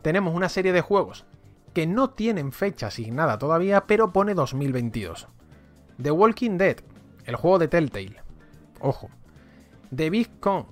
tenemos 0.01 0.33
una 0.33 0.47
serie 0.47 0.71
de 0.71 0.79
juegos 0.79 1.25
que 1.73 1.87
no 1.87 2.11
tienen 2.11 2.51
fecha 2.51 2.87
asignada 2.87 3.37
todavía, 3.37 3.85
pero 3.87 4.13
pone 4.13 4.33
2022. 4.33 5.27
The 6.01 6.11
Walking 6.11 6.57
Dead, 6.57 6.77
el 7.25 7.35
juego 7.35 7.59
de 7.59 7.67
Telltale, 7.67 8.21
ojo. 8.79 9.09
The 9.95 10.09
Big 10.09 10.39
Con, 10.39 10.67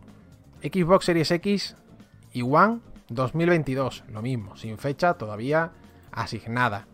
Xbox 0.61 1.05
Series 1.05 1.31
X 1.31 1.75
y 2.33 2.41
One 2.41 2.79
2022, 3.09 4.05
lo 4.09 4.21
mismo, 4.21 4.55
sin 4.55 4.77
fecha 4.77 5.15
todavía 5.15 5.73
asignada. 6.11 6.87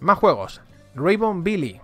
Más 0.00 0.18
juegos. 0.18 0.60
Raven 0.94 1.44
Billy, 1.44 1.80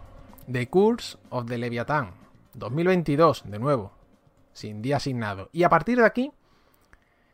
The 0.50 0.68
Curse 0.68 1.18
of 1.30 1.46
the 1.46 1.58
Leviathan, 1.58 2.12
2022, 2.54 3.44
de 3.46 3.58
nuevo, 3.58 3.92
sin 4.52 4.82
día 4.82 4.96
asignado. 4.96 5.50
Y 5.52 5.64
a 5.64 5.68
partir 5.68 5.98
de 5.98 6.06
aquí, 6.06 6.32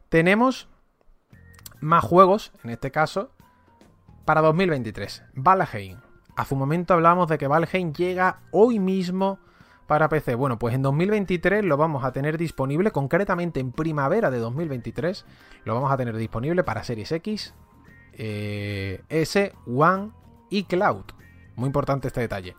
tenemos 0.09 0.69
más 1.81 2.05
juegos, 2.05 2.53
en 2.64 2.71
este 2.71 2.91
caso, 2.91 3.31
para 4.29 4.43
2023. 4.43 5.23
Valheim. 5.37 5.97
Hace 6.37 6.53
un 6.53 6.61
momento 6.61 6.93
hablábamos 6.93 7.29
de 7.29 7.38
que 7.38 7.47
Valheim 7.47 7.95
llega 7.95 8.41
hoy 8.51 8.79
mismo 8.79 9.38
para 9.87 10.11
PC. 10.11 10.35
Bueno, 10.35 10.59
pues 10.59 10.75
en 10.75 10.83
2023 10.83 11.64
lo 11.64 11.79
vamos 11.79 12.05
a 12.05 12.12
tener 12.12 12.37
disponible, 12.37 12.91
concretamente 12.91 13.59
en 13.59 13.73
primavera 13.73 14.31
de 14.31 14.37
2023, 14.37 15.25
lo 15.64 15.73
vamos 15.73 15.91
a 15.91 15.97
tener 15.97 16.14
disponible 16.14 16.62
para 16.62 16.85
Series 16.85 17.11
X, 17.11 17.55
eh, 18.12 19.01
S, 19.09 19.55
One 19.67 20.11
y 20.51 20.64
Cloud. 20.64 21.07
Muy 21.57 21.69
importante 21.69 22.09
este 22.09 22.21
detalle. 22.21 22.55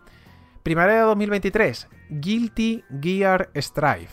Primavera 0.64 0.96
de 0.96 1.02
2023, 1.02 1.88
Guilty 2.10 2.82
Gear 3.00 3.48
Strive. 3.54 4.10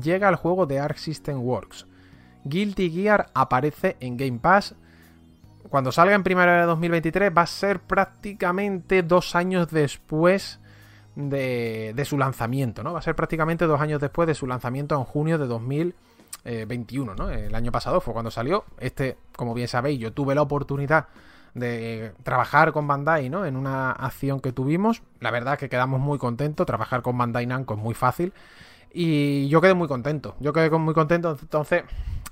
Llega 0.00 0.28
al 0.28 0.36
juego 0.36 0.66
de 0.66 0.78
Arc 0.78 0.98
System 0.98 1.40
Works. 1.40 1.88
Guilty 2.44 2.88
Gear 2.88 3.32
aparece 3.34 3.96
en 3.98 4.16
Game 4.16 4.38
Pass. 4.38 4.76
Cuando 5.68 5.92
salga 5.92 6.14
en 6.14 6.22
primavera 6.22 6.60
de 6.60 6.66
2023 6.66 7.32
va 7.36 7.42
a 7.42 7.46
ser 7.46 7.80
prácticamente 7.80 9.02
dos 9.02 9.34
años 9.34 9.70
después 9.70 10.60
de, 11.16 12.04
su 12.04 12.18
lanzamiento, 12.18 12.82
¿no? 12.82 12.92
Va 12.92 12.98
a 12.98 13.02
ser 13.02 13.14
prácticamente 13.14 13.66
dos 13.66 13.80
años 13.80 14.00
después 14.00 14.26
de 14.26 14.34
su 14.34 14.46
lanzamiento 14.46 14.94
en 14.96 15.04
junio 15.04 15.38
de 15.38 15.46
2021, 15.46 17.14
¿no? 17.14 17.30
El 17.30 17.54
año 17.54 17.72
pasado 17.72 18.00
fue 18.00 18.12
cuando 18.12 18.30
salió. 18.30 18.64
Este, 18.78 19.16
como 19.36 19.54
bien 19.54 19.68
sabéis, 19.68 20.00
yo 20.00 20.12
tuve 20.12 20.34
la 20.34 20.42
oportunidad 20.42 21.06
de 21.54 22.12
trabajar 22.24 22.72
con 22.72 22.86
Bandai, 22.86 23.30
¿no? 23.30 23.46
En 23.46 23.56
una 23.56 23.92
acción 23.92 24.40
que 24.40 24.52
tuvimos. 24.52 25.02
La 25.20 25.30
verdad 25.30 25.54
es 25.54 25.60
que 25.60 25.68
quedamos 25.68 26.00
muy 26.00 26.18
contentos. 26.18 26.66
Trabajar 26.66 27.02
con 27.02 27.16
Bandai 27.16 27.46
Namco 27.46 27.74
es 27.74 27.80
muy 27.80 27.94
fácil. 27.94 28.32
Y 28.92 29.48
yo 29.48 29.60
quedé 29.60 29.74
muy 29.74 29.88
contento. 29.88 30.36
Yo 30.40 30.52
quedé 30.52 30.70
muy 30.70 30.94
contento. 30.94 31.36
Entonces, 31.40 31.84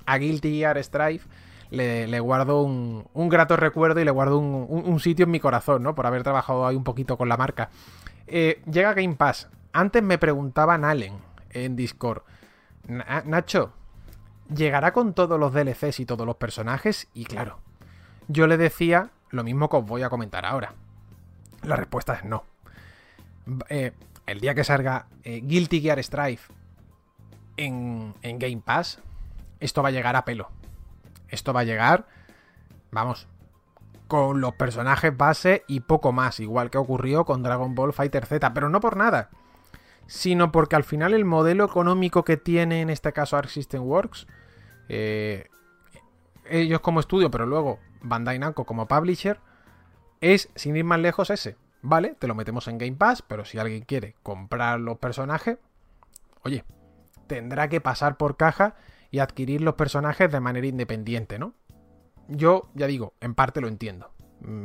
a 0.07 0.19
Guilty 0.19 0.59
Gear 0.59 0.83
Strive 0.83 1.23
le, 1.73 2.21
guardo 2.21 2.63
un, 2.63 3.29
grato 3.29 3.57
recuerdo 3.57 4.01
y 4.01 4.05
le 4.05 4.11
guardo 4.11 4.39
un, 4.39 5.01
sitio 5.01 5.25
en 5.25 5.31
mi 5.31 5.41
corazón, 5.41 5.83
¿no? 5.83 5.95
Por 5.95 6.07
haber 6.07 6.23
trabajado 6.23 6.67
ahí 6.67 6.77
un 6.77 6.85
poquito 6.85 7.17
con 7.17 7.29
la 7.29 7.37
marca. 7.37 7.71
Eh, 8.27 8.63
llega 8.71 8.95
Game 8.95 9.15
Pass. 9.15 9.49
Antes 9.73 10.03
me 10.03 10.19
preguntaban 10.19 10.85
Allen 10.85 11.15
en 11.51 11.75
Discord. 11.75 12.23
Nacho, 12.87 13.73
¿llegará 14.55 14.93
con 14.93 15.15
todos 15.15 15.41
los 15.41 15.55
DLCs 15.55 16.01
y 16.01 16.07
todos 16.07 16.27
los 16.27 16.37
personajes? 16.37 17.09
Y 17.15 17.25
claro, 17.25 17.61
yo 18.29 18.47
le 18.47 18.59
decía 18.59 19.11
lo 19.31 19.43
mismo 19.43 19.71
que 19.71 19.77
os 19.79 19.87
voy 19.87 20.03
a 20.03 20.11
comentar 20.11 20.45
ahora. 20.45 20.75
La 21.63 21.77
respuesta 21.77 22.15
es 22.15 22.25
no. 22.25 22.45
Eh, 23.71 23.93
el 24.27 24.41
día 24.41 24.55
que 24.55 24.65
salga 24.65 25.07
eh, 25.25 25.41
Guilty 25.43 25.81
Gear 25.81 26.03
Strive 26.03 26.41
en, 27.57 28.15
en 28.21 28.39
Game 28.39 28.61
Pass, 28.63 29.01
esto 29.59 29.83
va 29.83 29.89
a 29.89 29.93
llegar 29.93 30.17
a 30.17 30.25
pelo. 30.27 30.51
Esto 31.33 31.53
va 31.53 31.61
a 31.61 31.65
llegar, 31.65 32.07
vamos, 32.93 33.27
con 34.07 34.43
los 34.43 34.55
personajes 34.55 35.17
base 35.17 35.65
y 35.67 35.81
poco 35.81 36.13
más, 36.13 36.39
igual 36.39 36.71
que 36.71 36.77
ocurrió 36.77 37.25
con 37.25 37.43
Dragon 37.43 37.75
Ball 37.75 37.95
Fighter 37.95 38.27
Z, 38.27 38.53
pero 38.53 38.69
no 38.69 38.79
por 38.81 38.97
nada, 38.97 39.31
sino 40.07 40.53
porque 40.53 40.77
al 40.77 40.85
final 40.85 41.15
el 41.15 41.25
modelo 41.25 41.65
económico 41.65 42.23
que 42.23 42.37
tiene 42.37 42.83
en 42.83 42.91
este 42.91 43.15
caso 43.15 43.39
Arc 43.39 43.49
System 43.49 43.83
Works, 43.83 44.27
eh, 44.91 45.49
ellos 46.45 46.81
como 46.81 47.01
estudio, 47.01 47.31
pero 47.31 47.47
luego 47.47 47.79
Bandai 48.03 48.39
Namco 48.39 48.67
como 48.67 48.87
publisher, 48.87 49.41
es, 50.21 50.51
sin 50.55 50.77
ir 50.77 50.85
más 50.85 51.01
lejos, 51.01 51.31
ese. 51.31 51.57
Vale, 51.81 52.15
te 52.19 52.29
lo 52.29 52.35
metemos 52.35 52.69
en 52.69 52.77
Game 52.77 52.97
Pass, 52.97 53.23
pero 53.23 53.47
si 53.47 53.59
alguien 53.59 53.83
quiere 53.83 54.15
comprar 54.23 54.79
los 54.79 54.99
personajes, 54.99 55.57
oye, 56.43 56.65
tendrá 57.27 57.69
que 57.69 57.81
pasar 57.81 58.19
por 58.19 58.37
caja 58.37 58.77
y 59.13 59.21
adquirir 59.21 59.61
los 59.61 59.75
personajes 59.75 60.33
de 60.33 60.41
manera 60.41 60.67
independiente, 60.67 61.39
¿no? 61.39 61.55
Yo, 62.29 62.71
ya 62.75 62.87
digo, 62.87 63.15
en 63.21 63.35
parte 63.35 63.61
lo 63.61 63.69
entiendo. 63.69 64.11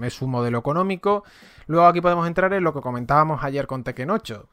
Es 0.01 0.21
un 0.21 0.31
modelo 0.31 0.57
económico. 0.57 1.23
Luego 1.67 1.85
aquí 1.85 2.01
podemos 2.01 2.25
entrar 2.25 2.53
en 2.53 2.63
lo 2.63 2.73
que 2.73 2.79
comentábamos 2.79 3.43
ayer 3.43 3.67
con 3.67 3.83
Tekken 3.83 4.09
8. 4.09 4.49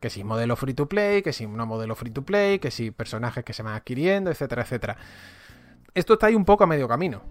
Que 0.00 0.10
si 0.10 0.22
modelo 0.22 0.54
free 0.54 0.74
to 0.74 0.86
play, 0.86 1.22
que 1.22 1.32
si 1.32 1.46
no 1.46 1.66
modelo 1.66 1.96
free 1.96 2.12
to 2.12 2.22
play, 2.22 2.58
que 2.58 2.70
si 2.70 2.90
personajes 2.90 3.42
que 3.42 3.54
se 3.54 3.62
van 3.62 3.74
adquiriendo, 3.74 4.30
etcétera, 4.30 4.62
etcétera. 4.62 4.96
Esto 5.94 6.12
está 6.12 6.26
ahí 6.26 6.34
un 6.34 6.44
poco 6.44 6.64
a 6.64 6.66
medio 6.66 6.86
camino. 6.86 7.22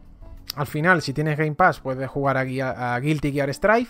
al 0.55 0.68
final, 0.68 1.03
si 1.03 1.13
tienes 1.13 1.38
Game 1.38 1.53
Pass, 1.53 1.80
puedes 1.80 2.09
jugar 2.09 2.36
a, 2.38 2.95
a 2.95 2.99
Guilty 2.99 3.32
Gear 3.32 3.53
Strive. 3.53 3.89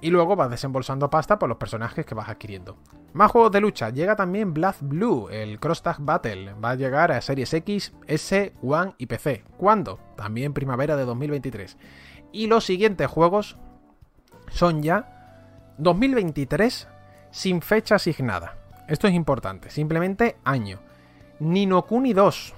Y 0.00 0.10
luego 0.10 0.36
vas 0.36 0.50
desembolsando 0.50 1.10
pasta 1.10 1.38
por 1.38 1.48
los 1.48 1.58
personajes 1.58 2.06
que 2.06 2.14
vas 2.14 2.28
adquiriendo. 2.28 2.76
Más 3.12 3.30
juegos 3.30 3.50
de 3.50 3.60
lucha. 3.60 3.90
Llega 3.90 4.14
también 4.14 4.54
Blood 4.54 4.76
Blue, 4.80 5.28
el 5.28 5.58
Cross 5.58 5.82
Tag 5.82 5.96
Battle. 6.00 6.54
Va 6.54 6.70
a 6.70 6.74
llegar 6.76 7.10
a 7.10 7.20
Series 7.20 7.52
X, 7.52 7.92
S, 8.06 8.52
One 8.62 8.94
y 8.98 9.06
PC. 9.06 9.44
¿Cuándo? 9.56 9.98
También 10.16 10.52
primavera 10.52 10.96
de 10.96 11.04
2023. 11.04 11.76
Y 12.30 12.46
los 12.46 12.64
siguientes 12.64 13.08
juegos 13.08 13.56
son 14.50 14.82
ya 14.82 15.74
2023 15.78 16.88
sin 17.30 17.62
fecha 17.62 17.96
asignada. 17.96 18.56
Esto 18.86 19.08
es 19.08 19.14
importante. 19.14 19.70
Simplemente 19.70 20.36
año. 20.44 20.78
Ninokuni 21.40 22.12
2. 22.12 22.54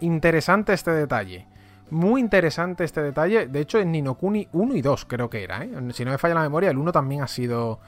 Interesante 0.00 0.72
este 0.72 0.90
detalle. 0.90 1.46
Muy 1.90 2.20
interesante 2.20 2.84
este 2.84 3.02
detalle. 3.02 3.46
De 3.46 3.60
hecho, 3.60 3.78
en 3.78 3.92
Ninokuni 3.92 4.48
1 4.52 4.74
y 4.74 4.82
2 4.82 5.04
creo 5.06 5.30
que 5.30 5.42
era. 5.42 5.64
¿eh? 5.64 5.70
Si 5.92 6.04
no 6.04 6.10
me 6.10 6.18
falla 6.18 6.34
la 6.34 6.42
memoria, 6.42 6.70
el 6.70 6.78
1 6.78 6.92
también 6.92 7.22
ha 7.22 7.28
sido, 7.28 7.80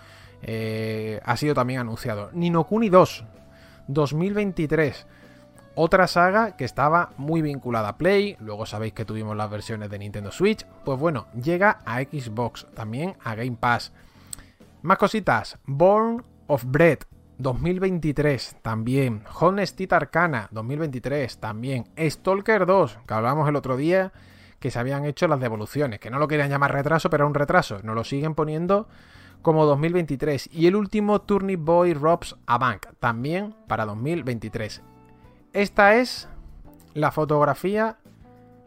eh, 0.42 1.20
ha 1.24 1.36
sido 1.36 1.54
también 1.54 1.80
anunciado. 1.80 2.30
Ninokuni 2.32 2.88
2, 2.88 3.24
2023. 3.88 5.06
Otra 5.74 6.06
saga 6.06 6.56
que 6.56 6.64
estaba 6.64 7.10
muy 7.16 7.42
vinculada 7.42 7.90
a 7.90 7.96
Play. 7.96 8.36
Luego 8.40 8.66
sabéis 8.66 8.92
que 8.92 9.04
tuvimos 9.04 9.36
las 9.36 9.50
versiones 9.50 9.90
de 9.90 9.98
Nintendo 9.98 10.32
Switch. 10.32 10.66
Pues 10.84 10.98
bueno, 10.98 11.26
llega 11.40 11.78
a 11.84 12.00
Xbox, 12.00 12.66
también 12.74 13.16
a 13.22 13.34
Game 13.34 13.56
Pass. 13.58 13.92
Más 14.82 14.98
cositas. 14.98 15.58
Born 15.66 16.24
of 16.46 16.64
Bread 16.66 17.00
2023 17.40 18.56
también. 18.62 19.24
Honesty 19.40 19.88
Arcana 19.90 20.48
2023 20.50 21.38
también. 21.38 21.86
Stalker 21.98 22.66
2, 22.66 22.98
que 23.06 23.14
hablamos 23.14 23.48
el 23.48 23.56
otro 23.56 23.76
día, 23.76 24.12
que 24.58 24.70
se 24.70 24.78
habían 24.78 25.06
hecho 25.06 25.26
las 25.26 25.40
devoluciones, 25.40 26.00
que 26.00 26.10
no 26.10 26.18
lo 26.18 26.28
querían 26.28 26.50
llamar 26.50 26.72
retraso, 26.72 27.08
pero 27.08 27.22
era 27.22 27.28
un 27.28 27.34
retraso. 27.34 27.80
Nos 27.82 27.94
lo 27.94 28.04
siguen 28.04 28.34
poniendo 28.34 28.88
como 29.40 29.64
2023. 29.64 30.50
Y 30.52 30.66
el 30.66 30.76
último 30.76 31.22
Turnip 31.22 31.60
Boy 31.60 31.94
Robs 31.94 32.36
a 32.46 32.58
Bank, 32.58 32.86
también 32.98 33.54
para 33.66 33.86
2023. 33.86 34.82
Esta 35.54 35.96
es 35.96 36.28
la 36.92 37.10
fotografía 37.10 37.96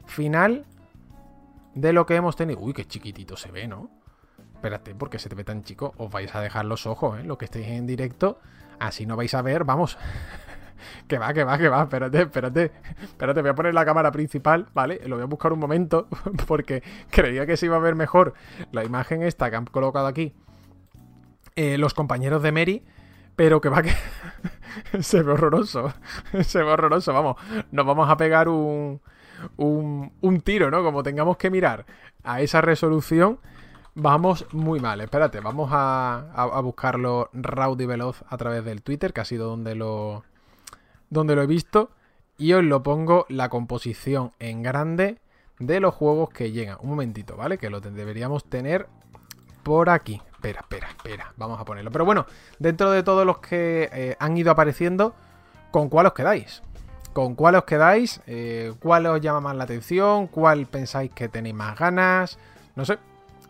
final 0.07 0.65
de 1.75 1.93
lo 1.93 2.07
que 2.07 2.15
hemos 2.15 2.35
tenido. 2.35 2.59
Uy, 2.59 2.73
qué 2.73 2.85
chiquitito 2.85 3.37
se 3.37 3.51
ve, 3.51 3.67
¿no? 3.67 3.89
Espérate, 4.55 4.95
porque 4.95 5.19
se 5.19 5.29
te 5.29 5.35
ve 5.35 5.43
tan 5.43 5.63
chico. 5.63 5.93
Os 5.97 6.09
vais 6.09 6.33
a 6.33 6.41
dejar 6.41 6.65
los 6.65 6.87
ojos, 6.87 7.19
¿eh? 7.19 7.23
Lo 7.23 7.37
que 7.37 7.45
estéis 7.45 7.67
en 7.67 7.85
directo. 7.85 8.39
Así 8.79 9.05
no 9.05 9.15
vais 9.15 9.33
a 9.33 9.41
ver, 9.41 9.63
vamos. 9.63 9.97
que 11.07 11.17
va, 11.17 11.33
que 11.33 11.43
va, 11.43 11.57
que 11.57 11.69
va. 11.69 11.83
Espérate, 11.83 12.21
espérate. 12.21 12.71
Espérate, 13.01 13.41
voy 13.41 13.49
a 13.51 13.55
poner 13.55 13.73
la 13.73 13.85
cámara 13.85 14.11
principal, 14.11 14.67
¿vale? 14.73 15.01
Lo 15.05 15.15
voy 15.15 15.23
a 15.23 15.27
buscar 15.27 15.53
un 15.53 15.59
momento. 15.59 16.07
Porque 16.47 16.83
creía 17.09 17.45
que 17.45 17.57
se 17.57 17.67
iba 17.67 17.75
a 17.75 17.79
ver 17.79 17.95
mejor 17.95 18.33
la 18.71 18.83
imagen 18.83 19.23
esta 19.23 19.49
que 19.49 19.55
han 19.55 19.65
colocado 19.65 20.07
aquí. 20.07 20.33
Eh, 21.55 21.77
los 21.77 21.93
compañeros 21.93 22.41
de 22.43 22.51
Mary. 22.51 22.83
Pero 23.35 23.61
que 23.61 23.69
va 23.69 23.81
que. 23.81 23.93
se 25.01 25.23
ve 25.23 25.31
horroroso. 25.31 25.93
se 26.43 26.59
ve 26.59 26.71
horroroso. 26.71 27.13
Vamos. 27.13 27.37
Nos 27.71 27.85
vamos 27.85 28.09
a 28.09 28.17
pegar 28.17 28.47
un. 28.47 29.01
Un, 29.57 30.13
un 30.21 30.41
tiro, 30.41 30.71
¿no? 30.71 30.83
Como 30.83 31.03
tengamos 31.03 31.35
que 31.35 31.49
mirar 31.49 31.85
a 32.23 32.39
esa 32.39 32.61
resolución 32.61 33.39
Vamos 33.95 34.47
muy 34.51 34.79
mal, 34.79 35.01
espérate, 35.01 35.39
vamos 35.39 35.69
a, 35.71 36.59
buscarlo 36.63 37.29
raudo 37.31 37.83
y 37.83 37.85
veloz 37.85 38.23
a 38.27 38.37
través 38.37 38.65
del 38.65 38.81
Twitter, 38.81 39.13
que 39.13 39.21
ha 39.21 39.25
sido 39.25 39.47
donde 39.47 39.75
lo, 39.75 40.23
donde 41.11 41.35
lo 41.35 41.43
he 41.43 41.47
visto. 41.47 41.91
Y 42.35 42.53
os 42.53 42.63
lo 42.63 42.81
pongo 42.81 43.27
la 43.29 43.49
composición 43.49 44.31
en 44.39 44.63
grande 44.63 45.19
de 45.59 45.79
los 45.79 45.93
juegos 45.93 46.29
que 46.29 46.51
llegan. 46.51 46.77
Un 46.81 46.89
momentito, 46.89 47.37
¿vale? 47.37 47.59
Que 47.59 47.69
lo 47.69 47.79
deberíamos 47.79 48.45
tener 48.45 48.87
por 49.61 49.91
aquí. 49.91 50.19
Espera, 50.33 50.61
espera, 50.61 50.89
espera. 50.89 51.33
Vamos 51.37 51.59
a 51.61 51.65
ponerlo. 51.65 51.91
Pero 51.91 52.05
bueno, 52.05 52.25
dentro 52.57 52.89
de 52.89 53.03
todos 53.03 53.27
los 53.27 53.37
que 53.37 53.89
eh, 53.93 54.15
han 54.19 54.35
ido 54.35 54.49
apareciendo, 54.49 55.13
¿con 55.69 55.89
cuál 55.89 56.07
os 56.07 56.13
quedáis? 56.13 56.63
¿Con 57.13 57.35
cuál 57.35 57.53
os 57.53 57.65
quedáis? 57.65 58.21
Eh, 58.25 58.73
¿Cuál 58.79 59.05
os 59.05 59.21
llama 59.21 59.39
más 59.39 59.55
la 59.55 59.65
atención? 59.65 60.25
¿Cuál 60.25 60.65
pensáis 60.65 61.11
que 61.11 61.29
tenéis 61.29 61.53
más 61.53 61.77
ganas? 61.77 62.39
No 62.75 62.85
sé, 62.85 62.97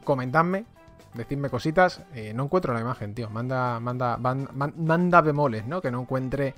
comentadme, 0.04 0.66
decidme 1.14 1.50
cositas. 1.50 2.02
Eh, 2.14 2.34
no 2.34 2.44
encuentro 2.44 2.74
la 2.74 2.82
imagen, 2.82 3.14
tío. 3.14 3.30
Manda, 3.30 3.80
manda, 3.80 4.18
manda 4.18 5.22
bemoles, 5.22 5.66
¿no? 5.66 5.82
Que 5.82 5.92
no 5.92 6.02
encuentre 6.02 6.56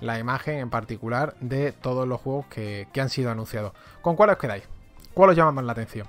la 0.00 0.18
imagen 0.18 0.58
en 0.58 0.70
particular 0.70 1.34
de 1.40 1.72
todos 1.72 2.06
los 2.06 2.20
juegos 2.20 2.46
que, 2.46 2.88
han 2.98 3.10
sido 3.10 3.30
anunciados. 3.30 3.72
¿Con 4.00 4.16
cuál 4.16 4.30
os 4.30 4.38
quedáis? 4.38 4.64
¿Cuál 5.14 5.30
os 5.30 5.36
llama 5.36 5.52
más 5.52 5.64
la 5.64 5.72
atención? 5.72 6.06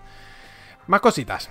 Más 0.88 1.02
cositas. 1.02 1.50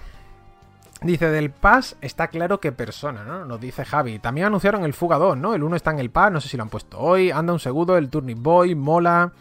Dice, 1.01 1.29
del 1.29 1.51
Pass 1.51 1.97
está 2.01 2.27
claro 2.27 2.59
que 2.59 2.73
persona, 2.73 3.23
¿no? 3.23 3.45
Nos 3.45 3.61
dice 3.61 3.85
Javi. 3.85 4.19
También 4.19 4.49
anunciaron 4.49 4.85
el 4.85 4.95
Fuga 4.95 5.17
2, 5.17 5.37
¿no? 5.37 5.55
El 5.55 5.63
1 5.63 5.77
está 5.77 5.93
en 5.93 6.01
el 6.01 6.11
Pass, 6.11 6.33
no 6.33 6.41
sé 6.41 6.49
si 6.49 6.57
lo 6.57 6.65
han 6.65 6.71
puesto 6.71 6.99
hoy. 6.99 7.31
Anda 7.31 7.53
un 7.53 7.61
segundo, 7.61 7.97
el 7.97 8.11
Turnip 8.11 8.39
Boy, 8.39 8.75
mola. 8.75 9.33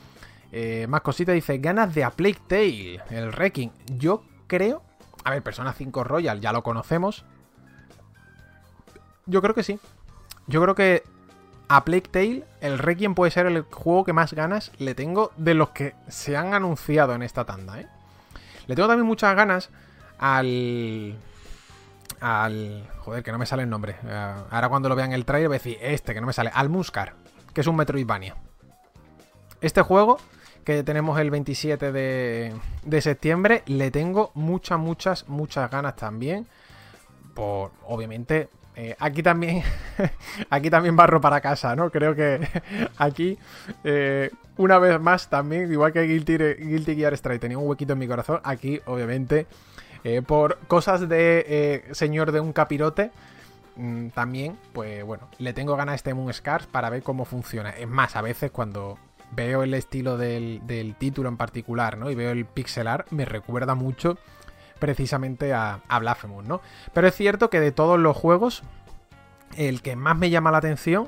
Eh, 0.52 0.86
más 0.88 1.02
cositas, 1.02 1.34
dice, 1.34 1.58
ganas 1.58 1.94
de 1.96 2.04
A 2.04 2.12
Plague 2.12 3.02
el 3.10 3.32
Wrecking. 3.32 3.72
Yo 3.98 4.24
creo 4.46 4.84
a 5.24 5.32
ver, 5.32 5.44
Persona 5.44 5.74
5 5.74 6.04
Royal 6.04 6.40
ya 6.42 6.52
lo 6.52 6.64
conocemos. 6.64 7.26
Yo 9.26 9.42
creo 9.42 9.54
que 9.54 9.64
sí. 9.64 9.80
Yo 10.48 10.62
creo 10.62 10.76
que 10.76 11.04
a 11.68 11.84
Plague 11.84 12.02
Tale, 12.10 12.44
el 12.62 12.80
Requiem 12.80 13.14
puede 13.14 13.32
ser 13.32 13.46
el 13.46 13.62
juego 13.64 14.06
que 14.06 14.14
más 14.14 14.34
ganas 14.34 14.72
le 14.78 14.96
tengo 14.96 15.32
de 15.36 15.54
los 15.54 15.70
que 15.70 15.96
se 16.08 16.38
han 16.38 16.54
anunciado 16.54 17.14
en 17.14 17.24
esta 17.24 17.46
tanda, 17.46 17.82
¿eh? 17.82 17.88
Le 18.68 18.76
tengo 18.76 18.88
también 18.88 19.08
muchas 19.08 19.36
ganas 19.36 19.70
al. 20.18 21.18
Al. 22.20 22.90
Joder, 23.00 23.24
que 23.24 23.32
no 23.32 23.38
me 23.38 23.46
sale 23.46 23.64
el 23.64 23.70
nombre. 23.70 23.96
Eh, 24.04 24.36
ahora 24.50 24.70
cuando 24.70 24.90
lo 24.90 24.96
vean 24.96 25.14
el 25.14 25.26
trailer 25.26 25.50
voy 25.50 25.56
a 25.56 25.60
decir, 25.60 25.78
este 25.82 26.14
que 26.14 26.22
no 26.22 26.28
me 26.28 26.34
sale. 26.34 26.52
Al 26.54 26.70
Muscar, 26.70 27.14
que 27.54 27.62
es 27.62 27.68
un 27.68 27.76
Metroidvania. 27.76 28.36
Este 29.62 29.82
juego 29.82 30.20
que 30.68 30.84
tenemos 30.84 31.18
el 31.18 31.32
27 31.32 31.94
de, 31.94 33.02
septiembre. 33.02 33.64
Le 33.68 33.90
tengo 33.90 34.32
muchas, 34.34 34.78
muchas, 34.78 35.30
muchas 35.30 35.72
ganas 35.72 35.96
también. 35.96 36.46
Por, 37.34 37.72
obviamente, 37.86 38.50
eh, 38.76 38.94
aquí 39.00 39.24
también 39.24 39.64
aquí 40.50 40.70
también 40.70 40.98
barro 40.98 41.22
para 41.22 41.40
casa, 41.40 41.74
¿no? 41.74 41.90
Creo 41.90 42.16
que 42.16 42.46
aquí, 42.98 43.38
eh, 43.86 44.30
una 44.58 44.78
vez 44.78 45.00
más, 45.00 45.30
también, 45.30 45.72
igual 45.72 45.94
que 45.94 46.02
Guilty, 46.02 46.38
Guilty 46.38 46.96
Gear 46.98 47.14
Strike 47.14 47.40
tenía 47.40 47.58
un 47.58 47.66
huequito 47.66 47.94
en 47.94 48.00
mi 48.00 48.08
corazón, 48.10 48.42
aquí, 48.44 48.82
obviamente, 48.88 49.48
eh, 50.04 50.22
por 50.22 50.58
cosas 50.68 51.08
de 51.08 51.86
señor 51.94 52.34
de 52.34 52.42
un 52.42 52.52
capirote, 52.52 53.12
mm, 53.78 54.10
también, 54.10 54.58
pues 54.74 55.02
bueno, 55.06 55.30
le 55.38 55.54
tengo 55.54 55.78
ganas 55.78 55.94
a 55.94 55.96
este 55.96 56.14
Moon 56.14 56.34
Scars 56.34 56.68
para 56.68 56.90
ver 56.90 57.04
cómo 57.04 57.24
funciona. 57.24 57.70
Es 57.70 57.88
más, 57.88 58.18
a 58.18 58.22
veces 58.22 58.52
cuando 58.52 58.98
veo 59.32 59.64
el 59.64 59.74
estilo 59.74 60.18
del, 60.18 60.96
título 60.98 61.30
en 61.30 61.38
particular, 61.38 61.98
¿no? 61.98 62.10
Y 62.10 62.16
veo 62.16 62.32
el 62.32 62.46
pixelar, 62.46 63.06
me 63.12 63.26
recuerda 63.26 63.76
mucho 63.76 64.18
precisamente 64.80 65.54
a, 65.54 65.82
a 65.88 66.00
Blasphemous, 66.00 66.46
¿no? 66.46 66.62
Pero 66.94 67.08
es 67.08 67.16
cierto 67.16 67.50
que 67.50 67.60
de 67.60 67.72
todos 67.72 68.00
los 68.00 68.16
juegos, 68.16 68.64
el 69.56 69.82
que 69.82 69.96
más 69.96 70.18
me 70.18 70.30
llama 70.30 70.52
la 70.52 70.60
atención 70.60 71.08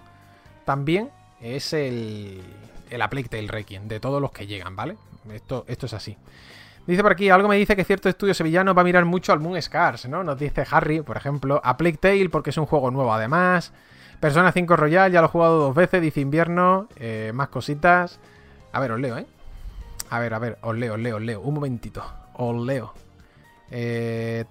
también 0.65 1.09
es 1.41 1.73
el, 1.73 2.41
el 2.89 3.01
A 3.01 3.09
Plague 3.09 3.29
Tale 3.29 3.47
Requiem, 3.47 3.87
de 3.87 3.99
todos 3.99 4.21
los 4.21 4.31
que 4.31 4.47
llegan, 4.47 4.75
¿vale? 4.75 4.97
Esto, 5.31 5.65
esto 5.67 5.85
es 5.85 5.93
así. 5.93 6.17
Dice 6.87 7.03
por 7.03 7.11
aquí, 7.11 7.29
algo 7.29 7.47
me 7.47 7.55
dice 7.55 7.75
que 7.75 7.83
cierto 7.83 8.09
estudio 8.09 8.33
sevillano 8.33 8.73
va 8.73 8.81
a 8.81 8.85
mirar 8.85 9.05
mucho 9.05 9.31
al 9.31 9.39
Moon 9.39 9.61
Scars, 9.61 10.07
¿no? 10.07 10.23
Nos 10.23 10.39
dice 10.39 10.65
Harry, 10.71 11.01
por 11.01 11.17
ejemplo, 11.17 11.61
a 11.63 11.77
Plague 11.77 11.97
Tale 11.97 12.29
porque 12.29 12.49
es 12.49 12.57
un 12.57 12.65
juego 12.65 12.89
nuevo 12.89 13.13
además. 13.13 13.73
Persona 14.19 14.51
5 14.51 14.75
Royal, 14.75 15.11
ya 15.11 15.21
lo 15.21 15.27
he 15.27 15.29
jugado 15.29 15.59
dos 15.59 15.75
veces, 15.75 16.01
dice 16.01 16.19
invierno. 16.19 16.89
Eh, 16.97 17.31
más 17.33 17.47
cositas. 17.47 18.19
A 18.73 18.79
ver, 18.79 18.91
os 18.91 18.99
leo, 18.99 19.17
¿eh? 19.17 19.25
A 20.09 20.19
ver, 20.19 20.33
a 20.33 20.39
ver, 20.39 20.57
os 20.61 20.75
leo, 20.75 20.95
os 20.95 20.99
leo, 20.99 21.15
os 21.17 21.21
leo. 21.21 21.41
Un 21.41 21.53
momentito. 21.53 22.03
Os 22.33 22.65
leo. 22.65 22.93
Eh, 23.71 24.43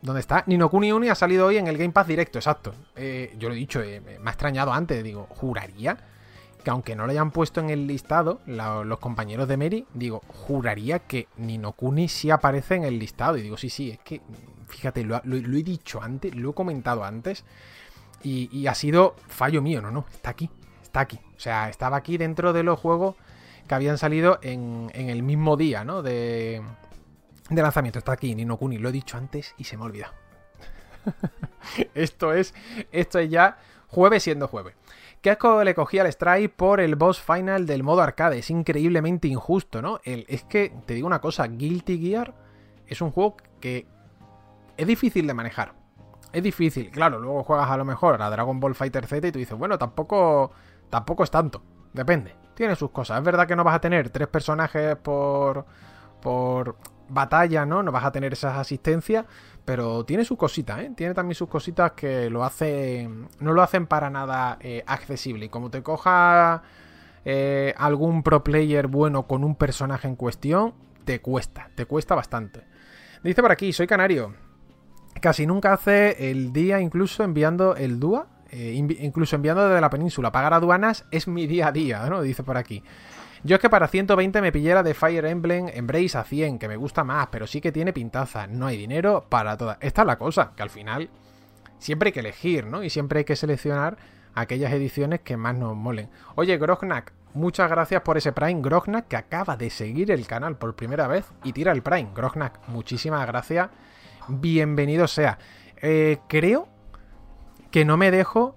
¿Dónde 0.00 0.20
está? 0.20 0.44
Nino 0.46 0.70
Kuni 0.70 0.92
Uni 0.92 1.10
ha 1.10 1.14
salido 1.14 1.46
hoy 1.46 1.58
en 1.58 1.66
el 1.66 1.76
Game 1.76 1.92
Pass 1.92 2.06
directo, 2.06 2.38
exacto. 2.38 2.74
Eh, 2.96 3.34
yo 3.38 3.48
lo 3.48 3.54
he 3.54 3.58
dicho, 3.58 3.80
me 3.80 4.28
ha 4.28 4.30
extrañado 4.30 4.72
antes. 4.72 5.04
Digo, 5.04 5.26
juraría 5.28 5.96
que 6.64 6.70
aunque 6.70 6.96
no 6.96 7.04
lo 7.04 7.12
hayan 7.12 7.32
puesto 7.32 7.60
en 7.60 7.70
el 7.70 7.86
listado, 7.86 8.40
los 8.46 8.98
compañeros 8.98 9.46
de 9.46 9.56
Mary, 9.56 9.86
digo, 9.92 10.22
juraría 10.26 11.00
que 11.00 11.28
Nino 11.36 11.72
Kuni 11.72 12.08
sí 12.08 12.30
aparece 12.30 12.76
en 12.76 12.84
el 12.84 12.98
listado. 12.98 13.36
Y 13.36 13.42
digo, 13.42 13.58
sí, 13.58 13.68
sí, 13.68 13.90
es 13.90 13.98
que, 13.98 14.22
fíjate, 14.68 15.04
lo 15.04 15.16
he 15.16 15.62
dicho 15.62 16.02
antes, 16.02 16.34
lo 16.34 16.50
he 16.50 16.54
comentado 16.54 17.04
antes. 17.04 17.44
Y, 18.22 18.66
ha 18.66 18.74
sido 18.74 19.16
fallo 19.28 19.62
mío, 19.62 19.82
no, 19.82 19.90
no, 19.90 20.06
está 20.12 20.30
aquí, 20.30 20.50
está 20.82 21.00
aquí. 21.00 21.18
O 21.36 21.40
sea, 21.40 21.68
estaba 21.68 21.96
aquí 21.96 22.18
dentro 22.18 22.52
de 22.52 22.62
los 22.62 22.78
juegos 22.78 23.16
que 23.66 23.74
habían 23.74 23.98
salido 23.98 24.38
en, 24.42 24.90
el 24.94 25.22
mismo 25.22 25.56
día, 25.56 25.84
¿no? 25.84 26.02
De, 26.02 26.62
lanzamiento. 27.50 27.98
Está 27.98 28.12
aquí, 28.12 28.34
Nino 28.34 28.56
Kuni, 28.56 28.78
lo 28.78 28.88
he 28.88 28.92
dicho 28.92 29.16
antes 29.16 29.54
y 29.58 29.64
se 29.64 29.76
me 29.76 29.82
ha 29.82 29.86
olvidado. 29.86 30.12
esto 31.94 32.32
es, 32.32 32.54
esto 32.92 33.18
es 33.18 33.30
ya 33.30 33.58
jueves 33.88 34.22
siendo 34.22 34.48
jueves. 34.48 34.74
¿Qué 35.20 35.30
asco 35.30 35.62
le 35.62 35.74
cogí 35.74 36.00
al 36.00 36.08
Strike 36.08 36.52
por 36.52 36.80
el 36.80 36.96
boss 36.96 37.20
final 37.20 37.64
del 37.64 37.84
modo 37.84 38.02
arcade? 38.02 38.38
Es 38.38 38.50
increíblemente 38.50 39.28
injusto, 39.28 39.80
¿no? 39.80 40.00
es 40.04 40.42
que, 40.44 40.72
te 40.84 40.94
digo 40.94 41.06
una 41.06 41.20
cosa, 41.20 41.46
Guilty 41.46 41.98
Gear 41.98 42.34
es 42.88 43.00
un 43.00 43.12
juego 43.12 43.36
que 43.60 43.86
es 44.76 44.86
difícil 44.86 45.26
de 45.28 45.34
manejar. 45.34 45.74
Es 46.32 46.42
difícil, 46.42 46.90
claro, 46.90 47.18
luego 47.18 47.44
juegas 47.44 47.68
a 47.70 47.76
lo 47.76 47.84
mejor 47.84 48.20
a 48.22 48.30
Dragon 48.30 48.58
Ball 48.58 48.74
Fighter 48.74 49.06
Z 49.06 49.28
y 49.28 49.32
tú 49.32 49.38
dices, 49.38 49.56
bueno, 49.58 49.78
tampoco, 49.78 50.50
tampoco 50.88 51.24
es 51.24 51.30
tanto. 51.30 51.62
Depende, 51.92 52.34
tiene 52.54 52.74
sus 52.74 52.90
cosas. 52.90 53.18
Es 53.18 53.24
verdad 53.24 53.46
que 53.46 53.54
no 53.54 53.64
vas 53.64 53.74
a 53.74 53.80
tener 53.80 54.08
tres 54.08 54.28
personajes 54.28 54.96
por, 54.96 55.66
por 56.22 56.76
batalla, 57.08 57.66
¿no? 57.66 57.82
No 57.82 57.92
vas 57.92 58.04
a 58.04 58.12
tener 58.12 58.32
esas 58.32 58.56
asistencias, 58.56 59.26
pero 59.64 60.04
tiene 60.04 60.24
sus 60.24 60.38
cositas, 60.38 60.80
¿eh? 60.80 60.92
Tiene 60.96 61.12
también 61.14 61.34
sus 61.34 61.48
cositas 61.48 61.92
que 61.92 62.30
lo 62.30 62.44
hacen. 62.44 63.28
No 63.40 63.52
lo 63.52 63.62
hacen 63.62 63.86
para 63.86 64.08
nada 64.08 64.56
eh, 64.60 64.82
accesible. 64.86 65.46
Y 65.46 65.48
como 65.50 65.70
te 65.70 65.82
coja 65.82 66.62
eh, 67.24 67.74
algún 67.76 68.22
pro 68.22 68.42
player 68.42 68.86
bueno 68.86 69.26
con 69.26 69.44
un 69.44 69.54
personaje 69.54 70.08
en 70.08 70.16
cuestión, 70.16 70.72
te 71.04 71.20
cuesta, 71.20 71.70
te 71.74 71.84
cuesta 71.86 72.14
bastante. 72.14 72.64
Dice 73.22 73.42
por 73.42 73.52
aquí, 73.52 73.72
soy 73.72 73.86
canario. 73.86 74.34
Casi 75.22 75.46
nunca 75.46 75.72
hace 75.72 76.32
el 76.32 76.52
día 76.52 76.80
incluso 76.80 77.22
enviando 77.22 77.76
el 77.76 78.00
DUA. 78.00 78.26
Eh, 78.50 78.74
incluso 78.74 79.36
enviando 79.36 79.68
desde 79.68 79.80
la 79.80 79.88
península. 79.88 80.32
Pagar 80.32 80.52
aduanas 80.52 81.06
es 81.12 81.28
mi 81.28 81.46
día 81.46 81.68
a 81.68 81.72
día, 81.72 82.04
¿no? 82.10 82.20
Dice 82.22 82.42
por 82.42 82.56
aquí. 82.56 82.82
Yo 83.44 83.54
es 83.54 83.62
que 83.62 83.70
para 83.70 83.86
120 83.86 84.42
me 84.42 84.50
pillé 84.50 84.74
la 84.74 84.82
de 84.82 84.94
Fire 84.94 85.24
Emblem 85.24 85.68
Embrace 85.72 86.18
a 86.18 86.24
100, 86.24 86.58
que 86.58 86.66
me 86.66 86.76
gusta 86.76 87.04
más, 87.04 87.28
pero 87.30 87.46
sí 87.46 87.60
que 87.60 87.70
tiene 87.70 87.92
pintaza. 87.92 88.48
No 88.48 88.66
hay 88.66 88.76
dinero 88.76 89.24
para 89.28 89.56
todas. 89.56 89.78
Esta 89.80 90.02
es 90.02 90.06
la 90.06 90.18
cosa, 90.18 90.52
que 90.56 90.64
al 90.64 90.70
final 90.70 91.08
siempre 91.78 92.08
hay 92.08 92.12
que 92.12 92.20
elegir, 92.20 92.66
¿no? 92.66 92.82
Y 92.82 92.90
siempre 92.90 93.20
hay 93.20 93.24
que 93.24 93.36
seleccionar 93.36 93.98
aquellas 94.34 94.72
ediciones 94.72 95.20
que 95.20 95.36
más 95.36 95.54
nos 95.54 95.76
molen. 95.76 96.10
Oye, 96.34 96.58
Grognak, 96.58 97.12
muchas 97.32 97.70
gracias 97.70 98.02
por 98.02 98.16
ese 98.16 98.32
Prime. 98.32 98.60
Grognak, 98.60 99.06
que 99.06 99.16
acaba 99.16 99.56
de 99.56 99.70
seguir 99.70 100.10
el 100.10 100.26
canal 100.26 100.56
por 100.56 100.74
primera 100.74 101.06
vez 101.06 101.26
y 101.44 101.52
tira 101.52 101.70
el 101.70 101.82
Prime. 101.82 102.10
Grognak, 102.12 102.58
muchísimas 102.66 103.24
gracias. 103.24 103.70
Bienvenido 104.28 105.06
sea. 105.08 105.38
Eh, 105.80 106.18
creo 106.28 106.68
que 107.70 107.84
no 107.84 107.96
me 107.96 108.10
dejo 108.10 108.56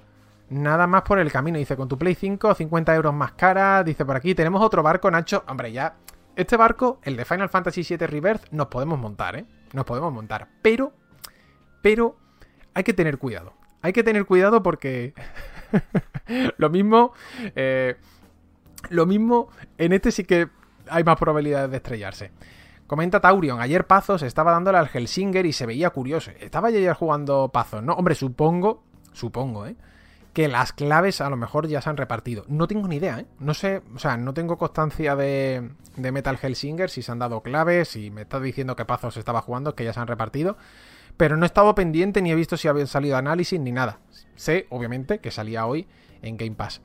Nada 0.49 0.85
más 0.87 1.01
por 1.03 1.19
el 1.19 1.31
camino. 1.31 1.57
Dice, 1.57 1.75
con 1.75 1.87
tu 1.87 1.97
Play 1.97 2.15
5, 2.15 2.53
50 2.53 2.95
euros 2.95 3.13
más 3.13 3.31
cara. 3.33 3.83
Dice 3.83 4.05
por 4.05 4.15
aquí, 4.15 4.35
tenemos 4.35 4.61
otro 4.61 4.83
barco, 4.83 5.09
Nacho. 5.09 5.43
Hombre, 5.47 5.71
ya. 5.71 5.95
Este 6.35 6.57
barco, 6.57 6.99
el 7.03 7.15
de 7.15 7.25
Final 7.25 7.49
Fantasy 7.49 7.81
VII 7.81 8.07
Rebirth, 8.07 8.51
nos 8.51 8.67
podemos 8.67 8.99
montar, 8.99 9.37
¿eh? 9.37 9.45
Nos 9.73 9.85
podemos 9.85 10.13
montar. 10.13 10.49
Pero, 10.61 10.93
pero, 11.81 12.17
hay 12.73 12.83
que 12.83 12.93
tener 12.93 13.17
cuidado. 13.17 13.53
Hay 13.81 13.93
que 13.93 14.03
tener 14.03 14.25
cuidado 14.25 14.61
porque 14.61 15.13
lo 16.57 16.69
mismo, 16.69 17.13
eh, 17.55 17.95
lo 18.89 19.05
mismo, 19.05 19.49
en 19.77 19.93
este 19.93 20.11
sí 20.11 20.25
que 20.25 20.49
hay 20.89 21.03
más 21.03 21.17
probabilidades 21.17 21.71
de 21.71 21.77
estrellarse. 21.77 22.31
Comenta 22.87 23.19
Taurion, 23.19 23.61
ayer 23.61 23.87
Pazos 23.87 24.21
estaba 24.21 24.51
dándole 24.51 24.77
al 24.77 24.89
Helsinger 24.93 25.45
y 25.45 25.53
se 25.53 25.65
veía 25.65 25.89
curioso. 25.89 26.31
Estaba 26.39 26.67
ayer 26.67 26.93
jugando 26.93 27.49
Pazos, 27.49 27.81
¿no? 27.81 27.93
Hombre, 27.93 28.13
supongo, 28.13 28.83
supongo, 29.11 29.65
¿eh? 29.65 29.75
que 30.35 30.49
las 30.49 30.73
claves 30.73 31.21
a 31.21 31.29
lo 31.29 31.37
mejor 31.37 31.65
ya 31.67 31.81
se 31.81 31.89
han 31.89 31.95
repartido. 31.95 32.43
No 32.49 32.67
tengo 32.67 32.89
ni 32.89 32.97
idea, 32.97 33.21
¿eh? 33.21 33.25
No 33.39 33.53
sé, 33.53 33.81
o 33.95 33.99
sea, 33.99 34.17
no 34.17 34.33
tengo 34.33 34.57
constancia 34.57 35.15
de, 35.15 35.71
de 35.95 36.11
Metal 36.11 36.37
Hellsinger, 36.39 36.89
si 36.89 37.01
se 37.01 37.11
han 37.11 37.19
dado 37.19 37.41
claves, 37.41 37.87
si 37.87 38.11
me 38.11 38.23
está 38.23 38.41
diciendo 38.41 38.75
que 38.75 38.83
Pazos 38.83 39.15
estaba 39.15 39.41
jugando, 39.41 39.75
que 39.75 39.85
ya 39.85 39.93
se 39.93 40.01
han 40.01 40.07
repartido. 40.07 40.57
Pero 41.15 41.37
no 41.37 41.45
he 41.45 41.47
estado 41.47 41.73
pendiente 41.73 42.21
ni 42.21 42.31
he 42.31 42.35
visto 42.35 42.57
si 42.57 42.67
habían 42.67 42.87
salido 42.87 43.15
análisis 43.15 43.59
ni 43.61 43.71
nada. 43.71 43.99
Sé, 44.35 44.67
obviamente, 44.69 45.19
que 45.19 45.31
salía 45.31 45.65
hoy 45.65 45.87
en 46.21 46.35
Game 46.35 46.55
Pass. 46.55 46.81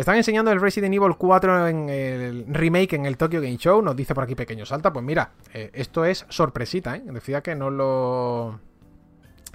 Están 0.00 0.16
enseñando 0.16 0.50
el 0.50 0.62
Resident 0.62 0.94
Evil 0.94 1.14
4 1.18 1.68
en 1.68 1.90
el 1.90 2.46
remake 2.48 2.94
en 2.94 3.04
el 3.04 3.18
Tokyo 3.18 3.42
Game 3.42 3.58
Show. 3.58 3.82
Nos 3.82 3.94
dice 3.94 4.14
por 4.14 4.24
aquí 4.24 4.34
Pequeño 4.34 4.64
Salta. 4.64 4.94
Pues 4.94 5.04
mira, 5.04 5.32
eh, 5.52 5.70
esto 5.74 6.06
es 6.06 6.24
sorpresita, 6.30 6.96
¿eh? 6.96 7.02
Decía 7.04 7.42
que 7.42 7.54
no 7.54 7.68
lo 7.68 8.60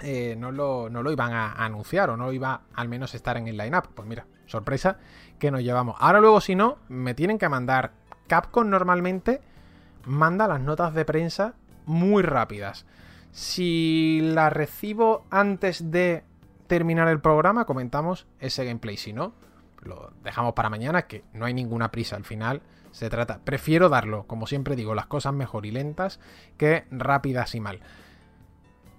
eh, 0.04 0.36
no, 0.38 0.52
lo, 0.52 0.88
no, 0.88 1.02
lo, 1.02 1.10
iban 1.10 1.32
a, 1.32 1.54
anunciar 1.54 2.10
o 2.10 2.16
no 2.16 2.30
iba 2.30 2.60
al 2.74 2.88
menos 2.88 3.12
estar 3.16 3.36
en 3.36 3.48
el 3.48 3.56
line-up. 3.56 3.88
Pues 3.92 4.06
mira, 4.06 4.28
sorpresa 4.46 4.98
que 5.40 5.50
nos 5.50 5.64
llevamos. 5.64 5.96
Ahora 5.98 6.20
luego 6.20 6.40
si 6.40 6.54
no, 6.54 6.78
me 6.88 7.14
tienen 7.14 7.38
que 7.38 7.48
mandar. 7.48 7.90
Capcom 8.28 8.70
normalmente 8.70 9.40
manda 10.04 10.46
las 10.46 10.60
notas 10.60 10.94
de 10.94 11.04
prensa 11.04 11.54
muy 11.86 12.22
rápidas. 12.22 12.86
Si 13.32 14.20
las 14.22 14.52
recibo 14.52 15.24
antes 15.28 15.90
de 15.90 16.22
terminar 16.68 17.08
el 17.08 17.18
programa, 17.18 17.64
comentamos 17.64 18.28
ese 18.38 18.64
gameplay. 18.64 18.96
Si 18.96 19.12
no, 19.12 19.34
lo 19.86 20.12
dejamos 20.22 20.54
para 20.54 20.70
mañana, 20.70 21.02
que 21.02 21.24
no 21.32 21.44
hay 21.44 21.54
ninguna 21.54 21.90
prisa 21.90 22.16
al 22.16 22.24
final. 22.24 22.62
Se 22.92 23.10
trata, 23.10 23.40
prefiero 23.44 23.88
darlo, 23.88 24.26
como 24.26 24.46
siempre 24.46 24.76
digo, 24.76 24.94
las 24.94 25.06
cosas 25.06 25.34
mejor 25.34 25.66
y 25.66 25.70
lentas 25.70 26.20
que 26.56 26.84
rápidas 26.90 27.54
y 27.54 27.60
mal. 27.60 27.80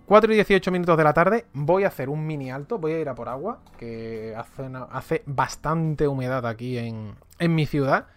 4 0.06 0.32
y 0.32 0.36
18 0.36 0.72
minutos 0.72 0.98
de 0.98 1.04
la 1.04 1.14
tarde, 1.14 1.46
voy 1.52 1.84
a 1.84 1.88
hacer 1.88 2.08
un 2.08 2.26
mini 2.26 2.50
alto, 2.50 2.78
voy 2.78 2.94
a 2.94 3.00
ir 3.00 3.10
a 3.10 3.16
por 3.16 3.28
agua, 3.28 3.60
que 3.78 4.34
hace, 4.38 4.70
hace 4.92 5.24
bastante 5.26 6.08
humedad 6.08 6.48
aquí 6.48 6.78
en, 6.78 7.16
en 7.40 7.56
mi 7.56 7.66
ciudad. 7.66 8.08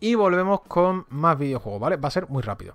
Y 0.00 0.14
volvemos 0.14 0.62
con 0.62 1.06
más 1.10 1.38
videojuegos, 1.38 1.80
¿vale? 1.80 1.96
Va 1.96 2.08
a 2.08 2.10
ser 2.10 2.28
muy 2.28 2.42
rápido. 2.42 2.74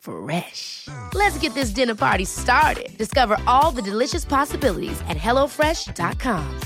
Fresh. 0.00 0.88
Let's 1.14 1.38
get 1.38 1.54
this 1.54 1.70
dinner 1.70 1.94
party 1.94 2.24
started. 2.24 2.96
Discover 2.98 3.36
all 3.46 3.70
the 3.70 3.82
delicious 3.82 4.24
possibilities 4.24 5.00
at 5.08 5.16
hellofresh.com. 5.16 6.60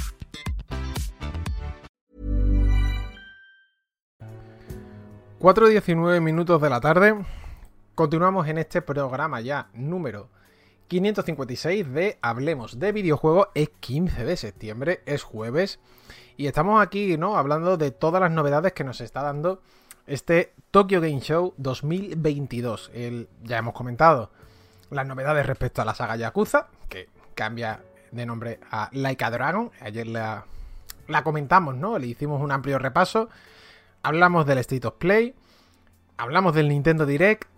4.19 5.44 6.22
minutos 6.22 6.62
de 6.62 6.70
la 6.70 6.80
tarde. 6.80 7.22
Continuamos 7.94 8.48
en 8.48 8.56
este 8.56 8.80
programa 8.80 9.42
ya 9.42 9.68
número 9.74 10.30
556 10.88 11.92
de 11.92 12.18
Hablemos 12.22 12.78
de 12.78 12.92
videojuegos. 12.92 13.48
Es 13.54 13.68
15 13.80 14.24
de 14.24 14.36
septiembre, 14.38 15.02
es 15.04 15.22
jueves. 15.22 15.80
Y 16.38 16.46
estamos 16.46 16.82
aquí, 16.82 17.18
¿no? 17.18 17.36
Hablando 17.36 17.76
de 17.76 17.90
todas 17.90 18.22
las 18.22 18.30
novedades 18.30 18.72
que 18.72 18.84
nos 18.84 19.02
está 19.02 19.22
dando 19.22 19.60
este 20.06 20.52
Tokyo 20.70 21.00
Game 21.00 21.20
Show 21.20 21.54
2022. 21.56 22.90
El, 22.94 23.28
ya 23.42 23.58
hemos 23.58 23.74
comentado 23.74 24.30
las 24.90 25.06
novedades 25.06 25.46
respecto 25.46 25.82
a 25.82 25.84
la 25.84 25.94
saga 25.94 26.16
Yakuza, 26.16 26.68
que 26.88 27.08
cambia 27.34 27.80
de 28.12 28.26
nombre 28.26 28.60
a 28.70 28.90
Like 28.92 29.24
a 29.24 29.30
Dragon. 29.30 29.70
Ayer 29.80 30.06
la, 30.06 30.46
la 31.08 31.24
comentamos, 31.24 31.74
¿no? 31.74 31.98
Le 31.98 32.06
hicimos 32.06 32.40
un 32.40 32.52
amplio 32.52 32.78
repaso. 32.78 33.28
Hablamos 34.02 34.46
del 34.46 34.58
State 34.58 34.86
of 34.86 34.94
Play. 34.94 35.34
Hablamos 36.16 36.54
del 36.54 36.68
Nintendo 36.68 37.06
Direct. 37.06 37.48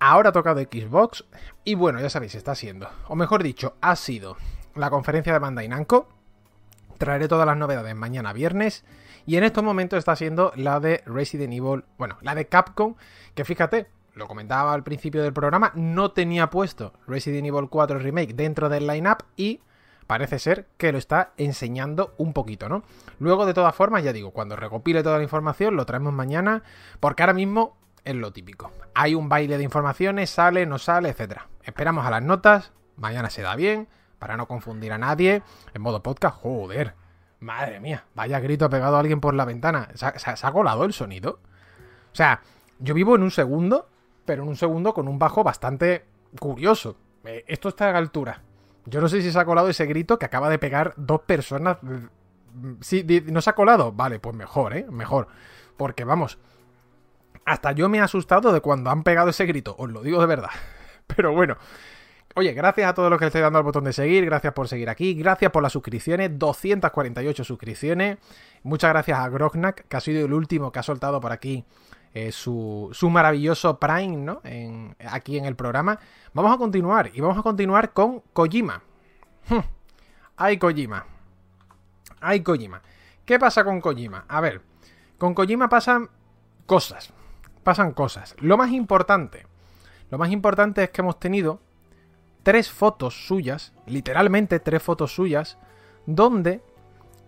Ahora 0.00 0.30
ha 0.30 0.32
tocado 0.32 0.60
Xbox. 0.60 1.24
Y 1.64 1.74
bueno, 1.74 2.00
ya 2.00 2.10
sabéis, 2.10 2.34
está 2.34 2.54
siendo. 2.54 2.88
O 3.08 3.14
mejor 3.14 3.42
dicho, 3.42 3.76
ha 3.80 3.94
sido 3.94 4.36
la 4.74 4.90
conferencia 4.90 5.32
de 5.32 5.38
Bandai 5.38 5.68
Namco. 5.68 6.08
Traeré 6.98 7.28
todas 7.28 7.46
las 7.46 7.56
novedades 7.56 7.94
mañana 7.94 8.32
viernes. 8.32 8.84
Y 9.26 9.36
en 9.36 9.44
estos 9.44 9.62
momentos 9.62 9.98
está 9.98 10.16
siendo 10.16 10.52
la 10.56 10.80
de 10.80 11.02
Resident 11.06 11.52
Evil, 11.52 11.84
bueno, 11.98 12.18
la 12.22 12.34
de 12.34 12.46
Capcom, 12.46 12.94
que 13.34 13.44
fíjate, 13.44 13.86
lo 14.14 14.26
comentaba 14.26 14.72
al 14.72 14.82
principio 14.82 15.22
del 15.22 15.32
programa, 15.32 15.72
no 15.74 16.12
tenía 16.12 16.50
puesto 16.50 16.92
Resident 17.06 17.46
Evil 17.46 17.68
4 17.68 17.98
Remake 17.98 18.34
dentro 18.34 18.68
del 18.68 18.86
lineup 18.86 19.22
y 19.36 19.60
parece 20.06 20.38
ser 20.38 20.66
que 20.76 20.92
lo 20.92 20.98
está 20.98 21.32
enseñando 21.36 22.14
un 22.18 22.32
poquito, 22.32 22.68
¿no? 22.68 22.82
Luego, 23.18 23.46
de 23.46 23.54
todas 23.54 23.74
formas, 23.74 24.02
ya 24.02 24.12
digo, 24.12 24.32
cuando 24.32 24.56
recopile 24.56 25.02
toda 25.02 25.16
la 25.16 25.22
información, 25.22 25.76
lo 25.76 25.86
traemos 25.86 26.12
mañana, 26.12 26.62
porque 27.00 27.22
ahora 27.22 27.32
mismo 27.32 27.76
es 28.04 28.14
lo 28.14 28.32
típico. 28.32 28.72
Hay 28.94 29.14
un 29.14 29.28
baile 29.28 29.56
de 29.56 29.64
informaciones, 29.64 30.30
sale, 30.30 30.66
no 30.66 30.78
sale, 30.78 31.08
etcétera. 31.08 31.48
Esperamos 31.62 32.04
a 32.04 32.10
las 32.10 32.22
notas, 32.22 32.72
mañana 32.96 33.30
se 33.30 33.42
da 33.42 33.56
bien, 33.56 33.88
para 34.18 34.36
no 34.36 34.46
confundir 34.46 34.92
a 34.92 34.98
nadie. 34.98 35.42
En 35.72 35.82
modo 35.82 36.02
podcast, 36.02 36.36
joder, 36.36 36.94
madre 37.42 37.80
mía, 37.80 38.04
vaya 38.14 38.40
grito 38.40 38.70
pegado 38.70 38.96
a 38.96 39.00
alguien 39.00 39.20
por 39.20 39.34
la 39.34 39.44
ventana. 39.44 39.88
¿Se 39.94 40.06
ha, 40.06 40.48
ha 40.48 40.52
colado 40.52 40.84
el 40.84 40.92
sonido? 40.92 41.40
O 42.12 42.14
sea, 42.14 42.40
yo 42.78 42.94
vivo 42.94 43.16
en 43.16 43.22
un 43.22 43.30
segundo, 43.30 43.88
pero 44.24 44.42
en 44.42 44.48
un 44.48 44.56
segundo 44.56 44.94
con 44.94 45.08
un 45.08 45.18
bajo 45.18 45.44
bastante 45.44 46.04
curioso. 46.38 46.96
Eh, 47.24 47.44
esto 47.46 47.68
está 47.68 47.90
a 47.90 47.96
altura. 47.96 48.42
Yo 48.86 49.00
no 49.00 49.08
sé 49.08 49.22
si 49.22 49.30
se 49.30 49.38
ha 49.38 49.44
colado 49.44 49.68
ese 49.68 49.86
grito 49.86 50.18
que 50.18 50.26
acaba 50.26 50.48
de 50.48 50.58
pegar 50.58 50.94
dos 50.96 51.20
personas. 51.22 51.78
Sí, 52.80 53.06
¿no 53.26 53.40
se 53.40 53.50
ha 53.50 53.54
colado? 53.54 53.92
Vale, 53.92 54.18
pues 54.18 54.34
mejor, 54.34 54.76
¿eh? 54.76 54.86
Mejor. 54.90 55.28
Porque 55.76 56.04
vamos, 56.04 56.38
hasta 57.44 57.72
yo 57.72 57.88
me 57.88 57.98
he 57.98 58.00
asustado 58.00 58.52
de 58.52 58.60
cuando 58.60 58.90
han 58.90 59.02
pegado 59.02 59.30
ese 59.30 59.46
grito, 59.46 59.74
os 59.78 59.90
lo 59.90 60.02
digo 60.02 60.20
de 60.20 60.26
verdad. 60.26 60.50
Pero 61.06 61.32
bueno. 61.32 61.56
Oye, 62.34 62.52
gracias 62.52 62.88
a 62.88 62.94
todos 62.94 63.10
los 63.10 63.18
que 63.18 63.26
le 63.26 63.28
estáis 63.28 63.42
dando 63.42 63.58
al 63.58 63.64
botón 63.64 63.84
de 63.84 63.92
seguir, 63.92 64.24
gracias 64.24 64.52
por 64.52 64.68
seguir 64.68 64.88
aquí, 64.88 65.14
gracias 65.14 65.50
por 65.50 65.62
las 65.62 65.72
suscripciones, 65.72 66.38
248 66.38 67.44
suscripciones. 67.44 68.18
Muchas 68.62 68.90
gracias 68.90 69.18
a 69.18 69.28
Grognak, 69.28 69.86
que 69.86 69.96
ha 69.96 70.00
sido 70.00 70.24
el 70.24 70.32
último 70.32 70.72
que 70.72 70.78
ha 70.78 70.82
soltado 70.82 71.20
por 71.20 71.32
aquí 71.32 71.64
eh, 72.14 72.32
su, 72.32 72.90
su, 72.92 73.10
maravilloso 73.10 73.78
Prime, 73.78 74.16
¿no? 74.16 74.40
Aquí 75.10 75.38
en 75.38 75.44
el 75.44 75.56
programa. 75.56 75.98
Vamos 76.32 76.54
a 76.54 76.58
continuar, 76.58 77.10
y 77.12 77.20
vamos 77.20 77.38
a 77.38 77.42
continuar 77.42 77.92
con 77.92 78.20
Kojima. 78.32 78.82
Hm. 79.48 79.58
Ay, 80.36 80.58
Kojima. 80.58 81.04
Ay, 82.20 82.40
Kojima. 82.40 82.80
¿Qué 83.24 83.38
pasa 83.38 83.64
con 83.64 83.80
Kojima? 83.80 84.24
A 84.28 84.40
ver, 84.40 84.62
con 85.18 85.34
Kojima 85.34 85.68
pasan 85.68 86.08
cosas 86.66 87.12
pasan 87.62 87.92
cosas. 87.92 88.34
Lo 88.40 88.56
más 88.56 88.70
importante, 88.70 89.46
lo 90.10 90.18
más 90.18 90.30
importante 90.30 90.84
es 90.84 90.90
que 90.90 91.00
hemos 91.00 91.18
tenido 91.18 91.60
tres 92.42 92.70
fotos 92.70 93.26
suyas, 93.26 93.72
literalmente 93.86 94.60
tres 94.60 94.82
fotos 94.82 95.14
suyas, 95.14 95.58
donde 96.06 96.62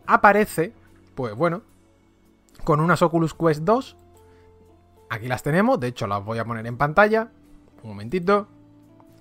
aparece, 0.06 0.72
pues 1.14 1.34
bueno, 1.34 1.62
con 2.64 2.80
unas 2.80 3.02
Oculus 3.02 3.34
Quest 3.34 3.62
2. 3.62 3.96
Aquí 5.10 5.28
las 5.28 5.42
tenemos, 5.42 5.78
de 5.80 5.88
hecho 5.88 6.06
las 6.06 6.24
voy 6.24 6.38
a 6.38 6.44
poner 6.44 6.66
en 6.66 6.76
pantalla. 6.76 7.30
Un 7.82 7.90
momentito. 7.90 8.48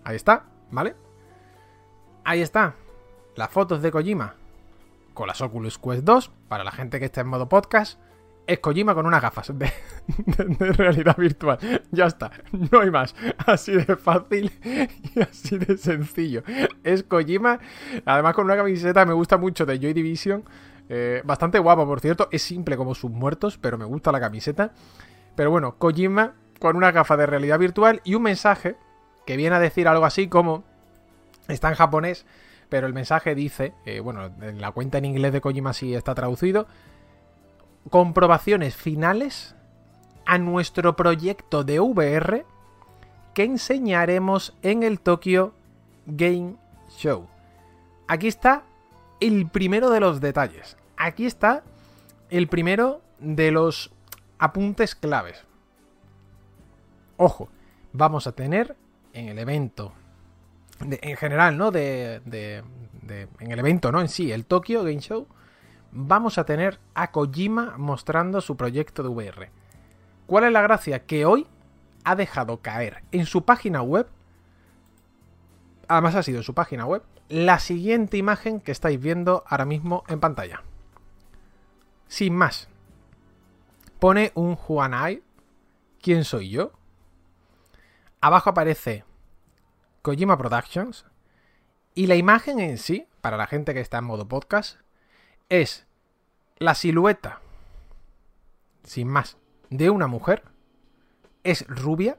Ahí 0.03 0.15
está, 0.15 0.45
¿vale? 0.71 0.95
Ahí 2.23 2.41
está. 2.41 2.75
Las 3.35 3.49
fotos 3.49 3.81
de 3.81 3.91
Kojima 3.91 4.35
con 5.13 5.27
las 5.27 5.41
Oculus 5.41 5.77
Quest 5.77 6.03
2, 6.03 6.31
para 6.47 6.63
la 6.63 6.71
gente 6.71 6.99
que 6.99 7.05
está 7.05 7.21
en 7.21 7.27
modo 7.27 7.47
podcast 7.47 7.99
es 8.45 8.59
Kojima 8.59 8.93
con 8.93 9.05
unas 9.05 9.21
gafas 9.21 9.51
de, 9.57 9.71
realidad 10.73 11.15
virtual. 11.17 11.57
Ya 11.91 12.05
está, 12.05 12.31
no 12.71 12.79
hay 12.79 12.91
más. 12.91 13.15
Así 13.45 13.73
de 13.73 13.95
fácil 13.95 14.51
y 15.15 15.21
así 15.21 15.57
de 15.57 15.77
sencillo. 15.77 16.43
Es 16.83 17.03
Kojima, 17.03 17.59
además 18.05 18.33
con 18.33 18.45
una 18.45 18.55
camiseta 18.55 19.05
me 19.05 19.13
gusta 19.13 19.37
mucho 19.37 19.65
de 19.65 19.79
Joy 19.79 19.93
Division. 19.93 20.43
Eh, 20.89 21.21
bastante 21.23 21.59
guapo, 21.59 21.85
por 21.85 21.99
cierto. 21.99 22.27
Es 22.31 22.41
simple 22.41 22.77
como 22.77 22.95
sus 22.95 23.11
muertos, 23.11 23.57
pero 23.57 23.77
me 23.77 23.85
gusta 23.85 24.11
la 24.11 24.19
camiseta. 24.19 24.73
Pero 25.35 25.51
bueno, 25.51 25.77
Kojima 25.77 26.33
con 26.59 26.75
una 26.75 26.91
gafa 26.91 27.17
de 27.17 27.25
realidad 27.25 27.59
virtual 27.59 28.01
y 28.03 28.15
un 28.15 28.23
mensaje 28.23 28.75
que 29.25 29.37
viene 29.37 29.55
a 29.55 29.59
decir 29.59 29.87
algo 29.87 30.05
así 30.05 30.27
como... 30.27 30.63
Está 31.49 31.67
en 31.67 31.75
japonés, 31.75 32.25
pero 32.69 32.87
el 32.87 32.93
mensaje 32.93 33.35
dice, 33.35 33.73
eh, 33.85 33.99
bueno, 33.99 34.31
en 34.41 34.61
la 34.61 34.71
cuenta 34.71 34.97
en 34.97 35.03
inglés 35.03 35.33
de 35.33 35.41
Kojima 35.41 35.73
sí 35.73 35.93
está 35.93 36.15
traducido, 36.15 36.67
comprobaciones 37.89 38.75
finales 38.75 39.55
a 40.25 40.37
nuestro 40.37 40.95
proyecto 40.95 41.63
de 41.63 41.79
VR 41.79 42.45
que 43.33 43.43
enseñaremos 43.43 44.55
en 44.61 44.83
el 44.83 44.99
Tokyo 44.99 45.53
Game 46.05 46.55
Show. 46.97 47.27
Aquí 48.07 48.27
está 48.27 48.63
el 49.19 49.47
primero 49.47 49.89
de 49.89 49.99
los 49.99 50.21
detalles. 50.21 50.77
Aquí 50.97 51.25
está 51.25 51.63
el 52.29 52.47
primero 52.47 53.01
de 53.19 53.51
los 53.51 53.91
apuntes 54.37 54.95
claves. 54.95 55.43
Ojo, 57.17 57.49
vamos 57.91 58.27
a 58.27 58.33
tener 58.33 58.75
en 59.13 59.29
el 59.29 59.39
evento, 59.39 59.93
en 60.81 61.15
general, 61.17 61.57
¿no? 61.57 61.71
De, 61.71 62.21
en 63.39 63.51
el 63.51 63.59
evento, 63.59 63.91
¿no? 63.91 64.01
En 64.01 64.09
sí, 64.09 64.31
el 64.31 64.45
Tokyo 64.45 64.83
Game 64.83 64.99
Show 64.99 65.27
vamos 65.93 66.37
a 66.37 66.45
tener 66.45 66.79
a 66.95 67.11
Kojima 67.11 67.75
mostrando 67.77 68.41
su 68.41 68.57
proyecto 68.57 69.03
de 69.03 69.09
VR. 69.09 69.51
¿Cuál 70.25 70.45
es 70.45 70.51
la 70.51 70.61
gracia? 70.61 71.05
Que 71.05 71.25
hoy 71.25 71.47
ha 72.03 72.15
dejado 72.15 72.61
caer 72.61 73.03
en 73.11 73.25
su 73.25 73.45
página 73.45 73.81
web, 73.81 74.07
además 75.87 76.15
ha 76.15 76.23
sido 76.23 76.39
en 76.39 76.43
su 76.43 76.53
página 76.53 76.85
web, 76.85 77.03
la 77.29 77.59
siguiente 77.59 78.17
imagen 78.17 78.59
que 78.59 78.71
estáis 78.71 78.99
viendo 78.99 79.43
ahora 79.47 79.65
mismo 79.65 80.03
en 80.07 80.19
pantalla. 80.19 80.63
Sin 82.07 82.35
más. 82.35 82.67
Pone 83.99 84.31
un 84.35 84.55
Juanai. 84.55 85.23
¿Quién 86.01 86.25
soy 86.25 86.49
yo? 86.49 86.73
Abajo 88.19 88.49
aparece 88.49 89.05
Kojima 90.01 90.37
Productions. 90.37 91.05
Y 91.95 92.07
la 92.07 92.15
imagen 92.15 92.59
en 92.59 92.77
sí, 92.77 93.07
para 93.21 93.37
la 93.37 93.47
gente 93.47 93.73
que 93.73 93.79
está 93.79 93.99
en 93.99 94.05
modo 94.05 94.27
podcast, 94.27 94.82
es 95.49 95.85
la 96.57 96.75
silueta, 96.75 97.41
sin 98.83 99.07
más, 99.07 99.37
de 99.69 99.89
una 99.89 100.07
mujer, 100.07 100.43
es 101.43 101.65
rubia 101.67 102.17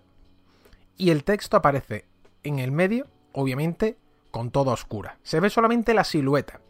y 0.97 1.11
el 1.11 1.25
texto 1.25 1.57
aparece 1.57 2.07
en 2.43 2.59
el 2.59 2.73
medio, 2.73 3.07
obviamente, 3.33 3.97
con 4.31 4.51
toda 4.51 4.73
oscura. 4.73 5.19
Se 5.23 5.41
ve 5.41 5.51
solamente 5.51 5.95
la 5.95 6.05
silueta. 6.05 6.61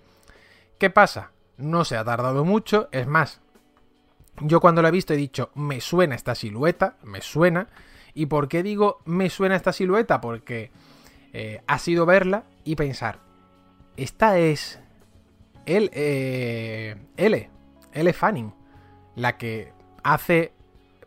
¿Qué 0.78 0.90
pasa? 0.90 1.32
No 1.57 1.84
se 1.84 1.96
ha 1.96 2.05
tardado 2.05 2.44
mucho, 2.44 2.88
es 2.92 3.07
más, 3.07 3.40
yo 4.40 4.61
cuando 4.61 4.82
lo 4.82 4.88
he 4.88 4.92
visto 4.92 5.12
he 5.12 5.16
dicho, 5.16 5.50
me 5.55 5.80
suena 5.80 6.14
esta 6.14 6.34
silueta, 6.34 6.96
me 7.02 7.20
suena. 7.20 7.68
¿Y 8.14 8.26
por 8.26 8.48
qué 8.48 8.62
digo 8.62 9.00
me 9.05 9.30
suena 9.30 9.57
esta 9.57 9.72
silueta? 9.72 10.20
Porque 10.20 10.70
eh, 11.32 11.62
ha 11.66 11.78
sido 11.78 12.07
verla 12.07 12.44
y 12.64 12.76
pensar, 12.76 13.20
esta 13.96 14.38
es 14.38 14.80
él, 15.66 15.90
eh, 15.92 16.96
L, 17.16 17.50
L 17.92 18.12
Fanning, 18.12 18.54
la 19.16 19.36
que 19.36 19.72
hace, 20.02 20.52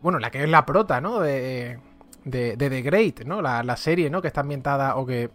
bueno, 0.01 0.19
la 0.19 0.31
que 0.31 0.43
es 0.43 0.49
la 0.49 0.65
prota, 0.65 1.01
¿no? 1.01 1.19
De, 1.19 1.79
de, 2.25 2.57
The 2.57 2.81
Great, 2.81 3.21
¿no? 3.21 3.41
La, 3.41 3.77
serie, 3.77 4.09
¿no? 4.09 4.21
Que 4.21 4.27
está 4.27 4.41
ambientada 4.41 4.95
o 4.95 5.05
que 5.05 5.29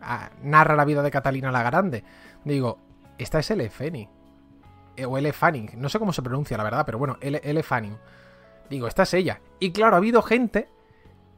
ah, 0.00 0.30
narra 0.42 0.76
la 0.76 0.84
vida 0.84 1.02
de 1.02 1.10
Catalina 1.10 1.52
la 1.52 1.62
Grande. 1.62 2.04
Digo, 2.44 2.78
esta 3.18 3.38
es 3.38 3.50
L 3.50 3.68
Fanning. 3.70 4.08
Eh, 4.96 5.06
o 5.06 5.18
L 5.18 5.32
Fanning, 5.32 5.70
no 5.76 5.88
sé 5.88 5.98
cómo 5.98 6.12
se 6.12 6.22
pronuncia, 6.22 6.56
la 6.56 6.64
verdad, 6.64 6.84
pero 6.86 6.98
bueno, 6.98 7.16
L, 7.20 7.40
L 7.42 7.62
Fanning. 7.62 7.96
Digo, 8.70 8.86
esta 8.86 9.02
es 9.02 9.14
ella. 9.14 9.40
Y 9.60 9.72
claro, 9.72 9.96
ha 9.96 9.98
habido 9.98 10.22
gente 10.22 10.68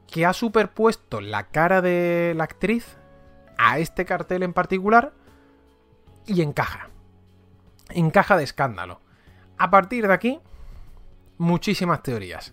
que 0.06 0.24
ha 0.24 0.32
superpuesto 0.32 1.20
la 1.20 1.48
cara 1.48 1.82
de 1.82 2.34
la 2.36 2.44
actriz 2.44 2.96
a 3.58 3.78
este 3.78 4.04
cartel 4.04 4.42
en 4.42 4.52
particular 4.52 5.12
y 6.26 6.42
encaja 6.42 6.90
encaja 7.90 8.36
de 8.36 8.44
escándalo. 8.44 9.00
A 9.58 9.70
partir 9.70 10.06
de 10.06 10.12
aquí, 10.12 10.40
muchísimas 11.38 12.02
teorías. 12.02 12.52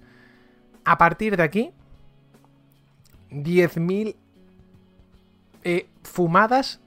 A 0.86 0.98
partir 0.98 1.38
de 1.38 1.44
aquí, 1.44 1.74
10.000 3.30 4.16
eh, 5.64 5.90
fumadas 6.04 6.82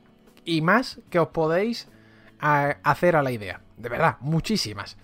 y 0.44 0.60
más 0.60 1.00
que 1.10 1.18
os 1.18 1.28
podéis 1.28 1.88
hacer 2.38 3.16
a 3.16 3.22
la 3.22 3.32
idea. 3.32 3.60
De 3.76 3.88
verdad, 3.88 4.16
muchísimas. 4.20 4.96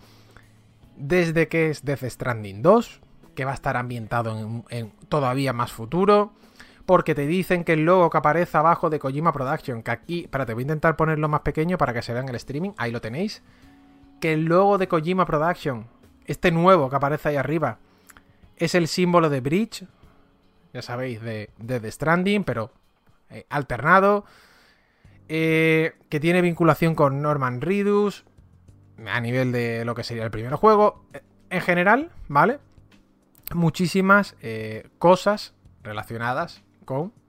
Desde 0.96 1.48
que 1.48 1.70
es 1.70 1.84
Death 1.84 2.04
Stranding 2.04 2.62
2, 2.62 3.00
que 3.34 3.44
va 3.44 3.52
a 3.52 3.54
estar 3.54 3.76
ambientado 3.76 4.38
en, 4.38 4.64
en, 4.68 4.90
todavía 5.08 5.52
más 5.52 5.72
futuro. 5.72 6.32
Porque 6.86 7.14
te 7.14 7.26
dicen 7.26 7.64
que 7.64 7.74
el 7.74 7.84
logo 7.84 8.10
que 8.10 8.18
aparece 8.18 8.58
abajo 8.58 8.90
de 8.90 8.98
Kojima 8.98 9.32
Production, 9.32 9.82
que 9.82 9.90
aquí, 9.90 10.28
te 10.28 10.54
voy 10.54 10.62
a 10.62 10.62
intentar 10.62 10.96
ponerlo 10.96 11.28
más 11.28 11.40
pequeño 11.40 11.78
para 11.78 11.92
que 11.92 12.02
se 12.02 12.12
vea 12.12 12.22
en 12.22 12.28
el 12.28 12.34
streaming, 12.34 12.70
ahí 12.76 12.90
lo 12.90 13.00
tenéis. 13.00 13.42
Que 14.20 14.32
el 14.32 14.44
logo 14.44 14.78
de 14.78 14.88
Kojima 14.88 15.24
Production, 15.26 15.86
este 16.26 16.50
nuevo 16.50 16.90
que 16.90 16.96
aparece 16.96 17.30
ahí 17.30 17.36
arriba, 17.36 17.78
es 18.56 18.74
el 18.74 18.88
símbolo 18.88 19.30
de 19.30 19.40
Bridge, 19.40 19.86
ya 20.72 20.82
sabéis, 20.82 21.20
de, 21.20 21.50
The 21.64 21.90
Stranding, 21.90 22.44
pero 22.44 22.72
eh, 23.30 23.46
alternado. 23.48 24.24
Eh, 25.28 25.94
que 26.08 26.20
tiene 26.20 26.42
vinculación 26.42 26.94
con 26.94 27.22
Norman 27.22 27.60
Reedus, 27.60 28.24
a 29.06 29.20
nivel 29.20 29.52
de 29.52 29.84
lo 29.84 29.94
que 29.94 30.04
sería 30.04 30.24
el 30.24 30.30
primer 30.30 30.54
juego. 30.54 31.06
En 31.48 31.60
general, 31.60 32.10
¿vale? 32.28 32.58
Muchísimas 33.54 34.36
eh, 34.40 34.88
cosas 34.98 35.54
relacionadas 35.82 36.62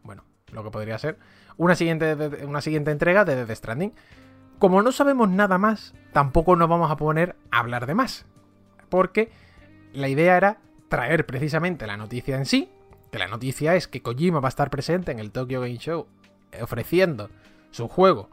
bueno, 0.04 0.24
lo 0.52 0.64
que 0.64 0.72
podría 0.72 0.98
ser 0.98 1.18
una 1.58 1.76
siguiente, 1.76 2.16
una 2.46 2.62
siguiente 2.62 2.92
entrega 2.92 3.26
de 3.26 3.36
Death 3.36 3.58
Stranding. 3.58 3.94
como 4.60 4.82
no 4.82 4.92
sabemos 4.92 5.30
nada 5.30 5.58
más, 5.58 5.94
tampoco 6.14 6.56
nos 6.56 6.70
vamos 6.70 6.90
a 6.90 6.98
poner 6.98 7.36
a 7.52 7.60
hablar 7.60 7.86
de 7.86 7.96
más. 7.96 8.26
Porque 8.90 9.32
la 9.94 10.08
idea 10.08 10.38
era 10.38 10.58
traer 10.90 11.26
precisamente 11.26 11.88
la 11.88 11.98
noticia 11.98 12.38
en 12.38 12.46
sí, 12.46 12.70
que 13.12 13.20
la 13.20 13.28
noticia 13.28 13.76
es 13.76 13.88
que 13.88 14.02
Kojima 14.02 14.40
va 14.40 14.48
a 14.48 14.50
estar 14.50 14.70
presente 14.70 15.12
en 15.12 15.20
el 15.20 15.32
Tokyo 15.32 15.62
Game 15.62 15.78
Show 15.78 16.08
ofreciendo 16.62 17.30
su 17.72 17.88
juego, 17.88 18.30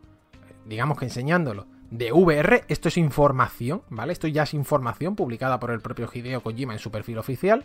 digamos 0.66 0.98
que 0.98 1.06
enseñándolo, 1.06 1.66
de 1.90 2.12
VR. 2.12 2.64
Esto 2.68 2.88
es 2.88 2.96
información, 2.96 3.82
¿vale? 3.88 4.12
Esto 4.12 4.28
ya 4.28 4.44
es 4.44 4.54
información 4.54 5.16
publicada 5.16 5.58
por 5.58 5.70
el 5.70 5.80
propio 5.80 6.08
Hideo 6.12 6.42
Kojima 6.42 6.72
en 6.72 6.78
su 6.78 6.90
perfil 6.90 7.18
oficial. 7.18 7.64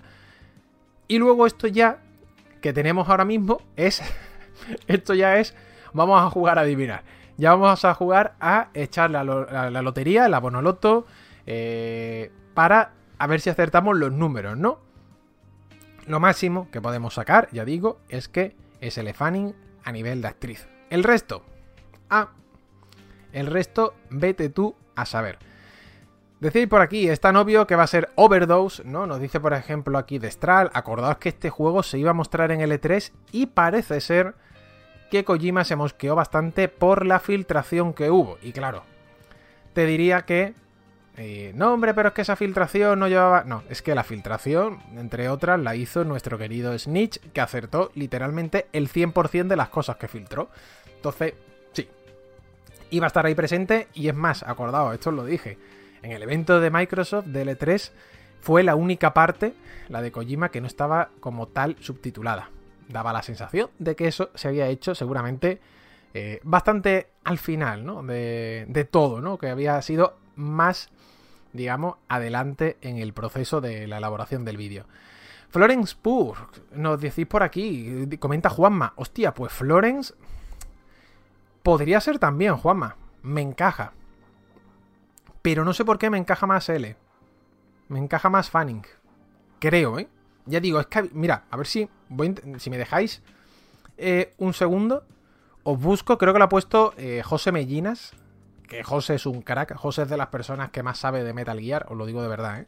Y 1.07 1.20
luego 1.20 1.45
esto 1.45 1.68
ya 1.68 1.99
que 2.66 2.74
tenemos 2.74 3.07
ahora 3.09 3.26
mismo 3.26 3.61
es... 3.76 4.01
esto 4.88 5.13
ya 5.13 5.38
es... 5.38 5.53
Vamos 5.93 6.20
a 6.20 6.32
jugar 6.32 6.57
a 6.57 6.61
adivinar. 6.61 7.03
Ya 7.38 7.51
vamos 7.51 7.86
a 7.86 7.93
jugar 7.93 8.34
a 8.39 8.70
echar 8.74 9.11
la, 9.11 9.24
la, 9.24 9.82
lotería, 9.84 10.28
la 10.30 10.39
bonoloto, 10.39 11.05
eh, 11.45 12.32
para 12.55 12.93
a 13.20 13.28
ver 13.28 13.39
si 13.39 13.51
acertamos 13.51 13.95
los 13.95 14.11
números, 14.11 14.57
¿no? 14.57 14.80
Lo 16.07 16.20
máximo 16.20 16.68
que 16.72 16.82
podemos 16.82 17.13
sacar, 17.13 17.49
ya 17.51 17.66
digo, 17.66 17.99
es 18.09 18.30
que 18.30 18.55
es 18.82 18.97
el 18.97 19.13
Fanning 19.13 19.53
a 19.84 19.91
nivel 19.91 20.24
de 20.24 20.30
actriz. 20.30 20.68
El 20.89 21.03
resto, 21.03 21.43
ah, 22.09 22.32
el 23.32 23.45
resto, 23.45 23.93
vete 24.09 24.49
tú 24.49 24.76
a 24.95 25.05
saber. 25.05 25.38
Decir 26.46 26.70
por 26.70 26.82
aquí, 26.82 27.10
es 27.10 27.20
tan 27.20 27.38
obvio 27.38 27.66
que 27.66 27.76
va 27.76 27.82
a 27.82 27.88
ser 27.88 28.12
Overdose, 28.14 28.84
¿no? 28.86 29.08
Nos 29.08 29.20
dice, 29.20 29.39
por 29.39 29.54
ejemplo, 29.54 29.98
aquí 29.98 30.20
Destral. 30.20 30.70
Acordaos 30.76 31.18
que 31.18 31.30
este 31.30 31.50
juego 31.50 31.82
se 31.82 31.98
iba 31.98 32.12
a 32.12 32.14
mostrar 32.14 32.52
en 32.52 32.60
L3 32.60 33.12
y 33.32 33.48
parece 33.48 34.00
ser 34.00 34.36
que 35.10 35.24
Kojima 35.24 35.64
se 35.64 35.76
mosqueó 35.76 36.14
bastante 36.14 36.68
por 36.68 37.04
la 37.04 37.20
filtración 37.20 37.96
que 37.96 38.12
hubo. 38.12 38.38
Y 38.43 38.52
claro, 38.52 38.84
te 39.74 39.88
diría 39.88 40.22
que... 40.22 40.54
Eh, 41.18 41.52
no, 41.56 41.74
hombre, 41.74 41.96
pero 41.96 42.10
es 42.10 42.14
que 42.14 42.22
esa 42.22 42.36
filtración 42.36 43.00
no 43.00 43.08
llevaba... 43.08 43.43
No, 43.43 43.64
es 43.68 43.82
que 43.82 43.96
la 43.96 44.04
filtración, 44.04 44.84
entre 44.96 45.30
otras, 45.30 45.60
la 45.60 45.76
hizo 45.76 46.04
nuestro 46.04 46.38
querido 46.38 46.78
Snitch, 46.78 47.22
que 47.34 47.41
acertó 47.41 47.89
literalmente 47.96 48.68
el 48.72 48.88
100% 48.88 49.48
de 49.48 49.56
las 49.56 49.70
cosas 49.70 49.96
que 49.96 50.08
filtró. 50.08 50.50
Entonces, 50.96 51.34
sí. 51.74 51.89
Iba 52.91 53.08
a 53.08 53.08
estar 53.08 53.26
ahí 53.26 53.34
presente 53.34 53.88
y 53.96 54.10
es 54.10 54.16
más, 54.16 54.43
acordado, 54.43 54.93
esto 54.93 55.10
os 55.10 55.16
lo 55.16 55.26
dije. 55.26 55.58
En 56.06 56.12
el 56.12 56.22
evento 56.22 56.60
de 56.60 56.70
Microsoft 56.70 57.26
de 57.26 57.43
L3 57.43 57.89
fue 58.39 58.62
la 58.62 58.76
única 58.76 59.16
parte, 59.16 59.56
la 59.89 60.03
de 60.03 60.12
Kojima, 60.12 60.49
que 60.49 60.62
no 60.62 60.68
estaba 60.68 61.10
como 61.20 61.47
tal 61.47 61.78
subtitulada 61.80 62.51
daba 62.88 63.12
la 63.12 63.24
sensación 63.24 63.72
de 63.80 63.95
que 63.95 64.08
eso 64.08 64.30
se 64.36 64.47
había 64.47 64.68
hecho 64.68 64.93
seguramente 64.93 65.60
eh, 66.14 66.41
bastante 66.43 67.08
al 67.24 67.39
final, 67.39 67.84
¿no? 67.84 68.03
De, 68.03 68.88
todo, 68.91 69.20
¿no? 69.20 69.39
Que 69.39 69.49
había 69.49 69.82
sido 69.82 70.20
más, 70.36 70.89
digamos, 71.53 71.95
adelante 72.08 72.78
en 72.82 72.97
el 72.97 73.12
proceso 73.14 73.60
de 73.60 73.88
la 73.88 73.97
elaboración 73.97 74.45
del 74.45 74.58
vídeo. 74.58 74.86
Florence 75.49 75.95
Pur, 75.99 76.36
nos 76.72 77.01
decís 77.01 77.26
por 77.26 77.41
aquí, 77.41 78.08
comenta 78.20 78.51
Juanma, 78.51 78.93
hostia, 78.95 79.34
pues 79.34 79.51
Florence 79.51 80.14
podría 81.64 81.99
ser 81.99 82.20
también, 82.20 82.58
Juanma, 82.58 82.95
me 83.24 83.41
encaja. 83.41 83.93
Pero 85.46 85.64
no 85.64 85.76
sé 85.76 85.86
por 85.86 86.00
qué 86.00 86.10
me 86.10 86.18
encaja 86.18 86.48
más 86.48 86.68
L. 86.70 86.98
Me 87.88 88.00
encaja 88.00 88.32
más 88.32 88.50
Fanning. 88.50 88.82
Creo, 89.60 90.00
¿eh? 90.00 90.10
Ya 90.48 90.60
digo, 90.60 90.80
es 90.80 90.88
que, 90.88 91.08
mira, 91.14 91.43
a 91.52 91.56
ver 91.56 91.68
si, 91.68 91.88
si 92.58 92.72
me 92.72 92.80
dejáis 92.80 93.22
eh, 93.96 94.34
un 94.39 94.56
segundo, 94.56 95.06
os 95.62 95.80
busco, 95.80 96.18
creo 96.18 96.34
que 96.34 96.39
lo 96.39 96.46
ha 96.46 96.50
puesto 96.50 96.96
eh, 96.98 97.22
José 97.24 97.52
Mellinas, 97.52 98.14
que 98.68 98.84
José 98.84 99.14
es 99.14 99.28
un 99.28 99.43
crack, 99.43 99.76
José 99.76 100.02
es 100.02 100.10
de 100.10 100.18
las 100.18 100.30
personas 100.30 100.72
que 100.72 100.82
más 100.82 100.98
sabe 100.98 101.24
de 101.24 101.32
Metal 101.32 101.60
Gear, 101.60 101.86
os 101.89 101.96
lo 101.96 102.08
digo 102.08 102.24
de 102.24 102.28
verdad, 102.28 102.62
¿eh? 102.62 102.68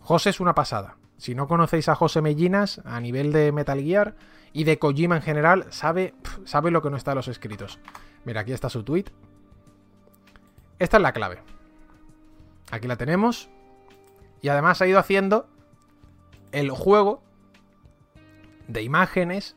José 0.00 0.30
es 0.30 0.40
una 0.40 0.54
pasada. 0.54 0.96
Si 1.18 1.34
no 1.34 1.46
conocéis 1.48 1.90
a 1.90 1.94
José 1.96 2.22
Mellinas 2.22 2.80
a 2.86 2.98
nivel 2.98 3.30
de 3.30 3.52
Metal 3.52 3.78
Gear 3.78 4.14
y 4.54 4.64
de 4.64 4.78
Kojima 4.78 5.16
en 5.16 5.22
general, 5.22 5.66
sabe, 5.68 6.14
sabe 6.46 6.70
lo 6.70 6.80
que 6.80 6.88
no 6.88 6.96
está 6.96 7.10
en 7.10 7.16
los 7.16 7.28
escritos. 7.28 7.78
Mira, 8.24 8.40
aquí 8.40 8.54
está 8.54 8.70
su 8.70 8.84
tweet. 8.84 9.04
Esta 10.78 10.96
es 10.96 11.02
la 11.02 11.12
clave. 11.12 11.42
Aquí 12.70 12.88
la 12.88 12.96
tenemos. 12.96 13.50
Y 14.40 14.48
además 14.48 14.82
ha 14.82 14.86
ido 14.86 14.98
haciendo 14.98 15.48
el 16.52 16.70
juego 16.70 17.22
de 18.68 18.82
imágenes, 18.82 19.56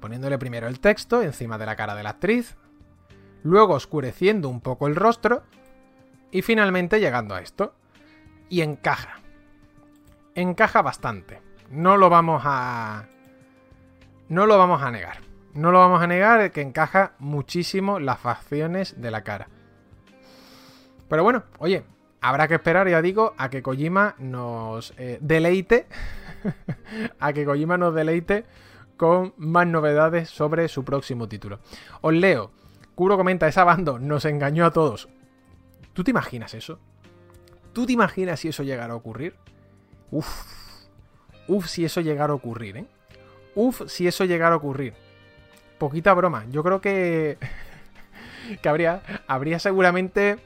poniéndole 0.00 0.38
primero 0.38 0.66
el 0.66 0.80
texto 0.80 1.22
encima 1.22 1.58
de 1.58 1.66
la 1.66 1.76
cara 1.76 1.94
de 1.94 2.02
la 2.02 2.10
actriz, 2.10 2.56
luego 3.42 3.74
oscureciendo 3.74 4.48
un 4.48 4.60
poco 4.60 4.86
el 4.86 4.96
rostro 4.96 5.44
y 6.30 6.42
finalmente 6.42 7.00
llegando 7.00 7.34
a 7.34 7.40
esto. 7.40 7.74
Y 8.48 8.60
encaja. 8.60 9.20
Encaja 10.34 10.82
bastante. 10.82 11.40
No 11.70 11.96
lo 11.96 12.10
vamos 12.10 12.42
a... 12.44 13.06
No 14.28 14.46
lo 14.46 14.58
vamos 14.58 14.82
a 14.82 14.90
negar. 14.90 15.18
No 15.54 15.70
lo 15.70 15.78
vamos 15.78 16.02
a 16.02 16.06
negar 16.06 16.50
que 16.50 16.60
encaja 16.60 17.12
muchísimo 17.18 18.00
las 18.00 18.18
facciones 18.18 19.00
de 19.00 19.10
la 19.10 19.22
cara. 19.22 19.48
Pero 21.08 21.22
bueno, 21.22 21.44
oye, 21.58 21.84
habrá 22.24 22.48
que 22.48 22.54
esperar, 22.54 22.88
ya 22.88 23.02
digo, 23.02 23.34
a 23.36 23.50
que 23.50 23.62
Kojima 23.62 24.14
nos 24.18 24.94
eh, 24.96 25.18
deleite. 25.20 25.86
a 27.20 27.34
que 27.34 27.44
Kojima 27.44 27.76
nos 27.76 27.94
deleite 27.94 28.46
con 28.96 29.34
más 29.36 29.66
novedades 29.66 30.30
sobre 30.30 30.68
su 30.68 30.86
próximo 30.86 31.28
título. 31.28 31.60
Os 32.00 32.14
leo. 32.14 32.50
Kuro 32.94 33.18
comenta, 33.18 33.46
esa 33.46 33.64
bando 33.64 33.98
nos 33.98 34.24
engañó 34.24 34.64
a 34.64 34.70
todos. 34.70 35.10
¿Tú 35.92 36.02
te 36.02 36.12
imaginas 36.12 36.54
eso? 36.54 36.78
¿Tú 37.74 37.84
te 37.84 37.92
imaginas 37.92 38.40
si 38.40 38.48
eso 38.48 38.62
llegara 38.62 38.94
a 38.94 38.96
ocurrir? 38.96 39.36
Uf. 40.10 40.44
Uf, 41.46 41.66
si 41.66 41.84
eso 41.84 42.00
llegara 42.00 42.32
a 42.32 42.36
ocurrir, 42.36 42.78
¿eh? 42.78 42.86
Uf, 43.54 43.82
si 43.86 44.06
eso 44.06 44.24
llegara 44.24 44.54
a 44.54 44.58
ocurrir. 44.58 44.94
Poquita 45.76 46.14
broma. 46.14 46.46
Yo 46.50 46.64
creo 46.64 46.80
que... 46.80 47.36
que 48.62 48.68
habría, 48.70 49.02
habría 49.26 49.58
seguramente 49.58 50.38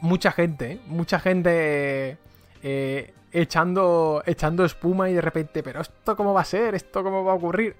mucha 0.00 0.32
gente, 0.32 0.72
¿eh? 0.72 0.80
mucha 0.86 1.20
gente 1.20 2.18
eh, 2.62 3.14
echando, 3.32 4.22
echando 4.26 4.64
espuma 4.64 5.10
y 5.10 5.14
de 5.14 5.20
repente, 5.20 5.62
pero 5.62 5.80
esto 5.80 6.16
cómo 6.16 6.32
va 6.34 6.42
a 6.42 6.44
ser, 6.44 6.74
esto 6.74 7.02
cómo 7.02 7.24
va 7.24 7.32
a 7.32 7.36
ocurrir. 7.36 7.76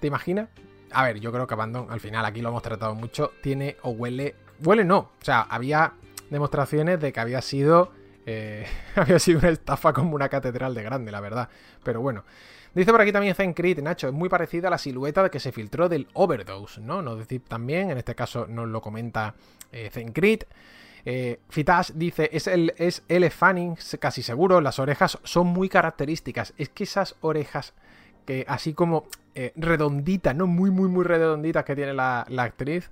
¿Te 0.00 0.06
imaginas? 0.06 0.48
A 0.92 1.04
ver, 1.04 1.20
yo 1.20 1.32
creo 1.32 1.46
que 1.46 1.54
Abandon, 1.54 1.90
al 1.90 2.00
final 2.00 2.24
aquí 2.24 2.42
lo 2.42 2.50
hemos 2.50 2.62
tratado 2.62 2.94
mucho, 2.94 3.32
tiene 3.42 3.76
o 3.82 3.90
huele, 3.90 4.34
huele 4.64 4.84
no, 4.84 4.98
o 4.98 5.24
sea, 5.24 5.42
había 5.42 5.94
demostraciones 6.30 7.00
de 7.00 7.12
que 7.12 7.20
había 7.20 7.40
sido, 7.40 7.92
eh, 8.26 8.66
había 8.96 9.18
sido 9.18 9.38
una 9.38 9.50
estafa 9.50 9.92
como 9.92 10.14
una 10.14 10.28
catedral 10.28 10.74
de 10.74 10.82
grande, 10.82 11.12
la 11.12 11.20
verdad. 11.20 11.48
Pero 11.82 12.00
bueno. 12.00 12.24
Dice 12.74 12.90
por 12.90 13.02
aquí 13.02 13.12
también 13.12 13.34
Zencrit, 13.34 13.80
Nacho, 13.80 14.08
es 14.08 14.14
muy 14.14 14.30
parecida 14.30 14.68
a 14.68 14.70
la 14.70 14.78
silueta 14.78 15.28
que 15.30 15.40
se 15.40 15.52
filtró 15.52 15.90
del 15.90 16.08
Overdose, 16.14 16.80
¿no? 16.80 17.02
Nos 17.02 17.18
dice 17.18 17.40
también, 17.40 17.90
en 17.90 17.98
este 17.98 18.14
caso 18.14 18.46
nos 18.46 18.66
lo 18.68 18.80
comenta 18.80 19.34
eh, 19.72 19.90
Zencrit. 19.92 20.44
Eh, 21.04 21.40
Fitash 21.50 21.90
dice, 21.94 22.30
es 22.32 22.46
el, 22.46 22.72
es 22.78 23.02
Fanning, 23.34 23.76
casi 24.00 24.22
seguro, 24.22 24.60
las 24.62 24.78
orejas 24.78 25.18
son 25.22 25.48
muy 25.48 25.68
características. 25.68 26.54
Es 26.56 26.70
que 26.70 26.84
esas 26.84 27.16
orejas, 27.20 27.74
que 28.24 28.46
así 28.48 28.72
como 28.72 29.04
eh, 29.34 29.52
redonditas, 29.54 30.34
¿no? 30.34 30.46
Muy, 30.46 30.70
muy, 30.70 30.88
muy 30.88 31.04
redonditas 31.04 31.66
que 31.66 31.76
tiene 31.76 31.92
la, 31.92 32.20
actriz, 32.38 32.90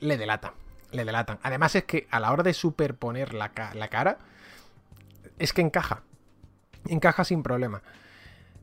le 0.00 0.16
delatan, 0.16 0.52
le 0.90 1.04
delatan. 1.04 1.38
Además 1.44 1.76
es 1.76 1.84
que 1.84 2.08
a 2.10 2.18
la 2.18 2.32
hora 2.32 2.42
de 2.42 2.54
superponer 2.54 3.34
la, 3.34 3.52
la 3.74 3.88
cara, 3.88 4.18
es 5.38 5.52
que 5.52 5.60
encaja, 5.60 6.02
encaja 6.88 7.22
sin 7.22 7.44
problema. 7.44 7.82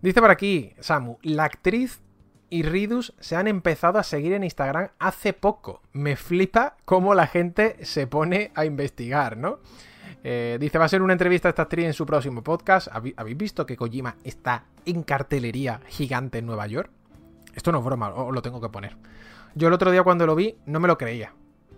Dice 0.02 0.22
por 0.22 0.30
aquí, 0.30 0.74
Samu, 0.80 1.18
la 1.24 1.45
actriz 1.45 2.02
y 2.50 2.64
Ridus 2.64 3.14
se 3.20 3.36
han 3.36 3.48
empezado 3.48 4.00
a 4.00 4.04
seguir 4.04 4.34
en 4.34 4.43
Instagram 4.43 4.89
hace 5.00 5.34
poco. 5.34 5.82
Me 5.91 6.16
flipa 6.16 6.78
cómo 6.86 7.14
la 7.14 7.28
gente 7.28 7.84
se 7.84 8.08
pone 8.08 8.52
a 8.56 8.66
investigar, 8.66 9.38
¿no? 9.38 9.60
Eh, 10.24 10.58
dice, 10.60 10.78
va 10.78 10.86
a 10.86 10.89
ser 10.89 11.02
una 11.02 11.14
entrevista 11.14 11.48
a 11.48 11.52
esta 11.52 11.64
actriz 11.64 11.86
en 11.86 11.93
su 11.93 12.06
próximo 12.06 12.43
podcast. 12.43 12.88
¿Habéis 12.91 13.38
visto 13.38 13.66
que 13.66 13.76
Kojima 13.76 14.16
está 14.24 14.66
en 14.86 15.04
cartelería 15.04 15.82
gigante 15.88 16.39
en 16.39 16.45
Nueva 16.45 16.68
York? 16.68 16.91
Esto 17.56 17.72
no 17.72 17.80
es 17.80 17.86
broma, 17.86 18.10
os 18.10 18.34
lo 18.34 18.41
tengo 18.41 18.62
que 18.62 18.70
poner. 18.70 18.98
Yo 19.56 19.68
el 19.68 19.74
otro 19.74 19.91
día 19.91 20.04
cuando 20.04 20.28
lo 20.28 20.36
vi 20.36 20.56
no 20.68 20.80
me 20.80 20.88
lo 20.88 20.98
creía. 20.98 21.34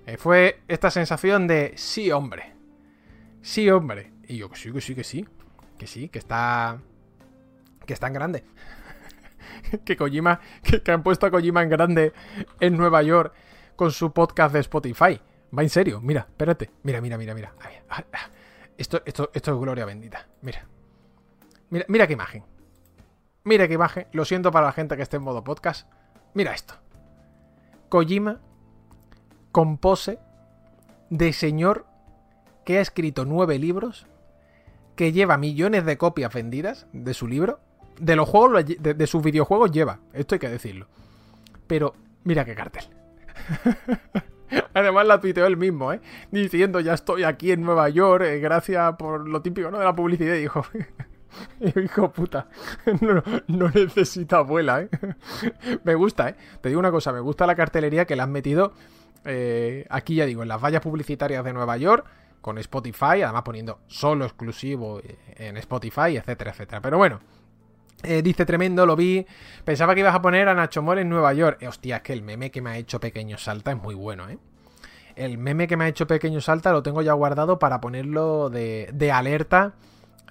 Eh, 0.05 0.17
fue 0.17 0.61
esta 0.67 0.91
sensación 0.91 1.47
de 1.47 1.73
sí, 1.77 2.11
hombre. 2.11 2.53
Sí, 3.41 3.69
hombre. 3.69 4.11
Y 4.27 4.37
yo, 4.37 4.49
que 4.49 4.57
sí, 4.57 4.71
que 4.71 4.81
sí, 4.81 4.95
que 4.95 5.03
sí. 5.03 5.25
Que 5.77 5.87
sí, 5.87 6.09
que 6.09 6.19
está 6.19 6.81
que 7.89 7.93
es 7.93 7.99
tan 7.99 8.13
grande. 8.13 8.43
que 9.83 9.97
Kojima, 9.97 10.39
que, 10.83 10.91
han 10.91 11.01
puesto 11.01 11.25
a 11.25 11.31
Kojima 11.31 11.63
en 11.63 11.69
grande 11.69 12.13
en 12.59 12.77
Nueva 12.77 13.01
York 13.01 13.33
con 13.75 13.91
su 13.91 14.13
podcast 14.13 14.53
de 14.53 14.59
Spotify. 14.59 15.19
Va 15.57 15.63
en 15.63 15.69
serio, 15.69 15.99
mira, 15.99 16.27
espérate. 16.29 16.69
Mira, 16.83 17.01
mira, 17.01 17.17
mira, 17.17 17.33
mira. 17.33 17.51
Esto, 18.77 19.01
esto, 19.07 19.31
esto 19.33 19.53
es 19.53 19.59
gloria 19.59 19.85
bendita. 19.85 20.27
Mira. 20.43 20.67
Mira, 21.71 21.85
mira 21.87 22.05
qué 22.05 22.13
imagen. 22.13 22.43
Mira 23.43 23.67
qué 23.67 23.73
imagen. 23.73 24.05
Lo 24.11 24.23
siento 24.23 24.51
para 24.51 24.67
la 24.67 24.71
gente 24.71 24.95
que 24.95 25.01
esté 25.01 25.17
en 25.17 25.23
modo 25.23 25.43
podcast. 25.43 25.91
Mira 26.35 26.53
esto. 26.53 26.75
Kojima 27.89 28.39
con 29.51 29.79
pose 29.79 30.19
de 31.09 31.33
señor 31.33 31.87
que 32.65 32.77
ha 32.77 32.81
escrito 32.81 33.25
nueve 33.25 33.57
libros, 33.57 34.05
que 34.95 35.11
lleva 35.11 35.37
millones 35.37 35.85
de 35.85 35.97
copias 35.97 36.31
vendidas 36.31 36.85
de 36.93 37.13
su 37.13 37.25
libro, 37.25 37.61
de 37.99 38.15
los 38.15 38.27
juegos, 38.27 38.65
de, 38.65 39.07
sus 39.07 39.23
videojuegos 39.23 39.71
lleva, 39.71 39.99
esto 40.13 40.35
hay 40.35 40.39
que 40.39 40.49
decirlo. 40.49 40.87
Pero 41.67 41.93
mira 42.23 42.45
qué 42.45 42.55
cartel. 42.55 42.83
Además 44.73 45.05
la 45.05 45.21
tuiteó 45.21 45.45
él 45.45 45.57
mismo, 45.57 45.93
¿eh? 45.93 46.01
Diciendo, 46.31 46.79
ya 46.79 46.93
estoy 46.93 47.23
aquí 47.23 47.51
en 47.51 47.61
Nueva 47.61 47.89
York, 47.89 48.23
eh, 48.25 48.39
gracias 48.39 48.95
por 48.97 49.27
lo 49.27 49.41
típico, 49.41 49.69
¿no? 49.69 49.77
De 49.77 49.85
la 49.85 49.95
publicidad. 49.95 50.35
Dijo, 50.35 50.65
hijo 51.59 52.11
puta, 52.11 52.47
no, 53.47 53.69
necesita 53.69 54.37
abuela, 54.37 54.81
¿eh? 54.81 54.89
me 55.83 55.93
gusta, 55.95 56.29
¿eh? 56.29 56.35
Te 56.61 56.69
digo 56.69 56.79
una 56.79 56.91
cosa, 56.91 57.11
me 57.11 57.19
gusta 57.19 57.45
la 57.45 57.55
cartelería 57.55 58.05
que 58.05 58.15
le 58.15 58.23
han 58.23 58.31
metido 58.31 58.73
eh, 59.25 59.85
aquí, 59.89 60.15
ya 60.15 60.25
digo, 60.25 60.43
en 60.43 60.49
las 60.49 60.61
vallas 60.61 60.81
publicitarias 60.81 61.43
de 61.43 61.53
Nueva 61.53 61.77
York, 61.77 62.05
con 62.41 62.57
Spotify, 62.57 63.21
además 63.21 63.43
poniendo 63.43 63.79
solo 63.87 64.25
exclusivo 64.25 64.99
eh, 64.99 65.17
en 65.37 65.57
Spotify, 65.57 66.17
etcétera, 66.17 66.51
etcétera. 66.51 66.81
Pero 66.81 66.97
bueno, 66.97 67.19
eh, 68.03 68.21
dice 68.21 68.45
tremendo, 68.45 68.85
lo 68.85 68.95
vi. 68.95 69.25
Pensaba 69.65 69.93
que 69.93 70.01
ibas 70.01 70.15
a 70.15 70.21
poner 70.21 70.47
a 70.47 70.53
Nacho 70.53 70.81
Mor 70.81 70.99
en 70.99 71.09
Nueva 71.09 71.33
York. 71.33 71.61
Eh, 71.61 71.67
hostia, 71.67 71.97
es 71.97 72.01
que 72.03 72.13
el 72.13 72.21
meme 72.21 72.51
que 72.51 72.61
me 72.61 72.71
ha 72.71 72.77
hecho 72.77 72.99
Pequeño 72.99 73.37
Salta 73.37 73.71
es 73.71 73.77
muy 73.77 73.95
bueno, 73.95 74.29
¿eh? 74.29 74.37
El 75.15 75.37
meme 75.37 75.67
que 75.67 75.75
me 75.75 75.83
ha 75.83 75.87
hecho 75.89 76.07
Pequeño 76.07 76.39
Salta 76.39 76.71
lo 76.71 76.81
tengo 76.81 77.01
ya 77.01 77.13
guardado 77.13 77.59
para 77.59 77.81
ponerlo 77.81 78.49
de, 78.49 78.89
de 78.93 79.11
alerta 79.11 79.73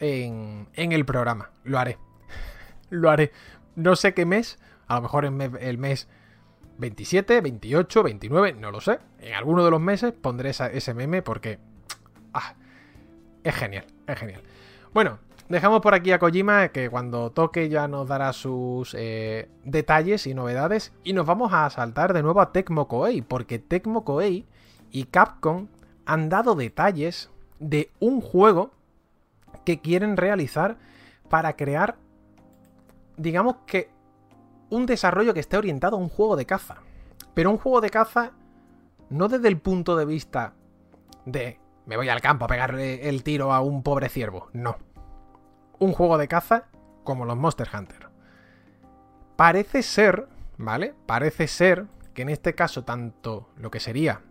en, 0.00 0.68
en, 0.74 0.92
el 0.92 1.04
programa. 1.04 1.50
Lo 1.64 1.78
haré. 1.78 1.98
lo 2.90 3.10
haré. 3.10 3.32
No 3.76 3.96
sé 3.96 4.14
qué 4.14 4.24
mes. 4.24 4.58
A 4.86 4.96
lo 4.96 5.02
mejor 5.02 5.26
el 5.26 5.76
mes 5.78 6.08
27, 6.78 7.40
28, 7.40 8.02
29, 8.02 8.52
no 8.54 8.70
lo 8.70 8.80
sé. 8.80 8.98
En 9.20 9.34
alguno 9.34 9.64
de 9.64 9.70
los 9.70 9.80
meses 9.80 10.12
pondré 10.12 10.50
ese 10.50 10.94
meme 10.94 11.22
porque... 11.22 11.58
Ah, 12.32 12.54
es 13.44 13.54
genial, 13.54 13.84
es 14.06 14.18
genial. 14.18 14.42
Bueno, 14.94 15.18
Dejamos 15.48 15.80
por 15.80 15.94
aquí 15.94 16.12
a 16.12 16.18
Kojima, 16.18 16.68
que 16.68 16.90
cuando 16.90 17.30
toque 17.30 17.70
ya 17.70 17.88
nos 17.88 18.06
dará 18.06 18.34
sus 18.34 18.94
eh, 18.98 19.48
detalles 19.64 20.26
y 20.26 20.34
novedades. 20.34 20.92
Y 21.04 21.14
nos 21.14 21.24
vamos 21.24 21.54
a 21.54 21.70
saltar 21.70 22.12
de 22.12 22.22
nuevo 22.22 22.42
a 22.42 22.52
Tecmo 22.52 22.86
Koei, 22.86 23.22
porque 23.22 23.58
Tecmo 23.58 24.04
Koei 24.04 24.44
y 24.90 25.04
Capcom 25.04 25.68
han 26.04 26.28
dado 26.28 26.54
detalles 26.54 27.30
de 27.60 27.90
un 27.98 28.20
juego 28.20 28.72
que 29.64 29.80
quieren 29.80 30.18
realizar 30.18 30.76
para 31.30 31.56
crear, 31.56 31.96
digamos 33.16 33.56
que, 33.66 33.90
un 34.68 34.84
desarrollo 34.84 35.32
que 35.32 35.40
esté 35.40 35.56
orientado 35.56 35.96
a 35.96 36.00
un 36.00 36.10
juego 36.10 36.36
de 36.36 36.44
caza. 36.44 36.82
Pero 37.32 37.50
un 37.50 37.56
juego 37.56 37.80
de 37.80 37.88
caza 37.88 38.32
no 39.08 39.28
desde 39.28 39.48
el 39.48 39.56
punto 39.58 39.96
de 39.96 40.04
vista 40.04 40.52
de 41.24 41.58
me 41.86 41.96
voy 41.96 42.10
al 42.10 42.20
campo 42.20 42.44
a 42.44 42.48
pegarle 42.48 43.08
el 43.08 43.22
tiro 43.22 43.54
a 43.54 43.62
un 43.62 43.82
pobre 43.82 44.10
ciervo, 44.10 44.50
no 44.52 44.76
un 45.78 45.92
juego 45.92 46.18
de 46.18 46.28
caza 46.28 46.64
como 47.04 47.24
los 47.24 47.36
Monster 47.36 47.68
Hunter. 47.72 48.08
Parece 49.36 49.82
ser, 49.82 50.28
¿vale? 50.56 50.94
Parece 51.06 51.46
ser 51.46 51.86
que 52.14 52.22
en 52.22 52.28
este 52.28 52.54
caso 52.54 52.84
tanto 52.84 53.50
lo 53.56 53.70
que 53.70 53.80
sería... 53.80 54.22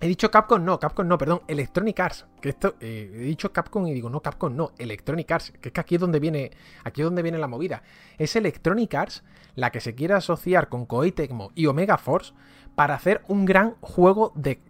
He 0.00 0.08
dicho 0.08 0.32
Capcom, 0.32 0.64
no, 0.64 0.80
Capcom 0.80 1.06
no, 1.06 1.16
perdón, 1.16 1.42
Electronic 1.46 2.00
Arts. 2.00 2.26
Que 2.40 2.48
esto, 2.48 2.74
eh, 2.80 3.08
he 3.14 3.18
dicho 3.18 3.52
Capcom 3.52 3.86
y 3.86 3.94
digo, 3.94 4.10
no, 4.10 4.20
Capcom 4.20 4.54
no, 4.56 4.72
Electronic 4.78 5.30
Arts. 5.30 5.52
Que 5.60 5.68
es 5.68 5.72
que 5.72 5.80
aquí 5.80 5.94
es 5.94 6.00
donde 6.00 6.18
viene, 6.18 6.50
aquí 6.82 7.02
es 7.02 7.04
donde 7.04 7.22
viene 7.22 7.38
la 7.38 7.46
movida. 7.46 7.84
Es 8.18 8.34
Electronic 8.34 8.92
Arts 8.94 9.22
la 9.54 9.70
que 9.70 9.80
se 9.80 9.94
quiere 9.94 10.14
asociar 10.14 10.68
con 10.68 10.86
Koei 10.86 11.12
Tecmo 11.12 11.52
y 11.54 11.66
Omega 11.66 11.98
Force 11.98 12.32
para 12.74 12.94
hacer 12.94 13.22
un 13.28 13.44
gran 13.44 13.76
juego 13.80 14.32
de 14.34 14.60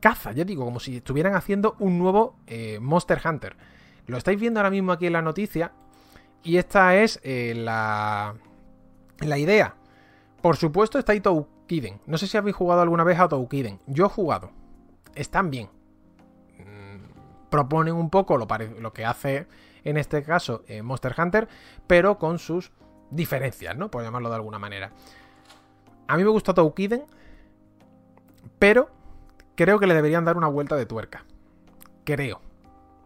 caza. 0.00 0.32
Ya 0.32 0.44
digo, 0.44 0.64
como 0.64 0.80
si 0.80 0.96
estuvieran 0.96 1.34
haciendo 1.34 1.76
un 1.78 1.98
nuevo 1.98 2.36
eh, 2.46 2.78
Monster 2.80 3.20
Hunter. 3.22 3.56
Lo 4.10 4.18
estáis 4.18 4.40
viendo 4.40 4.58
ahora 4.58 4.70
mismo 4.70 4.92
aquí 4.92 5.06
en 5.06 5.12
la 5.12 5.22
noticia. 5.22 5.72
Y 6.42 6.56
esta 6.56 6.96
es 6.96 7.20
eh, 7.22 7.54
la, 7.54 8.34
la 9.20 9.38
idea. 9.38 9.76
Por 10.42 10.56
supuesto 10.56 10.98
está 10.98 11.18
Toukiden. 11.20 12.00
No 12.06 12.18
sé 12.18 12.26
si 12.26 12.36
habéis 12.36 12.56
jugado 12.56 12.82
alguna 12.82 13.04
vez 13.04 13.18
a 13.20 13.28
Toukiden. 13.28 13.78
Yo 13.86 14.06
he 14.06 14.08
jugado. 14.08 14.50
Están 15.14 15.50
bien. 15.50 15.68
Mm, 16.58 17.50
proponen 17.50 17.94
un 17.94 18.10
poco 18.10 18.36
lo, 18.36 18.48
lo, 18.80 18.92
que 18.92 19.04
hace 19.04 19.46
en 19.84 19.96
este 19.96 20.22
caso 20.22 20.64
eh, 20.66 20.82
Monster 20.82 21.14
Hunter, 21.16 21.48
pero 21.86 22.18
con 22.18 22.38
sus 22.38 22.72
diferencias, 23.10 23.76
¿no? 23.76 23.90
Por 23.90 24.02
llamarlo 24.02 24.28
de 24.28 24.34
alguna 24.36 24.58
manera. 24.58 24.92
A 26.08 26.16
mí 26.16 26.24
me 26.24 26.30
gusta 26.30 26.54
Toukiden, 26.54 27.04
pero 28.58 28.90
creo 29.54 29.78
que 29.78 29.86
le 29.86 29.94
deberían 29.94 30.24
dar 30.24 30.36
una 30.36 30.48
vuelta 30.48 30.74
de 30.74 30.86
tuerca. 30.86 31.24
Creo 32.04 32.40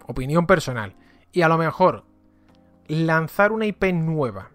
opinión 0.06 0.46
personal, 0.46 0.96
y 1.32 1.42
a 1.42 1.48
lo 1.48 1.58
mejor 1.58 2.04
lanzar 2.86 3.52
una 3.52 3.66
IP 3.66 3.84
nueva 3.92 4.50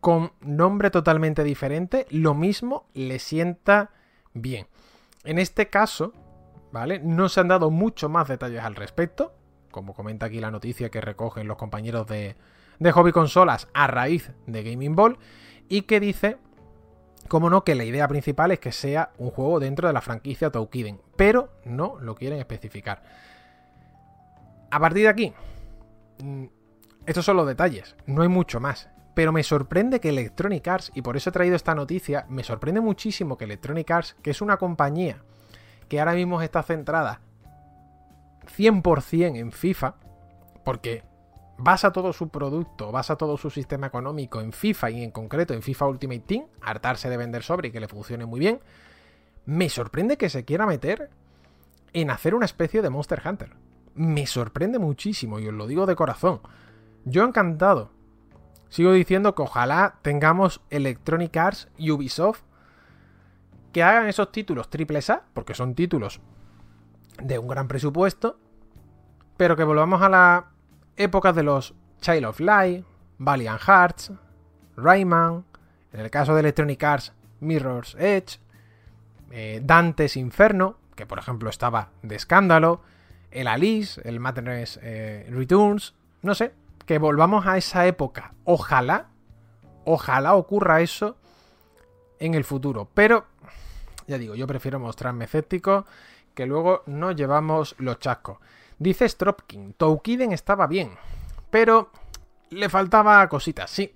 con 0.00 0.32
nombre 0.40 0.90
totalmente 0.90 1.42
diferente, 1.42 2.06
lo 2.10 2.34
mismo 2.34 2.86
le 2.94 3.18
sienta 3.18 3.90
bien. 4.32 4.66
En 5.24 5.38
este 5.38 5.68
caso, 5.68 6.12
¿vale? 6.72 7.00
No 7.00 7.28
se 7.28 7.40
han 7.40 7.48
dado 7.48 7.70
mucho 7.70 8.08
más 8.08 8.28
detalles 8.28 8.62
al 8.62 8.76
respecto, 8.76 9.34
como 9.70 9.94
comenta 9.94 10.26
aquí 10.26 10.40
la 10.40 10.50
noticia 10.50 10.90
que 10.90 11.00
recogen 11.00 11.48
los 11.48 11.56
compañeros 11.56 12.06
de, 12.06 12.36
de 12.78 12.92
Hobby 12.92 13.12
Consolas 13.12 13.68
a 13.74 13.86
raíz 13.86 14.30
de 14.46 14.62
Gaming 14.62 14.94
Ball, 14.94 15.18
y 15.68 15.82
que 15.82 16.00
dice, 16.00 16.38
como 17.26 17.50
no, 17.50 17.64
que 17.64 17.74
la 17.74 17.84
idea 17.84 18.08
principal 18.08 18.52
es 18.52 18.60
que 18.60 18.72
sea 18.72 19.10
un 19.18 19.30
juego 19.30 19.60
dentro 19.60 19.88
de 19.88 19.94
la 19.94 20.00
franquicia 20.00 20.50
Toukiden, 20.50 21.00
pero 21.16 21.50
no 21.64 21.98
lo 22.00 22.14
quieren 22.14 22.38
especificar. 22.38 23.02
A 24.70 24.80
partir 24.80 25.04
de 25.04 25.08
aquí, 25.08 25.32
mm, 26.22 26.44
estos 27.06 27.24
son 27.24 27.36
los 27.36 27.46
detalles, 27.46 27.96
no 28.06 28.22
hay 28.22 28.28
mucho 28.28 28.60
más. 28.60 28.90
Pero 29.14 29.32
me 29.32 29.42
sorprende 29.42 29.98
que 29.98 30.10
Electronic 30.10 30.68
Arts, 30.68 30.92
y 30.94 31.02
por 31.02 31.16
eso 31.16 31.30
he 31.30 31.32
traído 31.32 31.56
esta 31.56 31.74
noticia, 31.74 32.26
me 32.28 32.44
sorprende 32.44 32.80
muchísimo 32.80 33.36
que 33.36 33.46
Electronic 33.46 33.90
Arts, 33.90 34.16
que 34.22 34.30
es 34.30 34.40
una 34.40 34.58
compañía 34.58 35.22
que 35.88 35.98
ahora 35.98 36.12
mismo 36.12 36.40
está 36.42 36.62
centrada 36.62 37.20
100% 38.56 39.36
en 39.36 39.52
FIFA, 39.52 39.94
porque 40.64 41.02
basa 41.56 41.92
todo 41.92 42.12
su 42.12 42.28
producto, 42.28 42.92
basa 42.92 43.16
todo 43.16 43.36
su 43.36 43.50
sistema 43.50 43.86
económico 43.86 44.40
en 44.40 44.52
FIFA 44.52 44.90
y 44.90 45.02
en 45.02 45.10
concreto 45.10 45.54
en 45.54 45.62
FIFA 45.62 45.86
Ultimate 45.86 46.20
Team, 46.20 46.46
hartarse 46.60 47.08
de 47.08 47.16
vender 47.16 47.42
sobre 47.42 47.68
y 47.68 47.72
que 47.72 47.80
le 47.80 47.88
funcione 47.88 48.26
muy 48.26 48.38
bien, 48.38 48.60
me 49.46 49.68
sorprende 49.68 50.18
que 50.18 50.28
se 50.28 50.44
quiera 50.44 50.66
meter 50.66 51.10
en 51.94 52.10
hacer 52.10 52.34
una 52.34 52.44
especie 52.44 52.82
de 52.82 52.90
Monster 52.90 53.22
Hunter 53.24 53.67
me 53.98 54.26
sorprende 54.26 54.78
muchísimo 54.78 55.38
y 55.38 55.48
os 55.48 55.54
lo 55.54 55.66
digo 55.66 55.86
de 55.86 55.96
corazón. 55.96 56.40
Yo 57.04 57.24
encantado. 57.24 57.90
Sigo 58.68 58.92
diciendo 58.92 59.34
que 59.34 59.42
ojalá 59.42 59.98
tengamos 60.02 60.60
Electronic 60.70 61.36
Arts 61.36 61.68
y 61.76 61.90
Ubisoft 61.90 62.42
que 63.72 63.82
hagan 63.82 64.06
esos 64.06 64.30
títulos 64.30 64.70
triple 64.70 65.00
A, 65.08 65.22
porque 65.34 65.54
son 65.54 65.74
títulos 65.74 66.20
de 67.22 67.38
un 67.38 67.48
gran 67.48 67.68
presupuesto, 67.68 68.38
pero 69.36 69.56
que 69.56 69.64
volvamos 69.64 70.02
a 70.02 70.08
la 70.08 70.50
época 70.96 71.32
de 71.32 71.42
los 71.42 71.74
Child 72.00 72.26
of 72.26 72.40
Light, 72.40 72.84
Valiant 73.18 73.60
Hearts, 73.60 74.12
Rayman, 74.76 75.44
en 75.92 76.00
el 76.00 76.10
caso 76.10 76.34
de 76.34 76.40
Electronic 76.40 76.82
Arts, 76.82 77.12
Mirror's 77.40 77.96
Edge, 77.98 78.38
eh, 79.30 79.60
Dante's 79.62 80.16
Inferno, 80.16 80.76
que 80.94 81.06
por 81.06 81.18
ejemplo 81.18 81.50
estaba 81.50 81.90
de 82.02 82.16
escándalo, 82.16 82.82
el 83.30 83.48
Alice, 83.48 84.00
el 84.04 84.20
Madness 84.20 84.78
eh, 84.82 85.26
Returns, 85.30 85.94
no 86.22 86.34
sé, 86.34 86.52
que 86.86 86.98
volvamos 86.98 87.46
a 87.46 87.56
esa 87.56 87.86
época. 87.86 88.34
Ojalá, 88.44 89.08
ojalá 89.84 90.34
ocurra 90.34 90.80
eso 90.80 91.16
en 92.18 92.34
el 92.34 92.44
futuro. 92.44 92.88
Pero, 92.94 93.26
ya 94.06 94.18
digo, 94.18 94.34
yo 94.34 94.46
prefiero 94.46 94.78
mostrarme 94.78 95.26
escéptico, 95.26 95.86
que 96.34 96.46
luego 96.46 96.82
no 96.86 97.12
llevamos 97.12 97.74
los 97.78 97.98
chascos. 97.98 98.38
Dice 98.78 99.08
Stropkin, 99.08 99.74
Toukiden 99.74 100.32
estaba 100.32 100.66
bien, 100.66 100.92
pero 101.50 101.90
le 102.50 102.68
faltaba 102.68 103.28
cositas, 103.28 103.70
sí. 103.70 103.92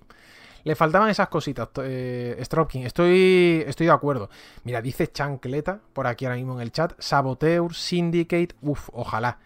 Le 0.63 0.75
faltaban 0.75 1.09
esas 1.09 1.27
cositas, 1.27 1.69
eh, 1.77 2.39
Stropkin. 2.41 2.85
Estoy, 2.85 3.63
estoy 3.67 3.87
de 3.87 3.91
acuerdo. 3.91 4.29
Mira, 4.63 4.81
dice 4.81 5.11
Chancleta 5.11 5.79
por 5.91 6.07
aquí 6.07 6.25
ahora 6.25 6.37
mismo 6.37 6.55
en 6.55 6.61
el 6.61 6.71
chat. 6.71 6.93
Saboteur, 6.99 7.73
Syndicate. 7.73 8.55
Uf, 8.61 8.89
ojalá. 8.93 9.39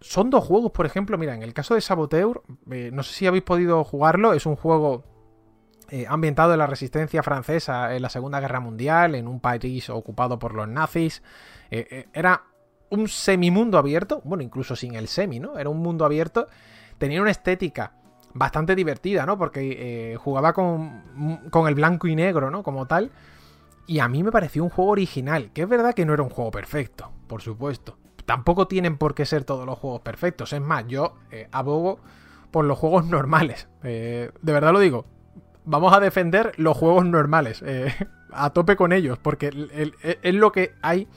Son 0.00 0.30
dos 0.30 0.44
juegos, 0.44 0.72
por 0.72 0.86
ejemplo. 0.86 1.18
Mira, 1.18 1.34
en 1.34 1.42
el 1.42 1.52
caso 1.52 1.74
de 1.74 1.82
Saboteur, 1.82 2.42
eh, 2.70 2.90
no 2.92 3.02
sé 3.02 3.12
si 3.12 3.26
habéis 3.26 3.44
podido 3.44 3.84
jugarlo. 3.84 4.32
Es 4.32 4.46
un 4.46 4.56
juego 4.56 5.04
eh, 5.90 6.06
ambientado 6.08 6.52
en 6.54 6.60
la 6.60 6.66
resistencia 6.66 7.22
francesa 7.22 7.94
en 7.94 8.00
la 8.00 8.08
Segunda 8.08 8.40
Guerra 8.40 8.60
Mundial, 8.60 9.14
en 9.14 9.28
un 9.28 9.40
país 9.40 9.90
ocupado 9.90 10.38
por 10.38 10.54
los 10.54 10.66
nazis. 10.66 11.22
era 11.70 12.44
un 12.88 13.08
semimundo 13.08 13.76
abierto. 13.76 14.22
Bueno, 14.24 14.42
incluso 14.42 14.76
sin 14.76 14.94
el 14.94 15.08
semi, 15.08 15.40
¿no? 15.40 15.58
Era 15.58 15.68
un 15.68 15.78
mundo 15.78 16.06
abierto. 16.06 16.46
Tenía 16.96 17.20
una 17.20 17.30
estética 17.30 17.92
bastante 18.36 18.74
divertida, 18.74 19.26
¿no? 19.26 19.38
Porque 19.38 20.12
eh, 20.12 20.16
jugaba 20.16 20.52
con, 20.52 21.42
con, 21.50 21.68
el 21.68 21.74
blanco 21.74 22.06
y 22.06 22.14
negro, 22.14 22.50
¿no? 22.50 22.62
Como 22.62 22.86
tal. 22.86 23.10
Y 23.86 24.00
a 24.00 24.08
mí 24.08 24.22
me 24.22 24.32
pareció 24.32 24.64
un 24.64 24.70
juego 24.70 24.90
original, 24.90 25.50
que 25.52 25.62
es 25.62 25.68
verdad 25.68 25.94
que 25.94 26.04
no 26.04 26.12
era 26.12 26.22
un 26.22 26.30
juego 26.30 26.50
perfecto, 26.50 27.10
por 27.26 27.42
supuesto. 27.42 27.96
Tampoco 28.24 28.66
tienen 28.66 28.98
por 28.98 29.14
qué 29.14 29.24
ser 29.24 29.44
todos 29.44 29.64
los 29.66 29.78
juegos 29.78 30.00
perfectos. 30.00 30.52
Es 30.52 30.60
más, 30.60 30.86
yo 30.88 31.14
eh, 31.30 31.48
abogo 31.52 32.00
por 32.50 32.64
los 32.64 32.78
juegos 32.78 33.06
normales. 33.06 33.68
Eh, 33.84 34.30
de 34.42 34.52
verdad 34.52 34.72
lo 34.72 34.80
digo. 34.80 35.06
Vamos 35.64 35.92
a 35.92 36.00
defender 36.00 36.52
los 36.56 36.76
juegos 36.76 37.04
normales. 37.04 37.64
A 38.32 38.50
tope 38.50 38.76
con 38.76 38.92
ellos. 38.92 39.18
Porque 39.18 39.50
es 40.22 40.34
lo 40.34 40.52
que 40.52 40.74
hay 40.82 41.08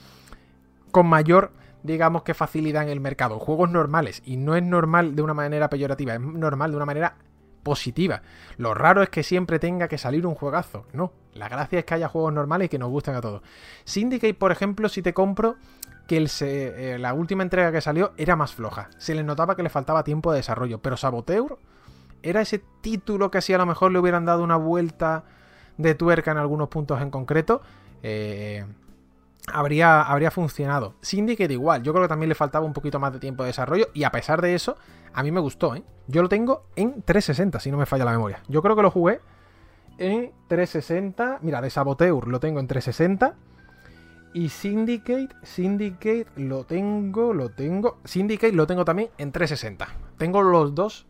con 0.92 1.08
mayor, 1.08 1.52
digamos 1.84 2.24
que 2.24 2.34
facilidad 2.34 2.84
en 2.84 2.90
el 2.90 3.00
mercado. 3.00 3.40
Juegos 3.40 3.70
normales. 3.70 4.22
Y 4.26 4.38
no 4.38 4.56
es 4.56 4.64
normal 4.64 5.16
de 5.16 5.22
una 5.22 5.34
manera 5.34 5.70
peyorativa. 5.70 6.14
Es 6.14 6.20
normal 6.20 6.72
de 6.72 6.78
una 6.78 6.86
manera 6.86 7.16
positiva. 7.64 8.22
Lo 8.58 8.74
raro 8.74 9.04
es 9.04 9.10
que 9.10 9.24
siempre 9.24 9.60
tenga 9.60 9.88
que 9.88 9.98
salir 9.98 10.26
un 10.26 10.36
juegazo. 10.36 10.86
No, 10.94 11.14
la 11.34 11.50
gracia 11.50 11.80
es 11.80 11.86
que 11.86 11.94
haya 11.94 12.08
juegos 12.08 12.34
normales 12.34 12.68
y 12.68 12.70
que 12.70 12.80
nos 12.80 12.90
gusten 12.90 13.16
a 13.16 13.22
todos. 13.22 13.42
Syndicate, 13.84 14.34
por 14.34 14.52
ejemplo, 14.52 14.90
si 14.90 15.02
te 15.02 15.14
compro 15.14 15.58
que 16.08 16.28
eh, 16.42 16.98
la 17.00 17.14
última 17.14 17.44
entrega 17.44 17.72
que 17.72 17.82
salió 17.82 18.14
era 18.18 18.36
más 18.36 18.54
floja. 18.54 18.90
Se 18.98 19.14
le 19.14 19.24
notaba 19.24 19.56
que 19.56 19.62
le 19.62 19.70
faltaba 19.70 20.04
tiempo 20.04 20.32
de 20.32 20.38
desarrollo. 20.38 20.80
Pero 20.80 20.98
Saboteur 20.98 21.60
era 22.24 22.42
ese 22.42 22.64
título 22.82 23.30
que 23.30 23.42
si 23.42 23.54
a 23.54 23.58
lo 23.58 23.66
mejor 23.66 23.92
le 23.92 24.00
hubieran 24.00 24.26
dado 24.26 24.44
una 24.44 24.56
vuelta 24.56 25.24
de 25.78 25.96
tuerca 25.96 26.32
en 26.32 26.38
algunos 26.38 26.70
puntos 26.70 27.02
en 27.02 27.12
concreto. 27.12 27.62
Eh, 28.02 28.66
habría, 29.52 30.02
habría 30.02 30.32
funcionado. 30.32 30.96
Syndicate 31.02 31.54
igual, 31.54 31.84
yo 31.84 31.94
creo 31.94 32.04
que 32.04 32.10
también 32.10 32.30
le 32.30 32.36
faltaba 32.36 32.66
un 32.66 32.74
poquito 32.74 33.00
más 33.00 33.14
de 33.14 33.20
tiempo 33.20 33.44
de 33.44 33.48
desarrollo 33.48 33.88
y 33.94 34.04
a 34.04 34.12
pesar 34.12 34.42
de 34.42 34.56
eso, 34.56 34.78
a 35.14 35.24
mí 35.24 35.32
me 35.32 35.40
gustó, 35.40 35.76
¿eh? 35.76 35.84
Yo 36.08 36.22
lo 36.22 36.30
tengo 36.30 36.66
en 36.76 37.02
360, 37.04 37.60
si 37.60 37.72
no 37.72 37.78
me 37.78 37.86
falla 37.86 38.06
la 38.06 38.12
memoria. 38.12 38.42
Yo 38.48 38.62
creo 38.62 38.76
que 38.76 38.82
lo 38.82 38.92
jugué 38.92 39.22
en 40.00 40.32
360. 40.48 41.40
Mira, 41.42 41.62
de 41.62 41.70
Saboteur 41.70 42.28
lo 42.28 42.40
tengo 42.40 42.60
en 42.60 42.68
360. 42.68 43.36
Y 44.34 44.50
Syndicate, 44.50 45.30
Syndicate 45.44 46.28
lo 46.36 46.64
tengo, 46.64 47.34
lo 47.34 47.50
tengo. 47.50 47.98
Syndicate 48.06 48.54
lo 48.54 48.66
tengo 48.66 48.86
también 48.86 49.10
en 49.18 49.32
360. 49.32 49.88
Tengo 50.18 50.42
los 50.42 50.74
dos 50.74 51.06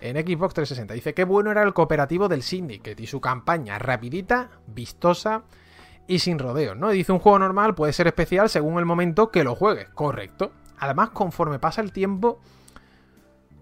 en 0.00 0.16
Xbox 0.16 0.54
360. 0.54 0.94
Dice 0.94 1.14
que 1.14 1.24
bueno 1.24 1.50
era 1.50 1.62
el 1.62 1.74
cooperativo 1.74 2.28
del 2.28 2.42
Syndicate 2.42 3.02
y 3.02 3.06
su 3.06 3.20
campaña 3.20 3.78
rapidita, 3.78 4.50
vistosa 4.66 5.42
y 6.08 6.18
sin 6.18 6.38
rodeos, 6.38 6.76
¿no? 6.76 6.88
Dice 6.88 7.12
un 7.12 7.18
juego 7.20 7.38
normal 7.38 7.74
puede 7.74 7.92
ser 7.92 8.06
especial 8.06 8.48
según 8.48 8.78
el 8.78 8.86
momento 8.86 9.30
que 9.30 9.44
lo 9.44 9.54
juegues, 9.54 9.90
correcto. 9.90 10.50
Además, 10.78 11.10
conforme 11.10 11.58
pasa 11.58 11.82
el 11.82 11.92
tiempo, 11.92 12.40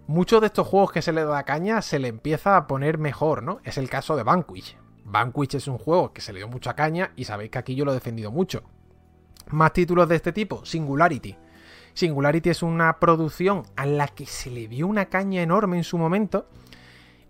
muchos 0.07 0.41
de 0.41 0.47
estos 0.47 0.67
juegos 0.67 0.93
que 0.93 1.03
se 1.03 1.13
le 1.13 1.25
da 1.25 1.43
caña 1.43 1.83
se 1.83 1.99
le 1.99 2.09
empieza 2.09 2.57
a 2.57 2.69
poner 2.69 2.99
mejor, 2.99 3.43
¿no? 3.43 3.59
Es 3.65 3.79
el 3.79 3.91
caso 3.91 4.17
de 4.17 4.23
Vanquish. 4.23 4.77
Vanquish 5.05 5.57
es 5.57 5.67
un 5.67 5.77
juego 5.77 6.13
que 6.13 6.21
se 6.21 6.33
le 6.33 6.39
dio 6.39 6.49
mucha 6.49 6.75
caña 6.75 7.13
y 7.17 7.25
sabéis 7.25 7.51
que 7.51 7.59
aquí 7.59 7.75
yo 7.75 7.85
lo 7.85 7.91
he 7.91 7.95
defendido 7.95 8.31
mucho. 8.31 8.63
Más 9.51 9.73
títulos 9.73 10.09
de 10.09 10.17
este 10.17 10.33
tipo, 10.33 10.65
Singularity. 10.65 11.37
Singularity 11.95 12.51
es 12.51 12.63
una 12.63 13.01
producción 13.01 13.65
a 13.75 13.87
la 13.87 14.07
que 14.07 14.27
se 14.27 14.51
le 14.51 14.69
dio 14.69 14.87
una 14.87 15.07
caña 15.07 15.43
enorme 15.43 15.79
en 15.79 15.85
su 15.85 15.99
momento. 15.99 16.49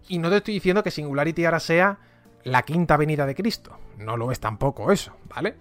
Y 0.09 0.19
no 0.19 0.29
te 0.29 0.37
estoy 0.39 0.55
diciendo 0.55 0.83
que 0.83 0.91
Singularity 0.91 1.47
ahora 1.47 1.61
sea 1.61 1.99
la 2.47 2.63
quinta 2.63 2.97
venida 2.97 3.27
de 3.27 3.35
Cristo. 3.35 3.77
No 3.99 4.17
lo 4.17 4.31
es 4.31 4.39
tampoco 4.39 4.93
eso, 4.93 5.13
¿vale? 5.35 5.57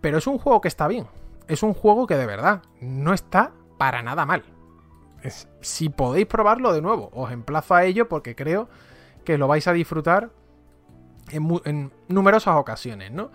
Pero 0.00 0.18
es 0.18 0.26
un 0.28 0.38
juego 0.38 0.60
que 0.60 0.68
está 0.68 0.86
bien. 0.86 1.08
Es 1.48 1.64
un 1.64 1.74
juego 1.74 2.06
que 2.06 2.16
de 2.16 2.26
verdad 2.26 2.62
no 2.80 3.12
está 3.12 3.52
para 3.76 4.02
nada 4.02 4.24
mal. 4.24 4.44
si 5.60 5.88
podéis 5.88 6.26
probarlo 6.26 6.72
de 6.72 6.80
nuevo, 6.80 7.10
os 7.12 7.32
emplazo 7.32 7.74
a 7.74 7.84
ello 7.84 8.08
porque 8.08 8.36
creo 8.36 8.68
que 9.24 9.36
lo 9.36 9.48
vais 9.48 9.66
a 9.66 9.72
disfrutar 9.72 10.30
en, 11.30 11.60
en 11.64 11.92
numerosas 12.06 12.54
ocasiones, 12.54 13.10
¿no? 13.10 13.32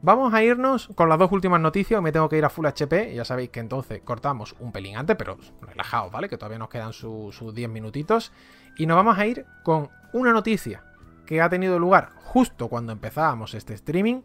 Vamos 0.00 0.32
a 0.32 0.42
irnos 0.42 0.88
con 0.94 1.10
las 1.10 1.18
dos 1.18 1.30
últimas 1.30 1.60
noticias. 1.60 2.00
Me 2.00 2.10
tengo 2.10 2.30
que 2.30 2.38
ir 2.38 2.44
a 2.46 2.50
Full 2.50 2.66
HP. 2.66 3.14
Ya 3.14 3.26
sabéis 3.26 3.50
que 3.50 3.60
entonces 3.60 4.00
cortamos 4.02 4.54
un 4.60 4.72
pelín 4.72 4.96
antes, 4.96 5.16
pero 5.16 5.36
relajaos, 5.60 6.10
¿vale? 6.10 6.30
Que 6.30 6.38
todavía 6.38 6.58
nos 6.58 6.70
quedan 6.70 6.94
sus 6.94 7.54
10 7.54 7.68
minutitos. 7.68 8.32
Y 8.78 8.86
nos 8.86 8.96
vamos 8.96 9.18
a 9.18 9.26
ir 9.26 9.44
con 9.62 9.90
una 10.14 10.32
noticia 10.32 10.84
que 11.26 11.40
ha 11.40 11.48
tenido 11.48 11.78
lugar 11.78 12.10
justo 12.16 12.68
cuando 12.68 12.92
empezábamos 12.92 13.54
este 13.54 13.74
streaming. 13.74 14.22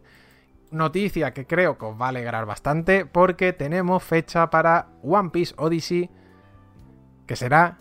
Noticia 0.70 1.32
que 1.32 1.46
creo 1.46 1.78
que 1.78 1.84
os 1.84 2.00
va 2.00 2.06
a 2.06 2.08
alegrar 2.10 2.46
bastante 2.46 3.06
porque 3.06 3.52
tenemos 3.52 4.02
fecha 4.02 4.50
para 4.50 4.88
One 5.02 5.30
Piece 5.30 5.54
Odyssey 5.56 6.10
que 7.26 7.36
será 7.36 7.78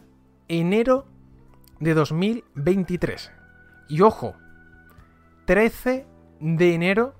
enero 0.47 1.07
de 1.79 1.93
2023. 1.93 3.31
Y 3.89 4.01
ojo, 4.01 4.35
13 5.45 6.05
de 6.39 6.73
enero 6.73 7.15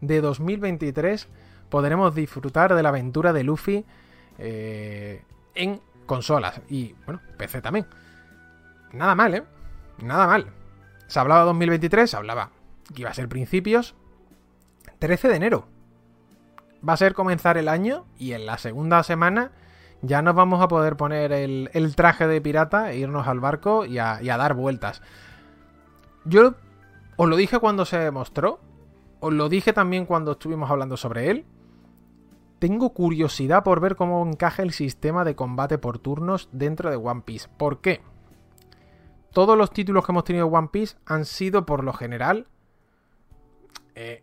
de 0.00 0.20
2023 0.20 1.28
podremos 1.68 2.14
disfrutar 2.14 2.74
de 2.74 2.82
la 2.82 2.90
aventura 2.90 3.32
de 3.32 3.44
Luffy 3.44 3.84
eh, 4.38 5.24
en 5.54 5.80
consolas 6.06 6.60
y, 6.68 6.94
bueno, 7.06 7.20
PC 7.36 7.62
también. 7.62 7.86
Nada 8.92 9.14
mal, 9.14 9.34
¿eh? 9.34 9.42
Nada 9.98 10.26
mal. 10.26 10.61
Se 11.12 11.20
hablaba 11.20 11.42
2023, 11.42 12.10
se 12.10 12.16
hablaba 12.16 12.52
que 12.94 13.02
iba 13.02 13.10
a 13.10 13.14
ser 13.14 13.28
principios. 13.28 13.94
13 14.98 15.28
de 15.28 15.36
enero. 15.36 15.68
Va 16.88 16.94
a 16.94 16.96
ser 16.96 17.12
comenzar 17.12 17.58
el 17.58 17.68
año 17.68 18.06
y 18.18 18.32
en 18.32 18.46
la 18.46 18.56
segunda 18.56 19.02
semana 19.02 19.52
ya 20.00 20.22
nos 20.22 20.34
vamos 20.34 20.62
a 20.62 20.68
poder 20.68 20.96
poner 20.96 21.32
el, 21.32 21.94
traje 21.96 22.26
de 22.26 22.40
pirata 22.40 22.92
e 22.92 22.96
irnos 22.96 23.26
al 23.26 23.40
barco 23.40 23.84
y 23.84 23.98
a, 23.98 24.22
y 24.22 24.30
a, 24.30 24.38
dar 24.38 24.54
vueltas. 24.54 25.02
Yo 26.24 26.54
os 27.16 27.28
lo 27.28 27.36
dije 27.36 27.58
cuando 27.58 27.84
se 27.84 28.10
mostró, 28.10 28.60
os 29.20 29.34
lo 29.34 29.50
dije 29.50 29.74
también 29.74 30.06
cuando 30.06 30.32
estuvimos 30.32 30.70
hablando 30.70 30.96
sobre 30.96 31.28
él. 31.30 31.44
Tengo 32.58 32.94
curiosidad 32.94 33.64
por 33.64 33.80
ver 33.80 33.96
cómo 33.96 34.26
encaja 34.26 34.62
el 34.62 34.72
sistema 34.72 35.24
de 35.26 35.36
combate 35.36 35.76
por 35.76 35.98
turnos 35.98 36.48
dentro 36.52 36.88
de 36.88 36.96
One 36.96 37.20
Piece. 37.20 37.50
¿Por 37.58 37.82
qué? 37.82 38.00
Todos 39.32 39.56
los 39.56 39.70
títulos 39.70 40.04
que 40.04 40.12
hemos 40.12 40.24
tenido 40.24 40.46
One 40.46 40.68
Piece 40.70 40.96
han 41.06 41.24
sido 41.24 41.66
por 41.66 41.84
lo 41.84 41.92
general, 41.92 42.46
eh, 43.94 44.22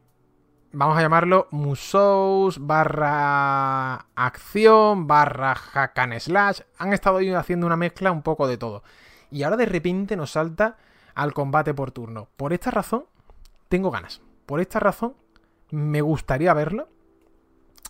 vamos 0.72 0.98
a 0.98 1.02
llamarlo 1.02 1.48
Musous 1.52 2.60
barra 2.60 3.96
acción 4.16 5.08
barra 5.08 5.56
hack 5.56 5.98
and 6.00 6.20
slash. 6.20 6.62
Han 6.78 6.94
estado 6.94 7.20
haciendo 7.38 7.66
una 7.66 7.76
mezcla 7.76 8.12
un 8.12 8.22
poco 8.22 8.48
de 8.48 8.58
todo. 8.58 8.84
Y 9.32 9.44
ahora 9.44 9.58
de 9.58 9.66
repente 9.66 10.16
nos 10.16 10.32
salta 10.32 10.78
al 11.16 11.34
combate 11.34 11.74
por 11.74 11.92
turno. 11.92 12.30
Por 12.38 12.54
esta 12.54 12.72
razón, 12.72 13.06
tengo 13.68 13.92
ganas. 13.92 14.22
Por 14.46 14.60
esta 14.60 14.80
razón, 14.80 15.16
me 15.72 16.02
gustaría 16.02 16.54
verlo. 16.54 16.88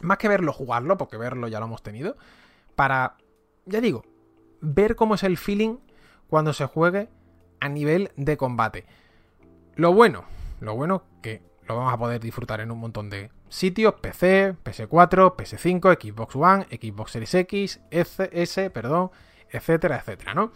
Más 0.01 0.17
que 0.17 0.28
verlo 0.28 0.53
jugarlo, 0.53 0.97
porque 0.97 1.17
verlo 1.17 1.47
ya 1.47 1.59
lo 1.59 1.65
hemos 1.65 1.84
tenido. 1.84 2.15
Para, 2.76 3.17
ya 3.65 3.82
digo, 3.82 4.03
ver 4.61 4.95
cómo 4.95 5.15
es 5.15 5.24
el 5.24 5.38
feeling 5.38 5.78
cuando 6.30 6.53
se 6.53 6.65
juegue 6.65 7.09
a 7.59 7.69
nivel 7.69 8.11
de 8.15 8.38
combate. 8.38 8.86
Lo 9.75 9.93
bueno, 9.93 10.25
lo 10.59 10.75
bueno 10.75 11.03
que 11.21 11.41
lo 11.67 11.75
vamos 11.75 11.93
a 11.93 11.97
poder 11.97 12.21
disfrutar 12.21 12.61
en 12.61 12.71
un 12.71 12.80
montón 12.80 13.09
de 13.09 13.32
sitios, 13.47 13.95
PC, 13.95 14.55
PS4, 14.63 15.36
PS5, 15.36 16.01
Xbox 16.01 16.36
One, 16.36 16.67
Xbox 16.69 17.11
Series 17.11 17.34
X, 17.36 17.82
S, 17.91 18.69
perdón, 18.71 19.11
etcétera, 19.49 19.97
etcétera, 19.97 20.34
¿no? 20.34 20.51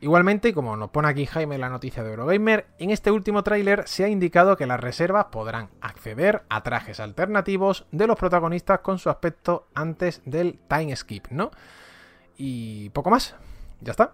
Igualmente, 0.00 0.52
como 0.52 0.76
nos 0.76 0.90
pone 0.90 1.08
aquí 1.08 1.24
Jaime 1.24 1.56
la 1.56 1.70
noticia 1.70 2.02
de 2.02 2.10
Eurogamer, 2.10 2.66
en 2.78 2.90
este 2.90 3.10
último 3.10 3.42
tráiler 3.42 3.88
se 3.88 4.04
ha 4.04 4.08
indicado 4.08 4.56
que 4.56 4.66
las 4.66 4.78
reservas 4.78 5.26
podrán 5.26 5.70
acceder 5.80 6.42
a 6.50 6.62
trajes 6.62 7.00
alternativos 7.00 7.86
de 7.90 8.06
los 8.06 8.18
protagonistas 8.18 8.80
con 8.80 8.98
su 8.98 9.08
aspecto 9.08 9.68
antes 9.74 10.20
del 10.26 10.60
time 10.68 10.94
skip, 10.94 11.28
¿no? 11.30 11.50
Y 12.36 12.90
poco 12.90 13.08
más, 13.08 13.34
ya 13.80 13.92
está. 13.92 14.12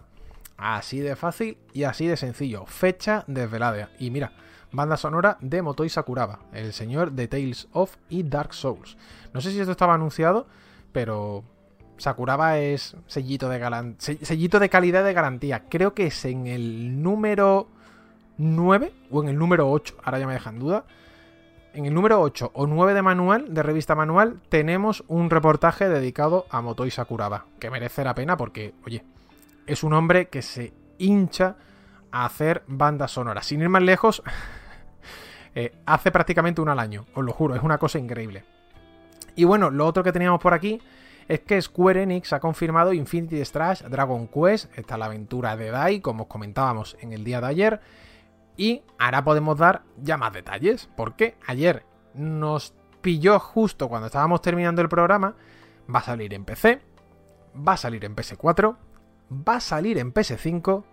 Así 0.61 0.99
de 0.99 1.15
fácil 1.15 1.57
y 1.73 1.83
así 1.83 2.05
de 2.05 2.15
sencillo. 2.15 2.67
Fecha 2.67 3.23
desvelada. 3.25 3.89
Y 3.97 4.11
mira, 4.11 4.31
banda 4.71 4.95
sonora 4.95 5.37
de 5.41 5.63
Motoi 5.63 5.89
Sakuraba, 5.89 6.39
el 6.53 6.71
señor 6.71 7.13
de 7.13 7.27
Tales 7.27 7.67
of 7.73 7.95
y 8.09 8.21
Dark 8.21 8.53
Souls. 8.53 8.95
No 9.33 9.41
sé 9.41 9.51
si 9.51 9.59
esto 9.59 9.71
estaba 9.71 9.95
anunciado, 9.95 10.45
pero 10.91 11.43
Sakuraba 11.97 12.59
es 12.59 12.95
sellito 13.07 13.49
de, 13.49 13.95
sellito 13.97 14.59
de 14.59 14.69
calidad 14.69 15.03
de 15.03 15.13
garantía. 15.13 15.63
Creo 15.67 15.95
que 15.95 16.05
es 16.05 16.25
en 16.25 16.45
el 16.45 17.01
número 17.01 17.67
9 18.37 18.93
o 19.09 19.23
en 19.23 19.29
el 19.29 19.37
número 19.39 19.69
8, 19.69 19.95
ahora 20.03 20.19
ya 20.19 20.27
me 20.27 20.33
dejan 20.33 20.59
duda. 20.59 20.85
En 21.73 21.85
el 21.85 21.93
número 21.93 22.21
8 22.21 22.51
o 22.53 22.67
9 22.67 22.93
de 22.93 23.01
manual, 23.01 23.53
de 23.53 23.63
revista 23.63 23.95
manual, 23.95 24.41
tenemos 24.49 25.03
un 25.07 25.31
reportaje 25.31 25.89
dedicado 25.89 26.45
a 26.49 26.61
Motoi 26.61 26.91
Sakuraba, 26.91 27.45
que 27.59 27.71
merece 27.71 28.03
la 28.03 28.13
pena 28.13 28.37
porque, 28.37 28.73
oye, 28.85 29.03
es 29.67 29.83
un 29.83 29.93
hombre 29.93 30.29
que 30.29 30.41
se 30.41 30.73
hincha 30.97 31.55
a 32.11 32.25
hacer 32.25 32.63
bandas 32.67 33.11
sonoras. 33.11 33.45
Sin 33.45 33.61
ir 33.61 33.69
más 33.69 33.81
lejos, 33.81 34.23
eh, 35.55 35.73
hace 35.85 36.11
prácticamente 36.11 36.61
una 36.61 36.73
al 36.73 36.79
año, 36.79 37.05
os 37.13 37.23
lo 37.23 37.33
juro, 37.33 37.55
es 37.55 37.63
una 37.63 37.77
cosa 37.77 37.99
increíble. 37.99 38.43
Y 39.35 39.45
bueno, 39.45 39.69
lo 39.69 39.85
otro 39.85 40.03
que 40.03 40.11
teníamos 40.11 40.39
por 40.41 40.53
aquí 40.53 40.81
es 41.27 41.39
que 41.41 41.61
Square 41.61 42.03
Enix 42.03 42.33
ha 42.33 42.39
confirmado 42.39 42.91
Infinity 42.91 43.43
Strash 43.45 43.83
Dragon 43.83 44.27
Quest, 44.27 44.77
esta 44.77 44.95
es 44.95 44.99
la 44.99 45.05
aventura 45.05 45.55
de 45.55 45.71
Dai, 45.71 46.01
como 46.01 46.23
os 46.23 46.29
comentábamos 46.29 46.97
en 46.99 47.13
el 47.13 47.23
día 47.23 47.39
de 47.39 47.47
ayer, 47.47 47.81
y 48.57 48.83
ahora 48.99 49.23
podemos 49.23 49.57
dar 49.57 49.83
ya 50.01 50.17
más 50.17 50.33
detalles, 50.33 50.89
porque 50.97 51.37
ayer 51.47 51.85
nos 52.13 52.73
pilló 53.01 53.39
justo 53.39 53.87
cuando 53.87 54.07
estábamos 54.07 54.41
terminando 54.41 54.81
el 54.81 54.89
programa. 54.89 55.35
Va 55.93 55.99
a 55.99 56.03
salir 56.03 56.33
en 56.33 56.45
PC, 56.45 56.81
va 57.55 57.73
a 57.73 57.77
salir 57.77 58.05
en 58.05 58.15
PS4, 58.15 58.75
va 59.31 59.55
a 59.55 59.61
salir 59.61 59.97
en 59.97 60.13
PS5 60.13 60.83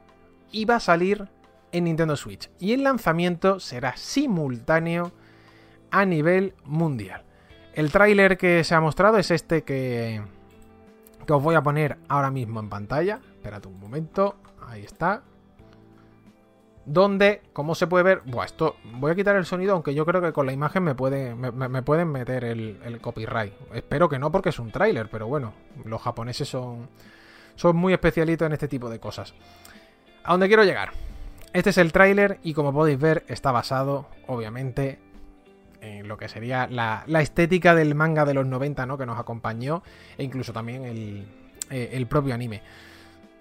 y 0.53 0.65
va 0.65 0.77
a 0.77 0.81
salir 0.81 1.29
en 1.73 1.85
Nintendo 1.85 2.17
Switch. 2.17 2.51
Y 2.59 2.73
el 2.73 2.85
lanzamiento 2.85 3.61
será 3.61 3.97
simultáneo 3.97 5.13
a 5.91 6.05
nivel 6.05 6.55
mundial. 6.65 7.25
El 7.75 7.93
tráiler 7.93 8.39
que 8.39 8.65
se 8.65 8.75
ha 8.75 8.81
mostrado 8.81 9.19
es 9.19 9.31
este 9.31 9.63
que, 9.63 10.23
que 11.27 11.33
os 11.33 11.43
voy 11.43 11.55
a 11.55 11.63
poner 11.63 11.99
ahora 12.09 12.31
mismo 12.31 12.61
en 12.61 12.69
pantalla. 12.69 13.21
Espérate 13.35 13.69
un 13.69 13.79
momento. 13.79 14.37
Ahí 14.67 14.83
está. 14.83 15.23
Donde, 16.85 17.43
como 17.53 17.75
se 17.75 17.87
puede 17.87 18.03
ver, 18.03 18.23
Buah, 18.25 18.47
esto 18.47 18.77
voy 18.95 19.13
a 19.13 19.15
quitar 19.15 19.37
el 19.37 19.45
sonido, 19.45 19.75
aunque 19.75 19.95
yo 19.95 20.07
creo 20.07 20.23
que 20.23 20.33
con 20.33 20.47
la 20.47 20.53
imagen 20.53 20.85
me, 20.85 20.95
pueden 20.95 22.11
meter 22.11 22.45
el, 22.45 22.81
el, 22.83 22.99
copyright. 22.99 23.53
Espero 23.75 24.09
que 24.09 24.19
no, 24.19 24.33
porque 24.33 24.49
es 24.49 24.59
un 24.59 24.73
tráiler, 24.73 25.11
pero 25.11 25.27
bueno, 25.29 25.53
los 25.85 26.01
japoneses 26.01 26.49
son, 26.49 26.89
son 27.59 27.77
muy 27.77 27.93
especialitos 27.93 28.47
en 28.47 28.53
este 28.53 28.69
tipo 28.69 28.89
de 28.89 29.01
cosas. 29.01 29.35
A 30.23 30.33
dónde 30.33 30.47
quiero 30.47 30.63
llegar. 30.63 30.93
Este 31.53 31.71
es 31.71 31.79
el 31.79 31.93
tráiler 31.93 32.39
y 32.45 32.55
como 32.55 32.73
podéis 32.73 33.01
ver 33.01 33.25
está 33.27 33.51
basado, 33.51 34.07
obviamente, 34.29 35.01
en 35.81 36.07
lo 36.07 36.17
que 36.17 36.29
sería 36.29 36.69
la, 36.69 37.05
estética 37.21 37.75
del 37.75 37.97
manga 37.97 38.25
de 38.25 38.35
los 38.35 38.47
90, 38.47 38.87
¿no? 38.87 38.97
Que 38.97 39.07
nos 39.07 39.19
acompañó 39.19 39.83
e 40.17 40.23
incluso 40.23 40.53
también 40.53 40.85
el, 40.85 41.27
eh, 41.71 41.91
el 41.95 42.07
propio 42.07 42.33
anime. 42.33 42.63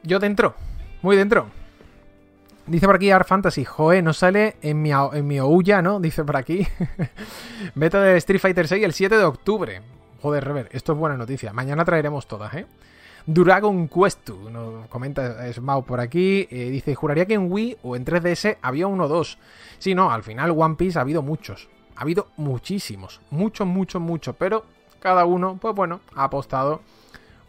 Yo 0.02 0.18
dentro, 0.20 0.56
muy 1.04 1.16
dentro. 1.16 1.48
Dice 2.66 2.88
por 2.88 2.96
aquí 2.96 3.12
Art 3.12 3.28
Fantasy, 3.28 3.66
Joe, 3.66 4.02
no 4.02 4.14
sale 4.14 4.56
en 4.64 4.82
mi, 4.82 4.92
en 4.92 5.28
mi 5.28 5.38
¿no? 5.38 6.00
Dice 6.02 6.24
por 6.24 6.38
aquí. 6.38 6.68
Beta 7.76 8.02
de 8.02 8.18
Street 8.18 8.42
Fighter 8.42 8.68
6 8.68 8.84
el 8.84 8.94
7 8.94 9.16
de 9.16 9.24
octubre. 9.24 9.82
Joder, 10.24 10.44
Rever, 10.44 10.70
esto 10.72 10.94
es 10.94 10.98
buena 10.98 11.18
noticia. 11.18 11.54
Mañana 11.54 11.86
traeremos 11.86 12.28
todas, 12.28 12.54
¿eh? 12.56 12.66
Dragon 13.30 13.90
Quest, 13.90 14.30
nos 14.30 14.88
comenta 14.88 15.52
Smau 15.52 15.84
por 15.84 16.00
aquí. 16.00 16.48
Eh, 16.50 16.70
dice, 16.70 16.96
juraría 16.96 17.26
que 17.26 17.34
en 17.34 17.52
Wii 17.52 17.80
o 17.84 17.98
en 17.98 18.06
3DS 18.06 18.58
había 18.62 18.88
uno 18.88 19.04
o 19.04 19.08
dos. 19.10 19.38
Sí, 19.80 19.94
no, 19.94 20.12
al 20.12 20.24
final 20.24 20.52
One 20.52 20.76
Piece 20.76 20.98
ha 20.98 21.02
habido 21.02 21.22
muchos. 21.22 21.68
Ha 21.98 22.04
habido 22.04 22.30
muchísimos. 22.38 23.20
Muchos, 23.30 23.68
muchos, 23.68 24.02
muchos. 24.02 24.34
Pero 24.40 24.64
cada 25.02 25.26
uno, 25.26 25.58
pues 25.62 25.76
bueno, 25.76 26.00
ha 26.16 26.24
apostado 26.24 26.82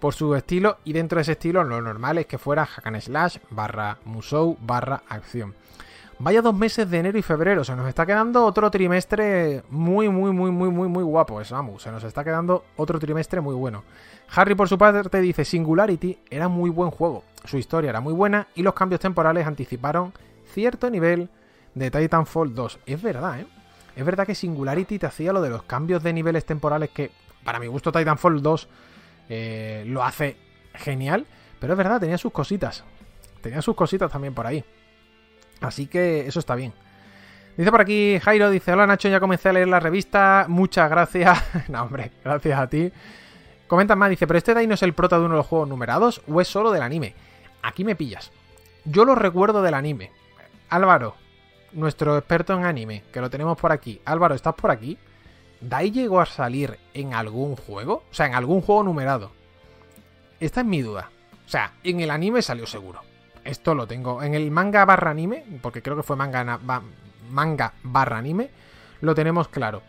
por 0.00 0.14
su 0.14 0.34
estilo 0.34 0.78
y 0.84 0.94
dentro 0.94 1.16
de 1.16 1.22
ese 1.22 1.32
estilo 1.32 1.62
lo 1.62 1.80
normal 1.80 2.18
es 2.18 2.26
que 2.26 2.38
fuera 2.38 2.66
hack 2.66 3.00
slash 3.00 3.38
barra 3.50 3.98
musou 4.04 4.56
barra 4.60 5.02
acción. 5.08 5.54
Vaya 6.20 6.42
dos 6.42 6.54
meses 6.54 6.90
de 6.90 6.98
enero 6.98 7.16
y 7.16 7.22
febrero, 7.22 7.62
se 7.62 7.76
nos 7.76 7.86
está 7.86 8.04
quedando 8.04 8.44
otro 8.44 8.68
trimestre 8.72 9.62
muy, 9.70 10.08
muy, 10.08 10.32
muy, 10.32 10.50
muy, 10.50 10.68
muy, 10.68 10.88
muy 10.88 11.04
guapo, 11.04 11.42
Samu. 11.44 11.78
Se 11.78 11.92
nos 11.92 12.02
está 12.02 12.24
quedando 12.24 12.64
otro 12.76 12.98
trimestre 12.98 13.40
muy 13.40 13.54
bueno. 13.54 13.84
Harry, 14.34 14.56
por 14.56 14.68
su 14.68 14.76
parte, 14.76 15.20
dice: 15.20 15.44
Singularity 15.44 16.18
era 16.28 16.48
muy 16.48 16.70
buen 16.70 16.90
juego, 16.90 17.22
su 17.44 17.56
historia 17.56 17.90
era 17.90 18.00
muy 18.00 18.12
buena 18.12 18.48
y 18.56 18.62
los 18.62 18.74
cambios 18.74 19.00
temporales 19.00 19.46
anticiparon 19.46 20.12
cierto 20.52 20.90
nivel 20.90 21.30
de 21.74 21.88
Titanfall 21.88 22.52
2. 22.52 22.80
Es 22.84 23.00
verdad, 23.00 23.38
¿eh? 23.38 23.46
Es 23.94 24.04
verdad 24.04 24.26
que 24.26 24.34
Singularity 24.34 24.98
te 24.98 25.06
hacía 25.06 25.32
lo 25.32 25.40
de 25.40 25.50
los 25.50 25.62
cambios 25.62 26.02
de 26.02 26.12
niveles 26.12 26.44
temporales 26.44 26.90
que, 26.90 27.12
para 27.44 27.60
mi 27.60 27.68
gusto, 27.68 27.92
Titanfall 27.92 28.42
2 28.42 28.68
eh, 29.28 29.84
lo 29.86 30.02
hace 30.02 30.36
genial. 30.74 31.26
Pero 31.60 31.74
es 31.74 31.76
verdad, 31.76 32.00
tenía 32.00 32.18
sus 32.18 32.32
cositas. 32.32 32.82
Tenía 33.40 33.62
sus 33.62 33.76
cositas 33.76 34.10
también 34.10 34.34
por 34.34 34.46
ahí. 34.46 34.64
Así 35.60 35.86
que 35.86 36.26
eso 36.26 36.38
está 36.40 36.54
bien. 36.54 36.72
Dice 37.56 37.70
por 37.72 37.80
aquí 37.80 38.20
Jairo, 38.20 38.50
dice, 38.50 38.72
hola 38.72 38.86
Nacho, 38.86 39.08
ya 39.08 39.18
comencé 39.18 39.48
a 39.48 39.52
leer 39.52 39.66
la 39.68 39.80
revista, 39.80 40.46
muchas 40.48 40.88
gracias. 40.88 41.42
no, 41.68 41.82
hombre, 41.82 42.12
gracias 42.24 42.58
a 42.58 42.68
ti. 42.68 42.92
Comenta 43.66 43.96
más, 43.96 44.10
dice, 44.10 44.26
pero 44.26 44.38
este 44.38 44.54
Dai 44.54 44.66
no 44.66 44.74
es 44.74 44.82
el 44.82 44.94
prota 44.94 45.18
de 45.18 45.24
uno 45.24 45.34
de 45.34 45.38
los 45.38 45.46
juegos 45.46 45.68
numerados 45.68 46.22
o 46.28 46.40
es 46.40 46.48
solo 46.48 46.70
del 46.70 46.82
anime. 46.82 47.14
Aquí 47.62 47.84
me 47.84 47.96
pillas. 47.96 48.30
Yo 48.84 49.04
lo 49.04 49.14
recuerdo 49.14 49.60
del 49.60 49.74
anime. 49.74 50.12
Álvaro, 50.70 51.16
nuestro 51.72 52.16
experto 52.16 52.54
en 52.54 52.64
anime, 52.64 53.02
que 53.12 53.20
lo 53.20 53.28
tenemos 53.28 53.58
por 53.58 53.72
aquí. 53.72 54.00
Álvaro, 54.04 54.34
¿estás 54.34 54.54
por 54.54 54.70
aquí? 54.70 54.96
¿Dai 55.60 55.90
llegó 55.90 56.20
a 56.20 56.26
salir 56.26 56.78
en 56.94 57.12
algún 57.12 57.56
juego? 57.56 58.04
O 58.10 58.14
sea, 58.14 58.26
en 58.26 58.34
algún 58.34 58.62
juego 58.62 58.84
numerado. 58.84 59.32
Esta 60.38 60.60
es 60.60 60.66
mi 60.66 60.80
duda. 60.80 61.10
O 61.44 61.48
sea, 61.48 61.72
en 61.82 62.00
el 62.00 62.10
anime 62.10 62.40
salió 62.40 62.66
seguro. 62.66 63.02
Esto 63.48 63.74
lo 63.74 63.86
tengo. 63.86 64.22
En 64.22 64.34
el 64.34 64.50
manga 64.50 64.84
barra 64.84 65.10
anime, 65.10 65.42
porque 65.62 65.80
creo 65.80 65.96
que 65.96 66.02
fue 66.02 66.16
manga, 66.16 66.60
manga 67.30 67.72
barra 67.82 68.18
anime, 68.18 68.50
lo 69.00 69.14
tenemos 69.14 69.48
claro. 69.48 69.82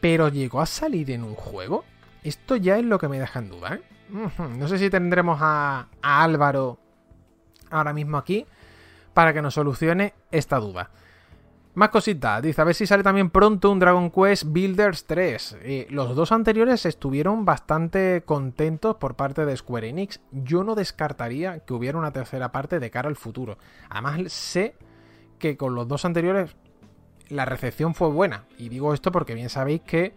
Pero 0.00 0.28
llegó 0.28 0.60
a 0.60 0.66
salir 0.66 1.12
en 1.12 1.22
un 1.22 1.36
juego. 1.36 1.84
Esto 2.24 2.56
ya 2.56 2.76
es 2.76 2.84
lo 2.84 2.98
que 2.98 3.06
me 3.06 3.20
deja 3.20 3.38
en 3.38 3.48
duda, 3.48 3.74
¿eh? 3.74 3.82
No 4.56 4.66
sé 4.66 4.78
si 4.78 4.90
tendremos 4.90 5.38
a, 5.40 5.86
a 6.02 6.24
Álvaro 6.24 6.78
ahora 7.70 7.92
mismo 7.92 8.18
aquí 8.18 8.44
para 9.14 9.32
que 9.32 9.40
nos 9.40 9.54
solucione 9.54 10.14
esta 10.32 10.58
duda. 10.58 10.90
Más 11.74 11.90
cositas, 11.90 12.42
dice, 12.42 12.60
a 12.60 12.64
ver 12.64 12.74
si 12.74 12.86
sale 12.86 13.04
también 13.04 13.30
pronto 13.30 13.70
un 13.70 13.78
Dragon 13.78 14.10
Quest 14.10 14.44
Builders 14.46 15.04
3. 15.04 15.58
Eh, 15.62 15.86
los 15.90 16.16
dos 16.16 16.32
anteriores 16.32 16.84
estuvieron 16.86 17.44
bastante 17.44 18.22
contentos 18.24 18.96
por 18.96 19.14
parte 19.14 19.44
de 19.44 19.56
Square 19.56 19.88
Enix. 19.88 20.20
Yo 20.32 20.64
no 20.64 20.74
descartaría 20.74 21.60
que 21.60 21.74
hubiera 21.74 21.98
una 21.98 22.12
tercera 22.12 22.50
parte 22.50 22.80
de 22.80 22.90
cara 22.90 23.08
al 23.08 23.16
futuro. 23.16 23.58
Además, 23.90 24.32
sé 24.32 24.74
que 25.38 25.56
con 25.56 25.76
los 25.76 25.86
dos 25.86 26.04
anteriores 26.04 26.56
la 27.28 27.44
recepción 27.44 27.94
fue 27.94 28.08
buena. 28.08 28.44
Y 28.58 28.70
digo 28.70 28.92
esto 28.92 29.12
porque 29.12 29.34
bien 29.34 29.48
sabéis 29.48 29.82
que 29.82 30.14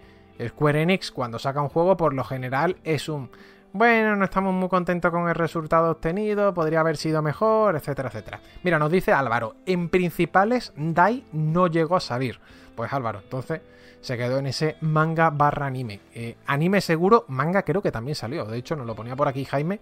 Square 0.47 0.81
Enix 0.81 1.11
cuando 1.11 1.37
saca 1.37 1.61
un 1.61 1.69
juego 1.69 1.97
por 1.97 2.13
lo 2.13 2.23
general 2.23 2.77
es 2.83 3.09
un 3.09 3.29
bueno, 3.73 4.15
no 4.15 4.25
estamos 4.25 4.53
muy 4.53 4.67
contentos 4.67 5.11
con 5.11 5.29
el 5.29 5.35
resultado 5.35 5.91
obtenido, 5.91 6.53
podría 6.53 6.81
haber 6.81 6.97
sido 6.97 7.21
mejor, 7.21 7.75
etcétera, 7.75 8.09
etcétera. 8.09 8.41
Mira, 8.63 8.77
nos 8.77 8.91
dice 8.91 9.13
Álvaro, 9.13 9.55
en 9.65 9.87
principales 9.89 10.73
Dai 10.75 11.25
no 11.31 11.67
llegó 11.67 11.95
a 11.95 12.01
salir. 12.01 12.39
Pues 12.75 12.91
Álvaro, 12.91 13.19
entonces 13.19 13.61
se 14.01 14.17
quedó 14.17 14.39
en 14.39 14.47
ese 14.47 14.75
manga 14.81 15.29
barra 15.29 15.67
anime. 15.67 16.01
Eh, 16.13 16.35
anime 16.47 16.81
seguro, 16.81 17.25
manga 17.29 17.63
creo 17.63 17.81
que 17.81 17.91
también 17.91 18.15
salió. 18.15 18.45
De 18.45 18.57
hecho, 18.57 18.75
nos 18.75 18.85
lo 18.85 18.95
ponía 18.95 19.15
por 19.15 19.27
aquí 19.27 19.45
Jaime, 19.45 19.79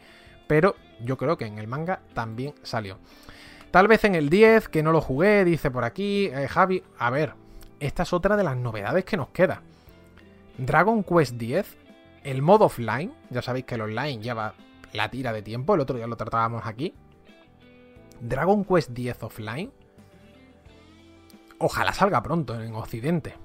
pero 0.48 0.76
yo 1.04 1.18
creo 1.18 1.38
que 1.38 1.46
en 1.46 1.58
el 1.58 1.68
manga 1.68 2.02
también 2.14 2.54
salió. 2.62 3.00
Tal 3.72 3.88
vez 3.88 4.04
en 4.04 4.16
el 4.16 4.30
10, 4.30 4.68
que 4.68 4.84
no 4.84 4.92
lo 4.92 5.02
jugué, 5.02 5.46
dice 5.46 5.72
por 5.72 5.84
aquí 5.84 6.26
eh, 6.26 6.48
Javi. 6.48 6.84
A 6.98 7.10
ver, 7.10 7.34
esta 7.80 8.04
es 8.04 8.14
otra 8.14 8.38
de 8.38 8.44
las 8.44 8.58
novedades 8.58 9.06
que 9.06 9.18
nos 9.18 9.30
queda. 9.30 9.62
Dragon 10.58 11.04
Quest 11.04 11.36
10 11.36 11.89
el 12.24 12.42
modo 12.42 12.66
offline, 12.66 13.14
ya 13.30 13.42
sabéis 13.42 13.66
que 13.66 13.76
el 13.76 13.82
online 13.82 14.22
lleva 14.22 14.54
la 14.94 15.10
tira 15.10 15.32
de 15.34 15.42
tiempo, 15.42 15.76
el 15.76 15.82
otro 15.82 15.98
día 15.98 16.08
lo 16.08 16.18
tratábamos 16.18 16.66
aquí. 16.66 16.94
Dragon 18.22 18.66
Quest 18.66 18.92
X 18.92 19.18
offline. 19.22 19.72
Ojalá 21.60 21.94
salga 21.94 22.22
pronto 22.24 22.60
en 22.62 22.74
Occidente. 22.76 23.36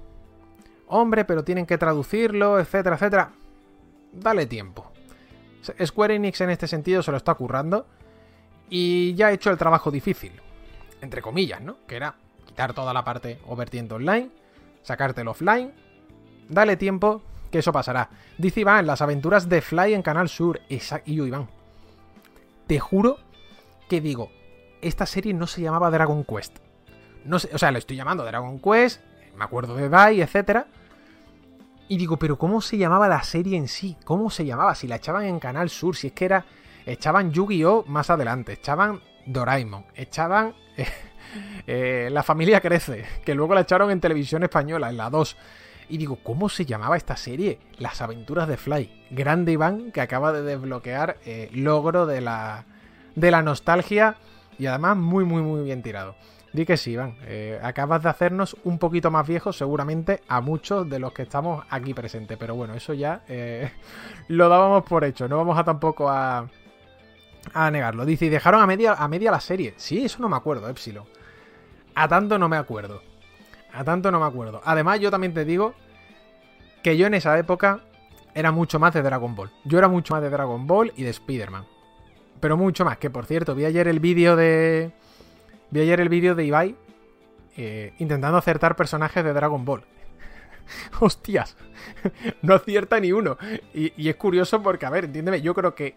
Hombre, 0.87 1.25
pero 1.25 1.43
tienen 1.43 1.65
que 1.65 1.77
traducirlo, 1.77 2.59
etcétera, 2.59 2.95
etcétera. 2.95 3.31
Dale 4.11 4.45
tiempo. 4.45 4.91
Square 5.83 6.15
Enix 6.15 6.41
en 6.41 6.51
este 6.51 6.67
sentido 6.67 7.01
se 7.01 7.11
lo 7.11 7.17
está 7.17 7.33
currando. 7.35 7.87
Y 8.69 9.13
ya 9.15 9.27
ha 9.27 9.31
hecho 9.31 9.51
el 9.51 9.57
trabajo 9.57 9.91
difícil. 9.91 10.33
Entre 11.01 11.21
comillas, 11.21 11.61
¿no? 11.61 11.77
Que 11.87 11.97
era 11.97 12.15
quitar 12.45 12.73
toda 12.73 12.93
la 12.93 13.03
parte 13.03 13.39
o 13.47 13.55
vertiente 13.55 13.93
online, 13.93 14.29
sacártelo 14.81 15.31
offline. 15.31 15.73
Dale 16.47 16.77
tiempo, 16.77 17.21
que 17.51 17.59
eso 17.59 17.71
pasará. 17.71 18.09
Dice 18.37 18.61
Iván, 18.61 18.87
las 18.87 19.01
aventuras 19.01 19.49
de 19.49 19.61
Fly 19.61 19.93
en 19.93 20.01
Canal 20.01 20.29
Sur. 20.29 20.61
y 20.69 21.15
yo, 21.15 21.25
Iván. 21.25 21.47
Te 22.67 22.79
juro 22.79 23.17
que 23.89 24.01
digo, 24.01 24.31
esta 24.81 25.05
serie 25.05 25.33
no 25.33 25.47
se 25.47 25.61
llamaba 25.61 25.91
Dragon 25.91 26.23
Quest. 26.23 26.57
No 27.23 27.39
sé, 27.39 27.49
o 27.53 27.57
sea, 27.57 27.71
le 27.71 27.79
estoy 27.79 27.97
llamando 27.97 28.23
Dragon 28.23 28.59
Quest, 28.59 29.01
me 29.35 29.43
acuerdo 29.43 29.75
de 29.75 29.89
Dai, 29.89 30.21
etc. 30.21 30.65
Y 31.87 31.97
digo, 31.97 32.17
pero 32.17 32.37
¿cómo 32.37 32.61
se 32.61 32.77
llamaba 32.77 33.07
la 33.07 33.23
serie 33.23 33.57
en 33.57 33.67
sí? 33.67 33.97
¿Cómo 34.05 34.29
se 34.29 34.45
llamaba? 34.45 34.75
Si 34.75 34.87
la 34.87 34.97
echaban 34.97 35.25
en 35.25 35.39
Canal 35.39 35.69
Sur, 35.69 35.95
si 35.95 36.07
es 36.07 36.13
que 36.13 36.25
era... 36.25 36.45
Echaban 36.85 37.31
Yu-Gi-Oh 37.31 37.85
más 37.87 38.11
adelante, 38.11 38.53
echaban 38.53 39.01
Doraemon, 39.25 39.85
echaban... 39.95 40.53
Eh, 41.67 42.07
la 42.11 42.23
familia 42.23 42.61
crece, 42.61 43.03
que 43.25 43.33
luego 43.33 43.55
la 43.55 43.61
echaron 43.61 43.91
en 43.91 43.99
televisión 43.99 44.43
española, 44.43 44.89
en 44.89 44.95
la 44.95 45.09
2. 45.09 45.35
Y 45.89 45.97
digo, 45.97 46.17
¿cómo 46.23 46.49
se 46.49 46.65
llamaba 46.65 46.97
esta 46.97 47.15
serie? 47.15 47.59
Las 47.77 48.01
aventuras 48.01 48.47
de 48.47 48.57
Fly. 48.57 49.07
Grande 49.11 49.51
Iván, 49.51 49.91
que 49.91 50.01
acaba 50.01 50.33
de 50.33 50.41
desbloquear 50.41 51.17
eh, 51.25 51.49
logro 51.53 52.05
de 52.05 52.21
la, 52.21 52.65
de 53.15 53.31
la 53.31 53.41
nostalgia 53.41 54.17
y 54.57 54.65
además 54.65 54.97
muy, 54.97 55.25
muy, 55.25 55.41
muy 55.41 55.63
bien 55.63 55.81
tirado. 55.81 56.15
Di 56.53 56.65
que 56.65 56.77
sí, 56.77 56.91
Iván. 56.91 57.17
Eh, 57.23 57.59
acabas 57.61 58.01
de 58.01 58.09
hacernos 58.09 58.55
un 58.63 58.79
poquito 58.79 59.11
más 59.11 59.27
viejos, 59.27 59.57
seguramente, 59.57 60.21
a 60.27 60.39
muchos 60.39 60.89
de 60.89 60.99
los 60.99 61.11
que 61.11 61.23
estamos 61.23 61.65
aquí 61.69 61.93
presentes. 61.93 62.37
Pero 62.37 62.55
bueno, 62.55 62.73
eso 62.75 62.93
ya 62.93 63.23
eh, 63.27 63.71
lo 64.29 64.47
dábamos 64.47 64.83
por 64.83 65.03
hecho. 65.03 65.27
No 65.27 65.37
vamos 65.37 65.57
a 65.57 65.65
tampoco 65.65 66.09
a, 66.09 66.49
a 67.53 67.71
negarlo. 67.71 68.05
Dice, 68.05 68.25
y 68.25 68.29
dejaron 68.29 68.61
a 68.61 68.67
media, 68.67 68.93
a 68.93 69.07
media 69.07 69.31
la 69.31 69.41
serie. 69.41 69.73
Sí, 69.77 70.05
eso 70.05 70.19
no 70.19 70.29
me 70.29 70.37
acuerdo, 70.37 70.69
Epsilon. 70.69 71.05
A 71.93 72.07
tanto 72.07 72.39
no 72.39 72.47
me 72.47 72.57
acuerdo. 72.57 73.01
A 73.75 73.83
tanto 73.83 74.09
no 74.09 74.19
me 74.19 74.25
acuerdo. 74.25 74.61
Además, 74.63 74.99
yo 74.99 75.11
también 75.11 75.33
te 75.33 75.43
digo 75.43 75.73
que 76.81 76.95
yo 76.97 77.07
en 77.07 77.13
esa 77.13 77.37
época 77.37 77.81
era 78.33 78.51
mucho 78.51 78.79
más 78.79 78.93
de 78.93 79.01
Dragon 79.01 79.35
Ball. 79.35 79.51
Yo 79.65 79.77
era 79.77 79.87
mucho 79.87 80.13
más 80.13 80.23
de 80.23 80.29
Dragon 80.29 80.65
Ball 80.65 80.93
y 80.95 81.03
de 81.03 81.09
Spider-Man. 81.09 81.65
Pero 82.39 82.57
mucho 82.57 82.85
más, 82.85 82.97
que 82.97 83.09
por 83.09 83.25
cierto, 83.25 83.53
vi 83.53 83.65
ayer 83.65 83.87
el 83.87 83.99
vídeo 83.99 84.35
de... 84.35 84.91
Vi 85.71 85.81
ayer 85.81 85.99
el 85.99 86.09
vídeo 86.09 86.35
de 86.35 86.45
Ibai 86.45 86.75
eh, 87.57 87.93
intentando 87.99 88.37
acertar 88.37 88.75
personajes 88.75 89.23
de 89.23 89.33
Dragon 89.33 89.65
Ball. 89.65 89.83
Hostias, 90.99 91.57
no 92.41 92.55
acierta 92.55 92.99
ni 92.99 93.11
uno. 93.11 93.37
Y, 93.73 93.93
y, 93.97 94.09
es 94.09 94.15
curioso 94.15 94.61
porque, 94.61 94.85
a 94.85 94.89
ver, 94.89 95.05
entiéndeme, 95.05 95.41
yo 95.41 95.53
creo 95.53 95.75
que 95.75 95.95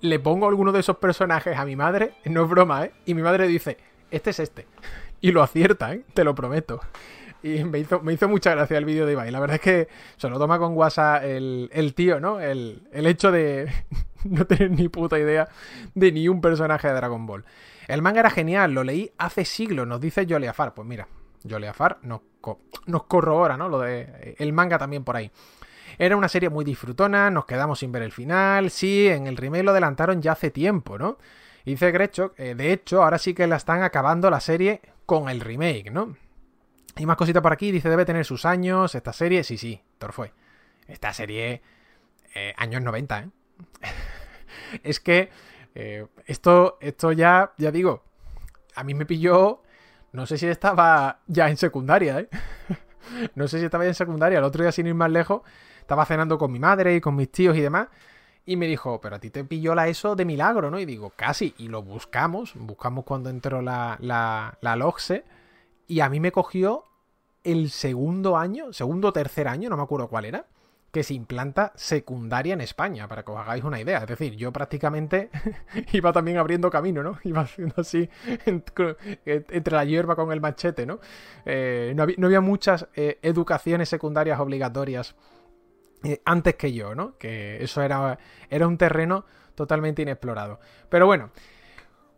le 0.00 0.18
pongo 0.18 0.48
alguno 0.48 0.72
de 0.72 0.80
esos 0.80 0.96
personajes 0.96 1.56
a 1.56 1.64
mi 1.64 1.76
madre, 1.76 2.14
no 2.24 2.42
es 2.44 2.50
broma, 2.50 2.84
¿eh? 2.84 2.92
Y 3.04 3.14
mi 3.14 3.22
madre 3.22 3.46
dice, 3.46 3.78
este 4.10 4.30
es 4.30 4.40
este. 4.40 4.66
Y 5.22 5.30
lo 5.30 5.42
acierta, 5.42 5.94
¿eh? 5.94 6.04
Te 6.12 6.24
lo 6.24 6.34
prometo. 6.34 6.80
Y 7.44 7.64
me 7.64 7.78
hizo, 7.78 8.00
me 8.00 8.12
hizo 8.12 8.28
mucha 8.28 8.50
gracia 8.50 8.76
el 8.76 8.84
vídeo 8.84 9.06
de 9.06 9.12
Ibai. 9.12 9.30
La 9.30 9.38
verdad 9.38 9.54
es 9.54 9.60
que 9.62 9.88
se 10.16 10.28
lo 10.28 10.38
toma 10.38 10.58
con 10.58 10.74
WhatsApp 10.74 11.22
el, 11.24 11.70
el 11.72 11.94
tío, 11.94 12.20
¿no? 12.20 12.40
El, 12.40 12.88
el 12.92 13.06
hecho 13.06 13.30
de 13.30 13.70
no 14.24 14.44
tener 14.46 14.72
ni 14.72 14.88
puta 14.88 15.18
idea 15.18 15.48
de 15.94 16.10
ni 16.10 16.28
un 16.28 16.40
personaje 16.40 16.88
de 16.88 16.94
Dragon 16.94 17.24
Ball. 17.24 17.44
El 17.86 18.02
manga 18.02 18.20
era 18.20 18.30
genial, 18.30 18.72
lo 18.72 18.82
leí 18.82 19.12
hace 19.16 19.44
siglos, 19.44 19.86
nos 19.86 20.00
dice 20.00 20.26
Joliafar. 20.28 20.74
Pues 20.74 20.86
mira, 20.88 21.06
Joliafar 21.48 21.98
nos, 22.02 22.22
nos 22.86 23.04
corrobora, 23.04 23.56
¿no? 23.56 23.68
Lo 23.68 23.78
de 23.78 24.34
el 24.38 24.52
manga 24.52 24.76
también 24.76 25.04
por 25.04 25.16
ahí. 25.16 25.30
Era 25.98 26.16
una 26.16 26.28
serie 26.28 26.48
muy 26.48 26.64
disfrutona, 26.64 27.30
nos 27.30 27.44
quedamos 27.44 27.78
sin 27.78 27.92
ver 27.92 28.02
el 28.02 28.12
final. 28.12 28.70
Sí, 28.70 29.06
en 29.06 29.28
el 29.28 29.36
remake 29.36 29.62
lo 29.62 29.70
adelantaron 29.70 30.20
ya 30.20 30.32
hace 30.32 30.50
tiempo, 30.50 30.98
¿no? 30.98 31.18
Dice 31.64 31.92
Grecho, 31.92 32.34
eh, 32.38 32.56
de 32.56 32.72
hecho, 32.72 33.04
ahora 33.04 33.18
sí 33.18 33.34
que 33.34 33.46
la 33.46 33.56
están 33.56 33.84
acabando 33.84 34.30
la 34.30 34.40
serie 34.40 34.80
con 35.06 35.28
el 35.28 35.40
remake, 35.40 35.90
¿no? 35.90 36.16
Y 36.96 37.06
más 37.06 37.16
cositas 37.16 37.42
por 37.42 37.52
aquí, 37.52 37.70
dice, 37.70 37.88
debe 37.88 38.04
tener 38.04 38.24
sus 38.24 38.44
años, 38.44 38.94
esta 38.94 39.12
serie, 39.12 39.44
sí, 39.44 39.56
sí, 39.56 39.80
fue. 40.10 40.32
Esta 40.86 41.12
serie, 41.12 41.62
eh, 42.34 42.52
años 42.56 42.82
90, 42.82 43.20
¿eh? 43.20 43.28
es 44.82 45.00
que 45.00 45.30
eh, 45.74 46.06
esto, 46.26 46.78
esto 46.80 47.12
ya, 47.12 47.52
ya 47.56 47.70
digo, 47.70 48.04
a 48.74 48.84
mí 48.84 48.94
me 48.94 49.06
pilló, 49.06 49.62
no 50.12 50.26
sé 50.26 50.36
si 50.36 50.46
estaba 50.46 51.20
ya 51.26 51.48
en 51.48 51.56
secundaria, 51.56 52.20
¿eh? 52.20 52.28
no 53.34 53.48
sé 53.48 53.58
si 53.58 53.64
estaba 53.64 53.84
ya 53.84 53.88
en 53.88 53.94
secundaria, 53.94 54.38
el 54.38 54.44
otro 54.44 54.62
día 54.62 54.72
sin 54.72 54.86
ir 54.86 54.94
más 54.94 55.10
lejos, 55.10 55.42
estaba 55.80 56.04
cenando 56.04 56.36
con 56.36 56.52
mi 56.52 56.58
madre 56.58 56.96
y 56.96 57.00
con 57.00 57.16
mis 57.16 57.30
tíos 57.30 57.56
y 57.56 57.60
demás, 57.60 57.88
y 58.44 58.56
me 58.56 58.66
dijo, 58.66 59.00
pero 59.00 59.16
a 59.16 59.18
ti 59.18 59.30
te 59.30 59.44
pilló 59.44 59.74
la 59.74 59.88
ESO 59.88 60.16
de 60.16 60.24
milagro, 60.24 60.70
¿no? 60.70 60.78
Y 60.80 60.84
digo, 60.84 61.12
casi, 61.14 61.54
y 61.58 61.68
lo 61.68 61.82
buscamos, 61.82 62.54
buscamos 62.56 63.04
cuando 63.04 63.30
entró 63.30 63.62
la, 63.62 63.96
la, 64.00 64.58
la 64.60 64.76
LOGSE, 64.76 65.24
y 65.86 66.00
a 66.00 66.08
mí 66.08 66.20
me 66.20 66.32
cogió 66.32 66.84
el 67.44 67.70
segundo 67.70 68.36
año, 68.36 68.72
segundo 68.72 69.08
o 69.08 69.12
tercer 69.12 69.48
año, 69.48 69.68
no 69.68 69.76
me 69.76 69.82
acuerdo 69.82 70.08
cuál 70.08 70.24
era, 70.24 70.46
que 70.92 71.02
se 71.02 71.14
implanta 71.14 71.72
secundaria 71.74 72.52
en 72.52 72.60
España, 72.60 73.08
para 73.08 73.22
que 73.22 73.32
os 73.32 73.38
hagáis 73.38 73.64
una 73.64 73.80
idea. 73.80 73.98
Es 73.98 74.06
decir, 74.06 74.36
yo 74.36 74.52
prácticamente 74.52 75.30
iba 75.92 76.12
también 76.12 76.36
abriendo 76.36 76.70
camino, 76.70 77.02
¿no? 77.02 77.18
Iba 77.24 77.42
haciendo 77.42 77.74
así 77.78 78.08
entre 78.44 79.74
la 79.74 79.84
hierba 79.84 80.14
con 80.14 80.30
el 80.32 80.40
machete, 80.40 80.84
¿no? 80.84 81.00
Eh, 81.46 81.94
no, 81.96 82.02
había, 82.02 82.40
muchas 82.42 82.88
eh, 82.94 83.18
educaciones 83.22 83.88
secundarias 83.88 84.38
obligatorias 84.38 85.14
antes 86.24 86.54
que 86.56 86.72
yo, 86.72 86.94
¿no? 86.94 87.16
Que 87.18 87.62
eso 87.62 87.82
era, 87.82 88.18
era 88.50 88.66
un 88.66 88.78
terreno 88.78 89.24
totalmente 89.54 90.02
inexplorado. 90.02 90.60
Pero 90.88 91.06
bueno, 91.06 91.30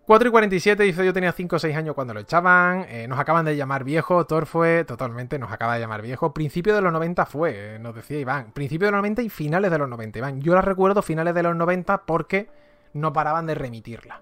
4 0.06 0.28
y 0.28 0.30
47 0.30 0.82
dice 0.82 1.04
yo 1.04 1.14
tenía 1.14 1.32
5 1.32 1.56
o 1.56 1.58
6 1.58 1.74
años 1.76 1.94
cuando 1.94 2.12
lo 2.12 2.20
echaban, 2.20 2.84
eh, 2.90 3.08
nos 3.08 3.18
acaban 3.18 3.46
de 3.46 3.56
llamar 3.56 3.84
viejo, 3.84 4.26
Thor 4.26 4.44
fue 4.44 4.84
totalmente, 4.84 5.38
nos 5.38 5.50
acaba 5.50 5.74
de 5.74 5.80
llamar 5.80 6.02
viejo, 6.02 6.34
principio 6.34 6.74
de 6.74 6.82
los 6.82 6.92
90 6.92 7.24
fue, 7.24 7.76
eh, 7.76 7.78
nos 7.78 7.94
decía 7.94 8.18
Iván, 8.18 8.52
principio 8.52 8.88
de 8.88 8.92
los 8.92 8.98
90 8.98 9.22
y 9.22 9.30
finales 9.30 9.70
de 9.70 9.78
los 9.78 9.88
90, 9.88 10.18
Iván, 10.18 10.40
yo 10.42 10.54
la 10.54 10.60
recuerdo 10.60 11.00
finales 11.00 11.34
de 11.34 11.42
los 11.42 11.56
90 11.56 12.04
porque 12.04 12.50
no 12.92 13.14
paraban 13.14 13.46
de 13.46 13.54
remitirla, 13.54 14.20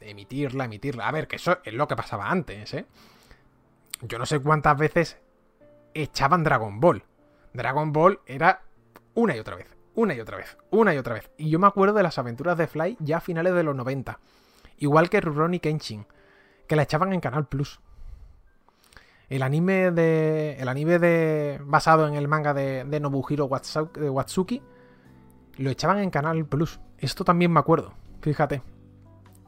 de 0.00 0.10
emitirla, 0.10 0.64
emitirla, 0.64 1.06
a 1.06 1.12
ver, 1.12 1.28
que 1.28 1.36
eso 1.36 1.58
es 1.62 1.74
lo 1.74 1.86
que 1.86 1.96
pasaba 1.96 2.30
antes, 2.30 2.72
¿eh? 2.72 2.86
Yo 4.00 4.18
no 4.18 4.24
sé 4.24 4.38
cuántas 4.38 4.78
veces 4.78 5.18
echaban 5.92 6.42
Dragon 6.42 6.80
Ball, 6.80 7.04
Dragon 7.52 7.92
Ball 7.92 8.20
era 8.24 8.62
una 9.18 9.36
y 9.36 9.40
otra 9.40 9.56
vez, 9.56 9.66
una 9.94 10.14
y 10.14 10.20
otra 10.20 10.36
vez, 10.36 10.56
una 10.70 10.94
y 10.94 10.98
otra 10.98 11.14
vez, 11.14 11.28
y 11.36 11.50
yo 11.50 11.58
me 11.58 11.66
acuerdo 11.66 11.94
de 11.94 12.04
las 12.04 12.18
aventuras 12.18 12.56
de 12.56 12.68
Fly 12.68 12.96
ya 13.00 13.16
a 13.16 13.20
finales 13.20 13.52
de 13.52 13.64
los 13.64 13.74
90, 13.74 14.18
Igual 14.78 15.10
que 15.10 15.20
Rurouni 15.20 15.58
Kenshin, 15.58 16.06
que 16.68 16.76
la 16.76 16.82
echaban 16.82 17.12
en 17.12 17.20
Canal 17.20 17.46
Plus. 17.46 17.80
El 19.28 19.42
anime 19.42 19.90
de. 19.90 20.56
El 20.58 20.68
anime 20.68 21.00
de. 21.00 21.60
basado 21.64 22.06
en 22.06 22.14
el 22.14 22.28
manga 22.28 22.54
de, 22.54 22.84
de 22.84 23.00
Nobuhiro 23.00 23.46
Watsuki. 23.46 24.62
Lo 25.56 25.70
echaban 25.70 25.98
en 25.98 26.10
Canal 26.10 26.46
Plus. 26.46 26.78
Esto 26.98 27.24
también 27.24 27.52
me 27.52 27.58
acuerdo. 27.58 27.92
Fíjate. 28.22 28.62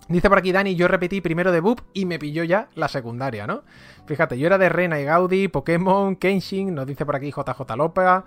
Dice 0.09 0.28
por 0.28 0.38
aquí 0.38 0.51
Dani, 0.51 0.74
yo 0.74 0.88
repetí 0.88 1.20
primero 1.20 1.52
de 1.52 1.60
Boop 1.60 1.82
y 1.94 2.05
me 2.05 2.18
pilló 2.18 2.42
ya 2.42 2.68
la 2.74 2.88
secundaria, 2.88 3.47
¿no? 3.47 3.62
Fíjate, 4.06 4.36
yo 4.36 4.48
era 4.48 4.59
de 4.59 4.68
Rena 4.68 4.98
y 4.98 5.05
Gaudi, 5.05 5.47
Pokémon, 5.47 6.16
Kenshin, 6.16 6.74
nos 6.74 6.84
dice 6.84 7.06
por 7.06 7.14
aquí 7.14 7.30
JJ 7.30 7.76
López. 7.76 8.24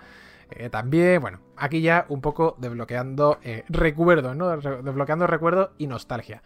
Eh, 0.58 0.70
también, 0.70 1.22
bueno, 1.22 1.40
aquí 1.58 1.82
ya 1.82 2.06
un 2.10 2.22
poco 2.22 2.56
desbloqueando 2.60 3.40
eh, 3.44 3.64
recuerdos, 3.70 4.36
¿no? 4.36 4.50
Desbloqueando 4.58 5.28
recuerdos 5.28 5.70
y 5.78 5.88
nostalgia. 5.88 6.44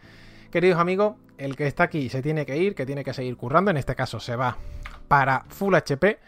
Queridos 0.52 0.80
amigos, 0.80 1.16
el 1.38 1.56
que 1.56 1.68
está 1.68 1.84
aquí 1.84 2.10
se 2.10 2.22
tiene 2.22 2.46
que 2.46 2.58
ir, 2.58 2.76
que 2.76 2.86
tiene 2.86 3.04
que 3.04 3.14
seguir 3.14 3.36
currando, 3.36 3.72
en 3.72 3.78
este 3.78 3.96
caso 3.96 4.20
se 4.20 4.36
va 4.36 4.58
para 5.08 5.46
Full 5.50 5.76
HP. 5.76 6.20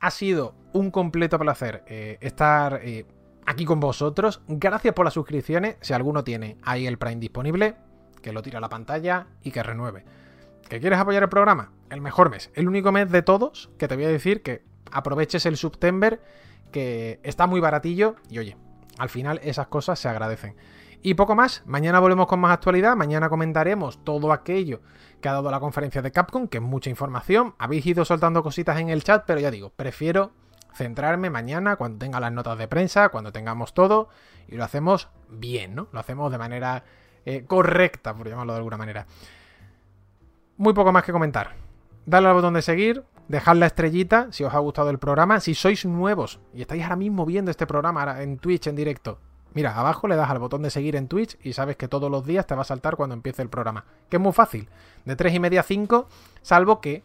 Ha 0.00 0.10
sido 0.10 0.54
un 0.72 0.90
completo 0.90 1.38
placer 1.38 1.84
eh, 1.86 2.18
estar 2.20 2.80
aquí 3.46 3.64
con 3.64 3.80
vosotros. 3.80 4.42
Gracias 4.46 4.94
por 4.94 5.04
las 5.04 5.14
suscripciones. 5.14 5.76
Si 5.80 5.92
alguno 5.92 6.24
tiene 6.24 6.56
ahí 6.62 6.86
el 6.86 6.98
Prime 6.98 7.16
disponible, 7.16 7.76
que 8.22 8.32
lo 8.32 8.42
tire 8.42 8.56
a 8.56 8.60
la 8.60 8.68
pantalla 8.68 9.26
y 9.42 9.50
que 9.50 9.62
renueve. 9.62 10.04
¿Que 10.68 10.80
quieres 10.80 10.98
apoyar 10.98 11.22
el 11.22 11.28
programa? 11.28 11.72
El 11.90 12.00
mejor 12.00 12.30
mes, 12.30 12.50
el 12.54 12.68
único 12.68 12.92
mes 12.92 13.10
de 13.10 13.22
todos 13.22 13.70
que 13.78 13.88
te 13.88 13.96
voy 13.96 14.04
a 14.04 14.08
decir 14.08 14.42
que 14.42 14.62
aproveches 14.92 15.46
el 15.46 15.56
September, 15.56 16.20
que 16.70 17.20
está 17.22 17.46
muy 17.46 17.60
baratillo 17.60 18.16
y 18.28 18.38
oye, 18.38 18.56
al 18.98 19.08
final 19.08 19.40
esas 19.42 19.68
cosas 19.68 19.98
se 19.98 20.08
agradecen. 20.08 20.56
Y 21.00 21.14
poco 21.14 21.36
más, 21.36 21.62
mañana 21.64 22.00
volvemos 22.00 22.26
con 22.26 22.40
más 22.40 22.52
actualidad, 22.52 22.96
mañana 22.96 23.28
comentaremos 23.28 24.02
todo 24.04 24.32
aquello 24.32 24.80
que 25.20 25.28
ha 25.28 25.32
dado 25.32 25.50
la 25.50 25.60
conferencia 25.60 26.02
de 26.02 26.10
Capcom, 26.10 26.48
que 26.48 26.58
es 26.58 26.62
mucha 26.62 26.90
información. 26.90 27.54
Habéis 27.58 27.86
ido 27.86 28.04
soltando 28.04 28.42
cositas 28.42 28.78
en 28.80 28.88
el 28.88 29.04
chat, 29.04 29.24
pero 29.26 29.38
ya 29.38 29.50
digo, 29.50 29.70
prefiero 29.70 30.32
centrarme 30.74 31.30
mañana 31.30 31.76
cuando 31.76 31.98
tenga 31.98 32.20
las 32.20 32.32
notas 32.32 32.58
de 32.58 32.68
prensa, 32.68 33.10
cuando 33.10 33.32
tengamos 33.32 33.74
todo, 33.74 34.08
y 34.48 34.56
lo 34.56 34.64
hacemos 34.64 35.08
bien, 35.28 35.74
¿no? 35.74 35.88
Lo 35.92 36.00
hacemos 36.00 36.32
de 36.32 36.38
manera 36.38 36.84
eh, 37.24 37.44
correcta, 37.46 38.14
por 38.14 38.28
llamarlo 38.28 38.52
de 38.52 38.58
alguna 38.58 38.76
manera. 38.76 39.06
Muy 40.56 40.72
poco 40.72 40.92
más 40.92 41.04
que 41.04 41.12
comentar. 41.12 41.54
Dale 42.06 42.26
al 42.28 42.34
botón 42.34 42.54
de 42.54 42.62
seguir, 42.62 43.04
dejad 43.28 43.56
la 43.56 43.66
estrellita 43.66 44.28
si 44.30 44.44
os 44.44 44.54
ha 44.54 44.58
gustado 44.58 44.90
el 44.90 44.98
programa. 44.98 45.40
Si 45.40 45.54
sois 45.54 45.84
nuevos 45.86 46.40
y 46.52 46.62
estáis 46.62 46.82
ahora 46.82 46.96
mismo 46.96 47.24
viendo 47.24 47.50
este 47.50 47.66
programa 47.66 48.22
en 48.22 48.38
Twitch 48.38 48.66
en 48.66 48.76
directo, 48.76 49.18
Mira, 49.54 49.76
abajo 49.76 50.08
le 50.08 50.16
das 50.16 50.30
al 50.30 50.38
botón 50.38 50.62
de 50.62 50.70
seguir 50.70 50.94
en 50.96 51.08
Twitch 51.08 51.38
y 51.42 51.52
sabes 51.54 51.76
que 51.76 51.88
todos 51.88 52.10
los 52.10 52.24
días 52.24 52.46
te 52.46 52.54
va 52.54 52.62
a 52.62 52.64
saltar 52.64 52.96
cuando 52.96 53.14
empiece 53.14 53.42
el 53.42 53.48
programa. 53.48 53.84
Que 54.08 54.16
es 54.16 54.22
muy 54.22 54.32
fácil. 54.32 54.68
De 55.04 55.16
3 55.16 55.34
y 55.34 55.40
media 55.40 55.60
a 55.60 55.62
5, 55.62 56.06
salvo 56.42 56.80
que 56.80 57.02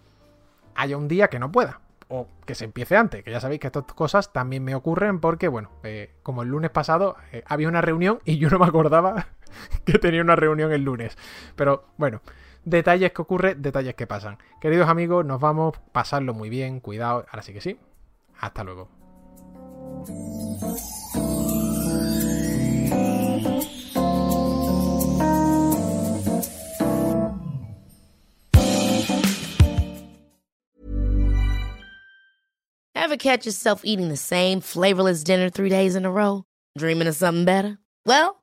haya 0.76 0.98
un 0.98 1.08
día 1.08 1.30
que 1.30 1.40
no 1.40 1.52
pueda. 1.52 1.80
O 2.10 2.28
que 2.46 2.54
se 2.54 2.66
empiece 2.66 2.98
antes. 2.98 3.24
Que 3.24 3.32
ya 3.32 3.40
sabéis 3.40 3.62
que 3.62 3.68
estas 3.68 3.86
cosas 3.86 4.34
también 4.34 4.64
me 4.64 4.76
ocurren 4.76 5.20
porque, 5.20 5.48
bueno, 5.48 5.72
eh, 5.84 6.14
como 6.22 6.44
el 6.44 6.50
lunes 6.50 6.70
pasado 6.70 7.16
eh, 7.32 7.44
había 7.48 7.70
una 7.70 7.82
reunión 7.82 8.20
y 8.26 8.38
yo 8.38 8.50
no 8.50 8.60
me 8.60 8.66
acordaba 8.66 9.28
que 9.86 9.98
tenía 9.98 10.22
una 10.22 10.36
reunión 10.36 10.72
el 10.74 10.84
lunes. 10.84 11.18
Pero 11.56 11.86
bueno, 11.98 12.22
detalles 12.66 13.12
que 13.12 13.22
ocurren, 13.22 13.62
detalles 13.62 13.96
que 13.96 14.08
pasan. 14.08 14.38
Queridos 14.62 14.90
amigos, 14.90 15.26
nos 15.26 15.40
vamos. 15.40 15.76
Pasarlo 15.92 16.34
muy 16.34 16.50
bien. 16.50 16.80
Cuidado. 16.80 17.26
Ahora 17.30 17.42
sí 17.42 17.54
que 17.54 17.62
sí. 17.62 17.80
Hasta 18.40 18.64
luego. 18.64 18.90
Ever 32.96 33.18
catch 33.18 33.46
yourself 33.46 33.82
eating 33.84 34.10
the 34.10 34.18
same 34.18 34.60
flavorless 34.60 35.24
dinner 35.24 35.50
three 35.50 35.70
days 35.70 35.96
in 35.96 36.06
a 36.06 36.12
row? 36.12 36.46
Dreaming 36.78 37.08
of 37.08 37.16
something 37.16 37.46
better? 37.46 37.78
Well, 38.08 38.43